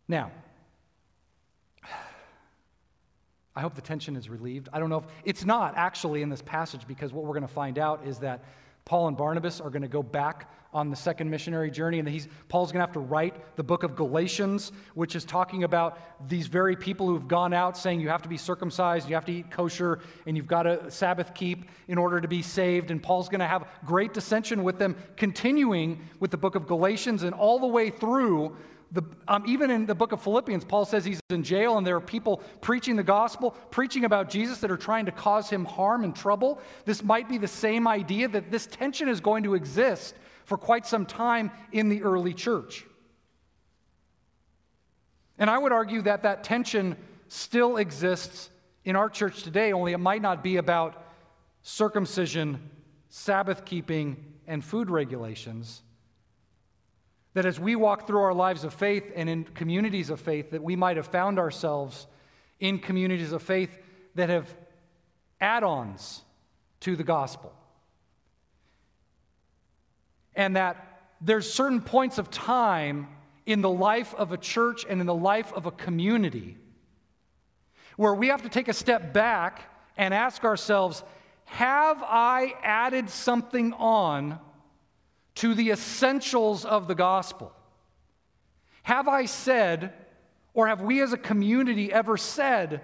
Now, 0.08 0.32
I 3.56 3.62
hope 3.62 3.74
the 3.74 3.82
tension 3.82 4.16
is 4.16 4.30
relieved. 4.30 4.70
I 4.74 4.80
don't 4.80 4.90
know 4.90 4.98
if 4.98 5.06
it's 5.24 5.46
not 5.46 5.76
actually 5.78 6.22
in 6.22 6.30
this 6.30 6.42
passage 6.42 6.86
because 6.88 7.14
what 7.14 7.24
we're 7.24 7.34
going 7.34 7.48
to 7.48 7.48
find 7.48 7.80
out 7.80 8.06
is 8.06 8.20
that 8.20 8.44
Paul 8.84 9.08
and 9.08 9.18
Barnabas 9.18 9.62
are 9.62 9.70
going 9.70 9.82
to 9.82 9.88
go 9.88 10.04
back 10.04 10.52
on 10.72 10.90
the 10.90 10.96
second 10.96 11.30
missionary 11.30 11.72
journey, 11.72 12.00
and 12.00 12.08
he's, 12.08 12.28
Paul's 12.50 12.70
going 12.70 12.82
to 12.82 12.86
have 12.86 12.94
to 12.94 13.00
write 13.00 13.56
the 13.56 13.64
book 13.64 13.84
of 13.84 13.96
Galatians, 13.96 14.74
which 14.94 15.16
is 15.16 15.24
talking 15.24 15.64
about 15.64 15.98
these 16.28 16.48
very 16.48 16.76
people 16.76 17.08
who've 17.08 17.30
gone 17.30 17.54
out 17.54 17.78
saying 17.78 18.02
you 18.02 18.10
have 18.10 18.22
to 18.22 18.30
be 18.30 18.36
circumcised, 18.36 19.08
you 19.08 19.16
have 19.16 19.24
to 19.26 19.32
eat 19.32 19.50
kosher, 19.50 20.02
and 20.28 20.36
you've 20.36 20.48
got 20.48 20.64
to 20.64 20.92
Sabbath 20.92 21.34
keep 21.34 21.70
in 21.88 21.98
order 21.98 22.20
to 22.20 22.28
be 22.28 22.42
saved. 22.42 22.92
And 22.92 23.02
Paul's 23.02 23.30
going 23.30 23.40
to 23.40 23.48
have 23.48 23.66
great 23.86 24.14
dissension 24.14 24.64
with 24.64 24.78
them, 24.78 24.98
continuing 25.16 26.02
with 26.20 26.30
the 26.30 26.38
book 26.38 26.56
of 26.56 26.68
Galatians 26.68 27.24
and 27.24 27.34
all 27.34 27.58
the 27.58 27.66
way 27.66 27.90
through 27.90 28.58
the, 28.96 29.04
um, 29.28 29.44
even 29.46 29.70
in 29.70 29.86
the 29.86 29.94
book 29.94 30.14
of 30.14 30.22
Philippians, 30.22 30.64
Paul 30.64 30.86
says 30.86 31.04
he's 31.04 31.20
in 31.30 31.44
jail 31.44 31.78
and 31.78 31.86
there 31.86 31.98
are 31.98 32.02
people 32.02 32.38
preaching 32.62 32.96
the 32.96 33.04
gospel, 33.04 33.52
preaching 33.70 34.06
about 34.06 34.30
Jesus 34.30 34.60
that 34.60 34.72
are 34.72 34.78
trying 34.78 35.06
to 35.06 35.12
cause 35.12 35.50
him 35.50 35.66
harm 35.66 36.06
and 36.06 36.16
trouble. 36.16 36.62
This 36.86 37.04
might 37.04 37.28
be 37.28 37.38
the 37.38 37.48
same 37.48 37.88
idea 37.90 38.30
that 38.30 38.52
this 38.52 38.66
tension 38.66 39.10
is 39.10 39.20
going 39.20 39.44
to 39.44 39.54
exist 39.54 40.16
for 40.46 40.58
quite 40.58 40.88
some 40.88 41.06
time 41.06 41.52
in 41.74 41.90
the 41.90 42.04
early 42.04 42.34
church. 42.34 42.86
And 45.38 45.50
I 45.50 45.58
would 45.58 45.74
argue 45.74 46.02
that 46.04 46.24
that 46.24 46.46
tension 46.46 46.96
still 47.28 47.76
exists 47.76 48.50
in 48.86 48.96
our 48.96 49.10
church 49.10 49.44
today, 49.44 49.74
only 49.74 49.92
it 49.92 49.98
might 49.98 50.22
not 50.22 50.42
be 50.42 50.56
about 50.56 51.04
circumcision, 51.64 52.70
Sabbath 53.10 53.66
keeping, 53.66 54.34
and 54.48 54.64
food 54.64 54.90
regulations. 54.90 55.82
That 57.36 57.46
as 57.46 57.60
we 57.60 57.76
walk 57.76 58.08
through 58.08 58.22
our 58.22 58.34
lives 58.34 58.64
of 58.64 58.74
faith 58.74 59.12
and 59.16 59.30
in 59.30 59.44
communities 59.44 60.10
of 60.10 60.20
faith, 60.20 60.52
that 60.52 60.64
we 60.64 60.76
might 60.76 60.98
have 60.98 61.08
found 61.08 61.38
ourselves 61.38 62.08
in 62.60 62.80
communities 62.80 63.32
of 63.32 63.44
faith 63.44 63.78
that 64.16 64.30
have 64.30 64.54
add 65.40 65.64
ons 65.64 66.24
to 66.82 66.96
the 66.96 67.04
gospel. 67.04 67.54
And 70.36 70.56
that 70.56 71.02
there's 71.22 71.52
certain 71.52 71.82
points 71.82 72.18
of 72.18 72.30
time 72.32 73.08
in 73.46 73.62
the 73.62 73.70
life 73.70 74.14
of 74.16 74.32
a 74.32 74.38
church 74.38 74.86
and 74.90 75.00
in 75.00 75.08
the 75.08 75.14
life 75.14 75.54
of 75.54 75.66
a 75.66 75.72
community 75.72 76.58
where 77.96 78.14
we 78.14 78.28
have 78.28 78.42
to 78.42 78.50
take 78.50 78.68
a 78.68 78.74
step 78.74 79.14
back 79.14 79.62
and 79.98 80.14
ask 80.14 80.44
ourselves 80.44 81.04
Have 81.46 82.02
I 82.04 82.54
added 82.64 83.10
something 83.10 83.74
on 83.74 84.40
to 85.36 85.54
the 85.54 85.72
essentials 85.72 86.66
of 86.66 86.88
the 86.88 86.96
gospel? 86.96 87.52
Have 88.84 89.08
I 89.08 89.26
said, 89.26 89.94
or 90.54 90.68
have 90.68 90.82
we 90.82 91.02
as 91.02 91.14
a 91.14 91.18
community 91.18 91.92
ever 91.92 92.18
said, 92.18 92.82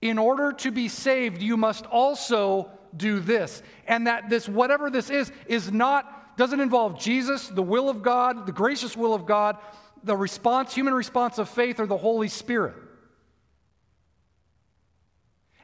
in 0.00 0.18
order 0.18 0.52
to 0.52 0.70
be 0.70 0.88
saved, 0.88 1.42
you 1.42 1.56
must 1.56 1.84
also 1.86 2.70
do 2.96 3.20
this? 3.20 3.62
And 3.86 4.06
that 4.06 4.30
this, 4.30 4.48
whatever 4.48 4.90
this 4.90 5.10
is, 5.10 5.32
is 5.46 5.72
not, 5.72 6.36
doesn't 6.36 6.60
involve 6.60 7.00
Jesus, 7.00 7.48
the 7.48 7.62
will 7.62 7.88
of 7.88 8.02
God, 8.02 8.46
the 8.46 8.52
gracious 8.52 8.96
will 8.96 9.12
of 9.12 9.26
God, 9.26 9.58
the 10.04 10.16
response, 10.16 10.72
human 10.72 10.94
response 10.94 11.38
of 11.38 11.48
faith, 11.48 11.80
or 11.80 11.86
the 11.86 11.96
Holy 11.98 12.28
Spirit. 12.28 12.76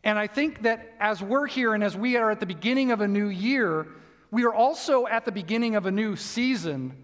And 0.03 0.19
I 0.19 0.27
think 0.27 0.63
that 0.63 0.95
as 1.01 1.23
we're 1.23 1.47
here 1.47 1.73
and 1.73 1.83
as 1.83 1.97
we 1.97 2.17
are 2.17 2.31
at 2.31 2.41
the 2.41 2.47
beginning 2.47 2.91
of 2.91 3.01
a 3.01 3.09
new 3.09 3.29
year, 3.29 3.87
we 4.35 4.45
are 4.45 4.53
also 4.53 5.07
at 5.07 5.25
the 5.25 5.31
beginning 5.31 5.77
of 5.77 5.87
a 5.87 5.93
new 5.93 6.17
season. 6.17 6.97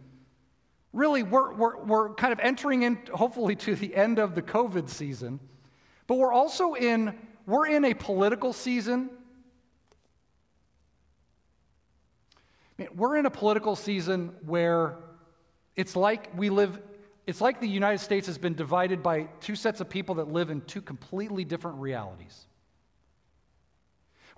Really, 0.93 1.23
we're, 1.23 1.55
we're, 1.55 1.85
we're 1.85 2.15
kind 2.15 2.33
of 2.33 2.41
entering 2.41 2.83
in, 2.83 2.99
hopefully, 3.15 3.55
to 3.55 3.77
the 3.77 3.95
end 3.95 4.19
of 4.19 4.35
the 4.35 4.43
COVID 4.43 4.89
season, 4.89 5.39
but 6.09 6.17
we're 6.17 6.33
also 6.33 6.75
in, 6.75 7.17
we're 7.47 7.69
in 7.69 7.85
a 7.85 7.95
political 7.95 8.53
season. 8.53 9.11
We're 12.97 13.17
in 13.17 13.27
a 13.27 13.31
political 13.31 13.77
season 13.77 14.35
where 14.45 14.97
it's 15.77 15.95
like 15.95 16.37
we 16.37 16.51
live, 16.51 16.81
it's 17.29 17.41
like 17.41 17.61
the 17.61 17.69
United 17.69 17.99
States 17.99 18.27
has 18.27 18.39
been 18.39 18.55
divided 18.55 19.05
by 19.05 19.29
two 19.41 19.55
sets 19.55 19.81
of 19.81 19.89
people 19.89 20.17
that 20.17 20.33
live 20.33 20.51
in 20.51 20.63
two 20.63 20.83
completely 20.83 21.45
different 21.45 21.79
realities 21.79 22.49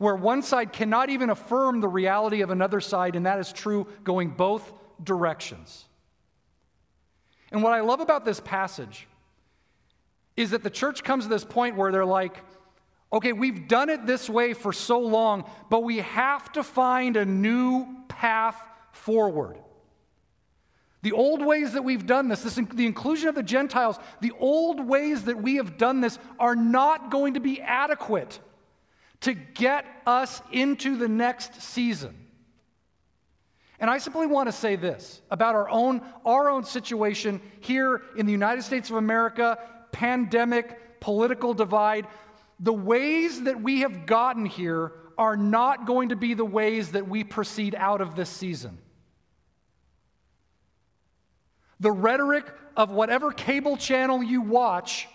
where 0.02 0.16
one 0.16 0.42
side 0.42 0.72
cannot 0.72 1.10
even 1.10 1.30
affirm 1.30 1.80
the 1.80 1.88
reality 1.88 2.40
of 2.40 2.50
another 2.50 2.80
side, 2.80 3.14
and 3.14 3.24
that 3.24 3.38
is 3.38 3.52
true 3.52 3.86
going 4.02 4.30
both 4.30 4.72
directions. 5.04 5.84
And 7.52 7.62
what 7.62 7.72
I 7.72 7.80
love 7.80 8.00
about 8.00 8.24
this 8.24 8.40
passage 8.40 9.06
is 10.36 10.50
that 10.50 10.64
the 10.64 10.70
church 10.70 11.04
comes 11.04 11.24
to 11.24 11.30
this 11.30 11.44
point 11.44 11.76
where 11.76 11.92
they're 11.92 12.04
like, 12.04 12.36
okay, 13.12 13.32
we've 13.32 13.68
done 13.68 13.90
it 13.90 14.04
this 14.04 14.28
way 14.28 14.54
for 14.54 14.72
so 14.72 14.98
long, 14.98 15.48
but 15.70 15.84
we 15.84 15.98
have 15.98 16.50
to 16.52 16.64
find 16.64 17.16
a 17.16 17.24
new 17.24 17.86
path 18.08 18.60
forward. 18.90 19.56
The 21.02 21.12
old 21.12 21.44
ways 21.44 21.74
that 21.74 21.84
we've 21.84 22.06
done 22.06 22.26
this, 22.26 22.42
this, 22.42 22.54
the 22.54 22.86
inclusion 22.86 23.28
of 23.28 23.36
the 23.36 23.42
Gentiles, 23.42 23.98
the 24.20 24.32
old 24.40 24.80
ways 24.80 25.24
that 25.24 25.40
we 25.40 25.56
have 25.56 25.76
done 25.76 26.00
this 26.00 26.18
are 26.40 26.56
not 26.56 27.10
going 27.10 27.34
to 27.34 27.40
be 27.40 27.60
adequate 27.60 28.40
to 29.22 29.34
get 29.34 29.84
us 30.06 30.42
into 30.52 30.96
the 30.96 31.08
next 31.08 31.60
season. 31.62 32.14
And 33.78 33.90
I 33.90 33.98
simply 33.98 34.26
want 34.26 34.48
to 34.48 34.52
say 34.52 34.76
this 34.76 35.22
about 35.30 35.54
our 35.54 35.68
own, 35.68 36.02
our 36.24 36.48
own 36.48 36.64
situation 36.64 37.40
here 37.60 38.02
in 38.16 38.26
the 38.26 38.32
United 38.32 38.62
States 38.62 38.90
of 38.90 38.96
America, 38.96 39.58
pandemic, 39.90 41.00
political 41.00 41.54
divide. 41.54 42.06
The 42.60 42.72
ways 42.72 43.42
that 43.42 43.60
we 43.60 43.80
have 43.80 44.06
gotten 44.06 44.46
here 44.46 44.92
are 45.18 45.36
not 45.36 45.86
going 45.86 46.10
to 46.10 46.16
be 46.16 46.34
the 46.34 46.44
ways 46.44 46.92
that 46.92 47.08
we 47.08 47.24
proceed 47.24 47.74
out 47.74 48.00
of 48.00 48.14
this 48.14 48.30
season. 48.30 48.78
The 51.80 51.90
rhetoric 51.90 52.46
of 52.76 52.90
whatever 52.90 53.32
cable 53.32 53.76
channel 53.76 54.22
you 54.22 54.40
watch 54.42 55.08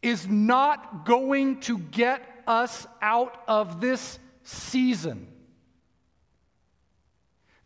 is 0.00 0.26
not 0.26 1.04
going 1.04 1.60
to 1.60 1.78
get 1.78 2.22
us 2.46 2.86
out 3.00 3.42
of 3.48 3.80
this 3.80 4.18
season. 4.42 5.28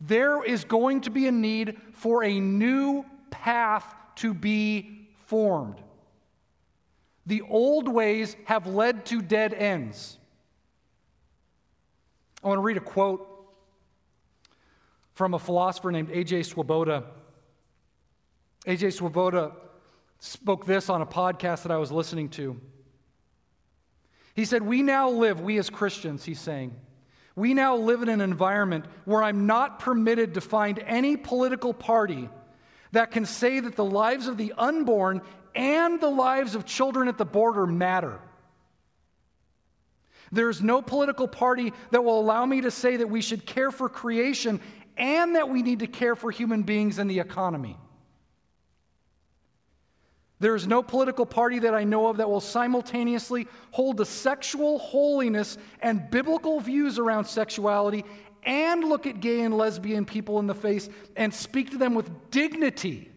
There 0.01 0.45
is 0.45 0.65
going 0.65 1.03
to 1.03 1.11
be 1.11 1.27
a 1.27 1.33
need 1.33 1.77
for 1.93 2.23
a 2.23 2.39
new 2.39 3.05
path 3.31 3.95
to 4.17 4.35
be 4.35 5.09
formed. 5.25 5.81
The 7.25 7.43
old 7.43 7.89
ways 7.89 8.37
have 8.45 8.67
led 8.67 9.07
to 9.07 9.21
dead 9.21 9.53
ends. 9.55 10.19
I 12.45 12.49
want 12.49 12.59
to 12.59 12.63
read 12.63 12.77
a 12.77 12.81
quote 12.81 13.27
from 15.15 15.35
a 15.35 15.39
philosopher 15.39 15.91
named 15.91 16.11
A.J. 16.13 16.45
Swoboda. 16.45 17.05
A.J. 18.67 18.91
Swoboda 18.91 19.53
spoke 20.21 20.67
this 20.67 20.89
on 20.89 21.03
a 21.03 21.07
podcast 21.07 21.63
that 21.63 21.73
I 21.73 21.79
was 21.79 21.91
listening 21.91 22.29
to. 22.31 22.61
He 24.37 24.45
said, 24.45 24.63
We 24.63 24.83
now 24.83 25.09
live, 25.09 25.41
we 25.41 25.59
as 25.59 25.71
Christians, 25.71 26.25
he's 26.25 26.39
saying, 26.39 26.77
we 27.35 27.53
now 27.53 27.77
live 27.77 28.03
in 28.03 28.09
an 28.09 28.21
environment 28.21 28.85
where 29.05 29.23
I'm 29.23 29.47
not 29.47 29.79
permitted 29.79 30.35
to 30.35 30.41
find 30.41 30.79
any 30.79 31.17
political 31.17 31.75
party 31.75 32.31
that 32.93 33.11
can 33.11 33.27
say 33.27 33.61
that 33.61 33.77
the 33.77 33.85
lives 33.85 34.27
of 34.27 34.37
the 34.37 34.55
unborn 34.57 35.21
and 35.55 36.01
the 36.01 36.09
lives 36.09 36.55
of 36.55 36.65
children 36.65 37.09
at 37.09 37.19
the 37.19 37.27
border 37.27 37.67
matter. 37.67 38.21
There's 40.33 40.63
no 40.63 40.81
political 40.81 41.29
party 41.29 41.73
that 41.91 42.05
will 42.05 42.19
allow 42.19 42.47
me 42.47 42.63
to 42.63 42.71
say 42.71 42.97
that 42.97 43.09
we 43.09 43.21
should 43.21 43.45
care 43.45 43.71
for 43.71 43.89
creation 43.89 44.61
and 44.97 45.37
that 45.37 45.51
we 45.51 45.63
need 45.63 45.81
to 45.81 45.87
care 45.87 46.17
for 46.17 46.31
human 46.31 46.63
beings 46.63 46.99
and 46.99 47.09
the 47.11 47.21
economy. 47.21 47.77
There 50.39 50.55
is 50.55 50.67
no 50.67 50.83
political 50.83 51.25
party 51.25 51.61
that 51.61 51.75
I 51.75 51.85
know 51.85 52.09
of 52.09 52.19
that 52.19 52.29
will 52.29 52.41
simultaneously 52.41 53.49
hold 53.71 53.97
the 53.97 54.05
sexual 54.05 54.79
holiness 54.79 55.57
and 55.81 56.11
biblical 56.11 56.61
views 56.61 56.99
around 56.99 57.25
sexuality 57.25 58.05
and 58.43 58.85
look 58.85 59.07
at 59.07 59.21
gay 59.21 59.41
and 59.41 59.57
lesbian 59.57 60.05
people 60.05 60.39
in 60.39 60.47
the 60.47 60.55
face 60.55 60.89
and 61.17 61.33
speak 61.33 61.71
to 61.71 61.79
them 61.79 61.95
with 61.95 62.31
dignity 62.31 63.11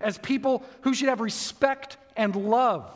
as 0.00 0.18
people 0.18 0.62
who 0.82 0.94
should 0.94 1.08
have 1.08 1.20
respect 1.20 1.96
and 2.16 2.36
love. 2.36 2.90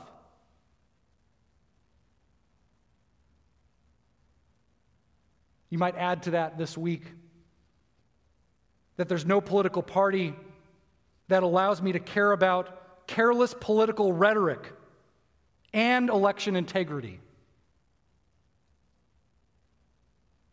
You 5.70 5.78
might 5.78 5.96
add 5.96 6.22
to 6.24 6.32
that 6.32 6.58
this 6.58 6.78
week 6.78 7.02
that 8.96 9.08
there's 9.08 9.26
no 9.26 9.40
political 9.40 9.82
party 9.82 10.34
that 11.28 11.42
allows 11.42 11.80
me 11.80 11.92
to 11.92 12.00
care 12.00 12.32
about 12.32 13.06
careless 13.06 13.54
political 13.58 14.12
rhetoric 14.12 14.72
and 15.72 16.08
election 16.08 16.56
integrity. 16.56 17.20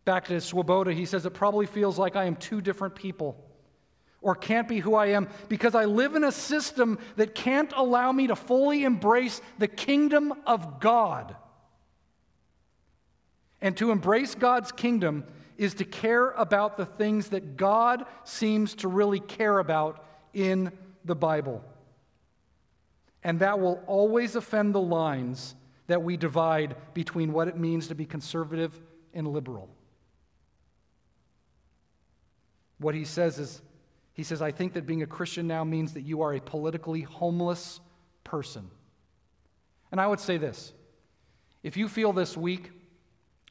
Back 0.03 0.25
to 0.27 0.41
Swoboda, 0.41 0.93
he 0.93 1.05
says, 1.05 1.25
It 1.25 1.33
probably 1.33 1.65
feels 1.65 1.99
like 1.99 2.15
I 2.15 2.25
am 2.25 2.35
two 2.35 2.61
different 2.61 2.95
people 2.95 3.37
or 4.21 4.35
can't 4.35 4.67
be 4.67 4.79
who 4.79 4.95
I 4.95 5.07
am 5.07 5.27
because 5.49 5.75
I 5.75 5.85
live 5.85 6.15
in 6.15 6.23
a 6.23 6.31
system 6.31 6.99
that 7.15 7.35
can't 7.35 7.71
allow 7.75 8.11
me 8.11 8.27
to 8.27 8.35
fully 8.35 8.83
embrace 8.83 9.41
the 9.57 9.67
kingdom 9.67 10.33
of 10.45 10.79
God. 10.79 11.35
And 13.61 13.75
to 13.77 13.91
embrace 13.91 14.33
God's 14.35 14.71
kingdom 14.71 15.23
is 15.57 15.75
to 15.75 15.85
care 15.85 16.31
about 16.31 16.77
the 16.77 16.85
things 16.85 17.29
that 17.29 17.57
God 17.57 18.05
seems 18.23 18.75
to 18.75 18.87
really 18.87 19.19
care 19.19 19.59
about 19.59 20.03
in 20.33 20.71
the 21.05 21.15
Bible. 21.15 21.63
And 23.23 23.39
that 23.39 23.59
will 23.59 23.83
always 23.87 24.35
offend 24.35 24.73
the 24.73 24.81
lines 24.81 25.55
that 25.87 26.01
we 26.01 26.17
divide 26.17 26.75
between 26.93 27.33
what 27.33 27.47
it 27.47 27.57
means 27.57 27.87
to 27.87 27.95
be 27.95 28.05
conservative 28.05 28.79
and 29.13 29.27
liberal. 29.27 29.69
What 32.79 32.95
he 32.95 33.05
says 33.05 33.37
is, 33.37 33.61
he 34.13 34.23
says, 34.23 34.41
I 34.41 34.51
think 34.51 34.73
that 34.73 34.85
being 34.85 35.03
a 35.03 35.07
Christian 35.07 35.47
now 35.47 35.63
means 35.63 35.93
that 35.93 36.01
you 36.01 36.21
are 36.21 36.33
a 36.33 36.41
politically 36.41 37.01
homeless 37.01 37.79
person. 38.23 38.69
And 39.91 39.99
I 39.99 40.07
would 40.07 40.19
say 40.19 40.37
this 40.37 40.73
if 41.63 41.77
you 41.77 41.87
feel 41.87 42.13
this 42.13 42.35
week 42.35 42.71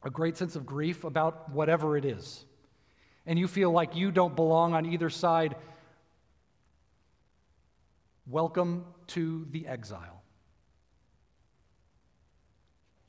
a 0.03 0.11
great 0.11 0.37
sense 0.37 0.57
of 0.57 0.65
grief 0.65 1.05
about 1.05 1.51
whatever 1.51 1.97
it 1.97 2.05
is, 2.05 2.45
and 3.27 3.39
you 3.39 3.47
feel 3.47 3.71
like 3.71 3.95
you 3.95 4.11
don't 4.11 4.35
belong 4.35 4.73
on 4.73 4.87
either 4.87 5.11
side, 5.11 5.55
Welcome 8.27 8.85
to 9.09 9.47
the 9.51 9.67
exile. 9.67 10.21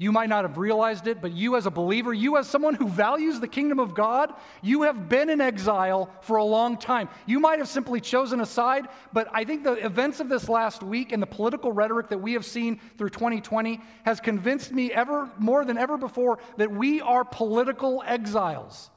You 0.01 0.11
might 0.11 0.29
not 0.29 0.45
have 0.45 0.57
realized 0.57 1.05
it, 1.05 1.21
but 1.21 1.31
you, 1.31 1.55
as 1.55 1.67
a 1.67 1.69
believer, 1.69 2.11
you, 2.11 2.35
as 2.37 2.47
someone 2.47 2.73
who 2.73 2.87
values 2.87 3.39
the 3.39 3.47
kingdom 3.47 3.79
of 3.79 3.93
God, 3.93 4.33
you 4.63 4.81
have 4.81 5.07
been 5.07 5.29
in 5.29 5.39
exile 5.39 6.09
for 6.21 6.37
a 6.37 6.43
long 6.43 6.75
time. 6.75 7.07
You 7.27 7.39
might 7.39 7.59
have 7.59 7.67
simply 7.67 8.01
chosen 8.01 8.41
a 8.41 8.45
side, 8.47 8.87
but 9.13 9.27
I 9.31 9.43
think 9.43 9.63
the 9.63 9.73
events 9.73 10.19
of 10.19 10.27
this 10.27 10.49
last 10.49 10.81
week 10.81 11.11
and 11.11 11.21
the 11.21 11.27
political 11.27 11.71
rhetoric 11.71 12.09
that 12.09 12.17
we 12.17 12.33
have 12.33 12.45
seen 12.45 12.79
through 12.97 13.09
2020 13.09 13.79
has 14.03 14.19
convinced 14.19 14.71
me 14.71 14.91
ever 14.91 15.29
more 15.37 15.63
than 15.65 15.77
ever 15.77 15.99
before 15.99 16.39
that 16.57 16.71
we 16.71 16.99
are 16.99 17.23
political 17.23 18.01
exiles. 18.03 18.89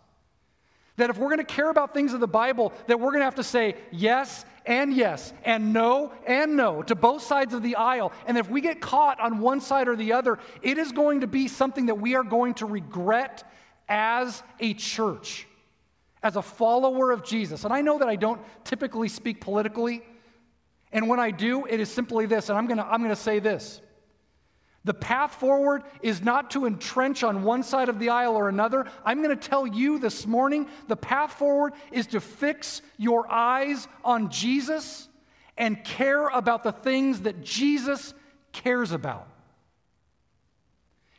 That 0.97 1.11
if 1.11 1.19
we're 1.19 1.29
going 1.29 1.39
to 1.39 1.45
care 1.45 1.71
about 1.71 1.93
things 1.93 2.13
of 2.13 2.21
the 2.21 2.29
Bible, 2.29 2.73
that 2.87 3.01
we're 3.01 3.11
going 3.11 3.21
to 3.21 3.25
have 3.25 3.35
to 3.37 3.45
say 3.45 3.77
yes 3.91 4.45
and 4.65 4.95
yes 4.95 5.33
and 5.45 5.73
no 5.73 6.13
and 6.27 6.57
no 6.57 6.83
to 6.83 6.95
both 6.95 7.23
sides 7.23 7.53
of 7.53 7.63
the 7.63 7.77
aisle. 7.77 8.13
And 8.27 8.39
if 8.39 8.49
we 8.49 8.61
get 8.61 8.81
caught 8.81 9.19
on 9.21 9.41
one 9.41 9.61
side 9.61 9.89
or 9.89 9.97
the 9.97 10.13
other, 10.13 10.39
it 10.63 10.79
is 10.79 10.93
going 10.93 11.21
to 11.21 11.27
be 11.27 11.49
something 11.49 11.87
that 11.87 11.97
we 11.97 12.15
are 12.15 12.23
going 12.23 12.55
to 12.55 12.67
regret 12.67 13.43
as 13.89 14.43
a 14.61 14.75
church, 14.75 15.47
as 16.23 16.37
a 16.37 16.43
follower 16.43 17.11
of 17.11 17.25
Jesus. 17.25 17.65
And 17.65 17.73
I 17.73 17.81
know 17.81 17.99
that 17.99 18.09
I 18.09 18.17
don't 18.17 18.41
typically 18.65 19.09
speak 19.09 19.41
politically. 19.41 20.03
And 20.93 21.09
when 21.09 21.19
I 21.19 21.33
do, 21.33 21.67
it 21.67 21.81
is 21.81 21.91
simply 21.91 22.27
this, 22.27 22.49
and 22.49 22.57
I'm 22.57 22.67
going 22.67 22.79
to, 22.79 22.87
I'm 22.87 23.01
going 23.01 23.11
to 23.15 23.21
say 23.21 23.41
this. 23.41 23.81
The 24.85 24.95
path 24.95 25.37
forward 25.37 25.83
is 26.03 26.23
not 26.23 26.51
to 26.53 26.67
entrench 26.67 27.23
on 27.25 27.43
one 27.43 27.63
side 27.63 27.89
of 27.89 27.99
the 27.99 28.11
aisle 28.11 28.37
or 28.37 28.49
another. 28.49 28.87
I'm 29.05 29.23
going 29.23 29.37
to 29.37 29.49
tell 29.49 29.67
you 29.67 29.99
this 29.99 30.27
morning 30.27 30.69
the 30.89 30.97
path 30.97 31.33
forward 31.35 31.73
is 31.91 32.07
to 32.09 32.21
fix 32.21 32.83
your 32.99 33.31
eyes 33.33 33.89
on 34.05 34.31
Jesus 34.31 35.09
and 35.57 35.83
care 35.85 36.29
about 36.29 36.63
the 36.63 36.73
things 36.73 37.23
that 37.23 37.43
Jesus 37.43 38.13
cares 38.53 38.93
about. 38.93 39.27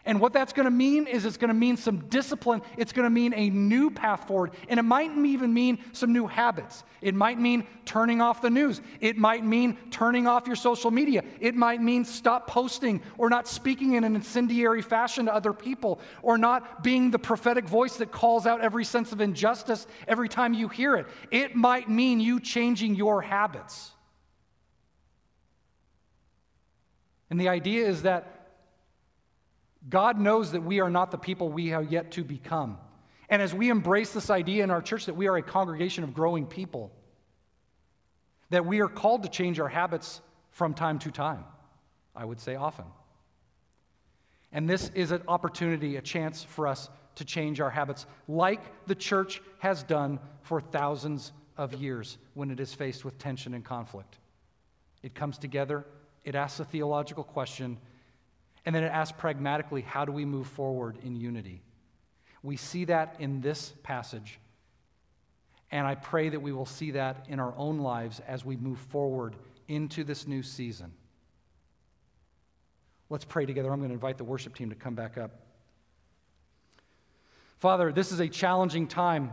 And 0.08 0.22
what 0.22 0.34
that's 0.34 0.54
going 0.54 0.66
to 0.66 0.72
mean 0.72 1.08
is 1.08 1.26
it's 1.26 1.38
going 1.38 1.50
to 1.50 1.56
mean 1.56 1.78
some 1.78 2.08
discipline. 2.10 2.62
It's 2.78 2.92
going 2.92 3.06
to 3.06 3.10
mean 3.10 3.34
a 3.34 3.50
new 3.50 3.90
path 3.90 4.28
forward. 4.28 4.52
And 4.70 4.80
it 4.80 4.84
might 4.84 5.10
even 5.18 5.52
mean 5.52 5.80
some 5.94 6.14
new 6.14 6.28
habits. 6.28 6.84
It 7.02 7.16
might 7.16 7.40
mean 7.40 7.66
turning 7.86 8.22
off 8.22 8.40
the 8.40 8.52
news. 8.52 8.82
It 9.02 9.18
might 9.18 9.44
mean 9.44 9.78
turning 9.90 10.28
off 10.28 10.46
your 10.46 10.56
social 10.56 10.92
media. 10.92 11.24
It 11.40 11.56
might 11.56 11.82
mean 11.82 12.06
stop 12.06 12.46
posting 12.46 13.02
or 13.18 13.30
not 13.30 13.48
speaking 13.48 13.94
in 13.94 14.04
an 14.04 14.16
incendiary 14.16 14.84
fashion 14.84 15.26
to 15.26 15.34
other 15.34 15.54
people 15.54 16.00
or 16.22 16.38
not 16.38 16.84
being 16.84 17.10
the 17.10 17.20
prophetic 17.20 17.68
voice 17.68 17.98
that 17.98 18.12
calls 18.12 18.46
out 18.46 18.62
every 18.62 18.86
sense 18.86 19.12
of 19.12 19.22
injustice 19.22 19.88
every 20.08 20.30
time 20.30 20.54
you 20.54 20.68
hear 20.68 20.96
it. 20.98 21.08
It 21.32 21.56
might 21.56 21.90
mean 21.90 22.20
you 22.20 22.40
changing 22.40 22.94
your 22.94 23.24
habits. 23.24 23.92
And 27.32 27.40
the 27.40 27.50
idea 27.50 27.88
is 27.88 28.04
that 28.04 28.35
God 29.90 30.20
knows 30.20 30.52
that 30.52 30.64
we 30.64 30.80
are 30.80 30.90
not 30.90 31.12
the 31.12 31.18
people 31.18 31.50
we 31.50 31.68
have 31.68 31.92
yet 31.92 32.12
to 32.12 32.24
become. 32.24 32.78
And 33.30 33.42
as 33.42 33.54
we 33.54 33.70
embrace 33.70 34.14
this 34.14 34.30
idea 34.30 34.64
in 34.64 34.72
our 34.72 34.82
church 34.82 35.06
that 35.06 35.16
we 35.16 35.28
are 35.28 35.38
a 35.38 35.42
congregation 35.42 36.04
of 36.04 36.14
growing 36.14 36.46
people, 36.46 36.92
that 38.50 38.66
we 38.66 38.82
are 38.82 38.88
called 38.88 39.24
to 39.24 39.30
change 39.30 39.60
our 39.60 39.68
habits 39.68 40.22
from 40.52 40.74
time 40.74 41.00
to 41.00 41.12
time, 41.12 41.44
I 42.16 42.26
would 42.26 42.40
say 42.40 42.56
often. 42.56 42.86
And 44.52 44.70
this 44.70 44.90
is 44.96 45.12
an 45.12 45.22
opportunity, 45.28 45.98
a 45.98 46.02
chance 46.02 46.44
for 46.44 46.68
us 46.68 46.90
to 47.16 47.26
change 47.26 47.60
our 47.60 47.70
habits, 47.70 48.06
like 48.28 48.62
the 48.88 48.96
church 48.96 49.42
has 49.60 49.84
done 49.84 50.20
for 50.42 50.62
thousands 50.62 51.32
of 51.58 51.74
years 51.74 52.18
when 52.34 52.52
it 52.52 52.60
is 52.60 52.74
faced 52.74 53.06
with 53.06 53.18
tension 53.18 53.54
and 53.54 53.64
conflict. 53.64 54.18
It 55.02 55.14
comes 55.14 55.38
together, 55.38 55.86
it 56.24 56.36
asks 56.36 56.60
a 56.60 56.66
theological 56.66 57.24
question, 57.24 57.78
and 58.66 58.74
then 58.74 58.84
it 58.84 58.92
asks 58.92 59.18
pragmatically, 59.18 59.82
how 59.82 60.06
do 60.06 60.12
we 60.12 60.26
move 60.26 60.48
forward 60.48 60.98
in 61.04 61.16
unity? 61.16 61.62
We 62.42 62.58
see 62.58 62.86
that 62.86 63.16
in 63.20 63.42
this 63.42 63.74
passage. 63.84 64.40
And 65.72 65.86
I 65.86 65.96
pray 65.96 66.30
that 66.30 66.40
we 66.40 66.52
will 66.52 66.66
see 66.66 66.92
that 66.92 67.26
in 67.28 67.40
our 67.40 67.54
own 67.58 67.80
lives 67.80 68.22
as 68.28 68.46
we 68.46 68.56
move 68.56 68.80
forward 68.80 69.36
into 69.68 70.04
this 70.04 70.28
new 70.28 70.44
season. 70.44 70.94
Let's 73.10 73.26
pray 73.26 73.46
together. 73.46 73.72
I'm 73.72 73.80
going 73.80 73.90
to 73.90 73.96
invite 73.96 74.18
the 74.18 74.24
worship 74.24 74.56
team 74.56 74.70
to 74.70 74.76
come 74.76 74.96
back 74.96 75.18
up. 75.18 75.32
Father, 77.60 77.92
this 77.92 78.12
is 78.12 78.20
a 78.20 78.28
challenging 78.28 78.88
time. 78.88 79.32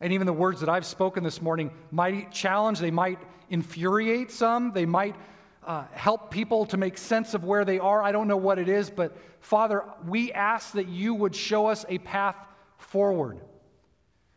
And 0.00 0.12
even 0.12 0.26
the 0.26 0.32
words 0.32 0.60
that 0.60 0.68
I've 0.68 0.86
spoken 0.86 1.22
this 1.24 1.42
morning 1.42 1.70
might 1.90 2.32
challenge, 2.32 2.78
they 2.78 2.90
might 2.90 3.18
infuriate 3.50 4.30
some, 4.30 4.72
they 4.72 4.86
might 4.86 5.16
uh, 5.62 5.84
help 5.92 6.30
people 6.30 6.66
to 6.66 6.76
make 6.76 6.96
sense 6.96 7.34
of 7.34 7.44
where 7.44 7.64
they 7.64 7.78
are. 7.78 8.02
I 8.02 8.12
don't 8.12 8.28
know 8.28 8.36
what 8.36 8.58
it 8.58 8.68
is, 8.68 8.90
but 8.90 9.16
Father, 9.40 9.84
we 10.06 10.32
ask 10.32 10.72
that 10.72 10.88
you 10.88 11.14
would 11.14 11.34
show 11.34 11.66
us 11.66 11.84
a 11.88 11.98
path 11.98 12.36
forward 12.78 13.40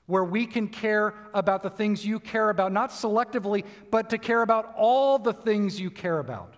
where 0.06 0.24
we 0.24 0.46
can 0.46 0.68
care 0.68 1.14
about 1.34 1.64
the 1.64 1.70
things 1.70 2.06
you 2.06 2.20
care 2.20 2.50
about, 2.50 2.72
not 2.72 2.90
selectively, 2.90 3.64
but 3.90 4.10
to 4.10 4.18
care 4.18 4.42
about 4.42 4.74
all 4.78 5.18
the 5.18 5.34
things 5.34 5.80
you 5.80 5.90
care 5.90 6.20
about. 6.20 6.56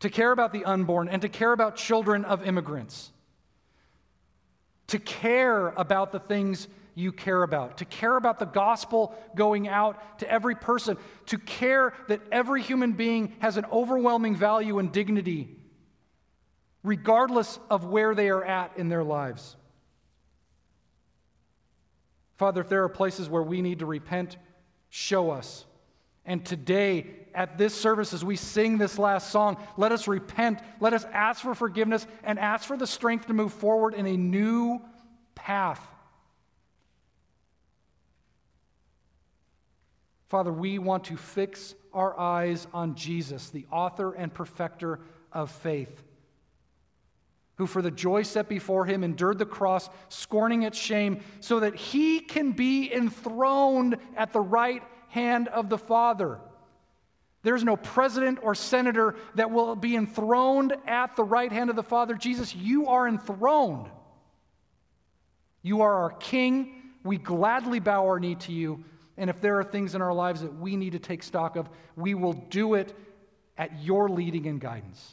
To 0.00 0.10
care 0.10 0.32
about 0.32 0.52
the 0.52 0.64
unborn 0.64 1.08
and 1.08 1.22
to 1.22 1.28
care 1.28 1.52
about 1.52 1.76
children 1.76 2.24
of 2.24 2.44
immigrants. 2.44 3.12
To 4.88 4.98
care 4.98 5.68
about 5.68 6.10
the 6.10 6.18
things 6.18 6.68
you 6.94 7.12
care 7.12 7.42
about, 7.42 7.78
to 7.78 7.84
care 7.84 8.16
about 8.16 8.38
the 8.38 8.46
gospel 8.46 9.14
going 9.34 9.66
out 9.66 10.18
to 10.20 10.30
every 10.30 10.54
person, 10.54 10.96
to 11.26 11.38
care 11.38 11.92
that 12.08 12.20
every 12.30 12.62
human 12.62 12.92
being 12.92 13.34
has 13.40 13.56
an 13.56 13.64
overwhelming 13.72 14.36
value 14.36 14.78
and 14.78 14.92
dignity, 14.92 15.56
regardless 16.82 17.58
of 17.68 17.84
where 17.84 18.14
they 18.14 18.28
are 18.28 18.44
at 18.44 18.72
in 18.76 18.88
their 18.88 19.02
lives. 19.02 19.56
Father, 22.36 22.60
if 22.60 22.68
there 22.68 22.84
are 22.84 22.88
places 22.88 23.28
where 23.28 23.42
we 23.42 23.60
need 23.60 23.80
to 23.80 23.86
repent, 23.86 24.36
show 24.88 25.30
us. 25.30 25.64
And 26.26 26.44
today, 26.44 27.06
at 27.34 27.58
this 27.58 27.74
service, 27.74 28.12
as 28.14 28.24
we 28.24 28.36
sing 28.36 28.78
this 28.78 28.98
last 28.98 29.30
song, 29.30 29.56
let 29.76 29.92
us 29.92 30.08
repent, 30.08 30.60
let 30.80 30.94
us 30.94 31.04
ask 31.12 31.42
for 31.42 31.54
forgiveness, 31.54 32.06
and 32.22 32.38
ask 32.38 32.66
for 32.66 32.76
the 32.76 32.86
strength 32.86 33.26
to 33.26 33.34
move 33.34 33.52
forward 33.52 33.94
in 33.94 34.06
a 34.06 34.16
new 34.16 34.80
path 35.34 35.86
Father, 40.28 40.52
we 40.52 40.78
want 40.78 41.04
to 41.04 41.16
fix 41.16 41.74
our 41.92 42.18
eyes 42.18 42.66
on 42.72 42.94
Jesus, 42.94 43.50
the 43.50 43.66
author 43.70 44.12
and 44.12 44.32
perfecter 44.32 45.00
of 45.32 45.50
faith, 45.50 46.02
who 47.56 47.66
for 47.66 47.82
the 47.82 47.90
joy 47.90 48.22
set 48.22 48.48
before 48.48 48.84
him 48.84 49.04
endured 49.04 49.38
the 49.38 49.46
cross, 49.46 49.88
scorning 50.08 50.62
its 50.62 50.78
shame, 50.78 51.20
so 51.40 51.60
that 51.60 51.76
he 51.76 52.20
can 52.20 52.52
be 52.52 52.92
enthroned 52.92 53.96
at 54.16 54.32
the 54.32 54.40
right 54.40 54.82
hand 55.08 55.48
of 55.48 55.68
the 55.68 55.78
Father. 55.78 56.40
There's 57.42 57.62
no 57.62 57.76
president 57.76 58.38
or 58.42 58.54
senator 58.54 59.16
that 59.34 59.50
will 59.50 59.76
be 59.76 59.94
enthroned 59.94 60.74
at 60.86 61.14
the 61.14 61.22
right 61.22 61.52
hand 61.52 61.68
of 61.68 61.76
the 61.76 61.82
Father. 61.82 62.14
Jesus, 62.14 62.54
you 62.54 62.88
are 62.88 63.06
enthroned. 63.06 63.86
You 65.62 65.82
are 65.82 65.94
our 65.94 66.10
King. 66.10 66.82
We 67.04 67.18
gladly 67.18 67.80
bow 67.80 68.06
our 68.06 68.18
knee 68.18 68.36
to 68.36 68.52
you. 68.52 68.82
And 69.16 69.30
if 69.30 69.40
there 69.40 69.58
are 69.58 69.64
things 69.64 69.94
in 69.94 70.02
our 70.02 70.12
lives 70.12 70.40
that 70.40 70.54
we 70.54 70.76
need 70.76 70.92
to 70.92 70.98
take 70.98 71.22
stock 71.22 71.56
of, 71.56 71.68
we 71.96 72.14
will 72.14 72.32
do 72.32 72.74
it 72.74 72.92
at 73.56 73.82
your 73.82 74.08
leading 74.08 74.46
and 74.46 74.60
guidance. 74.60 75.12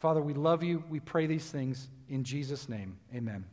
Father, 0.00 0.20
we 0.20 0.34
love 0.34 0.62
you. 0.62 0.84
We 0.90 1.00
pray 1.00 1.26
these 1.26 1.50
things 1.50 1.88
in 2.08 2.24
Jesus' 2.24 2.68
name. 2.68 2.98
Amen. 3.14 3.46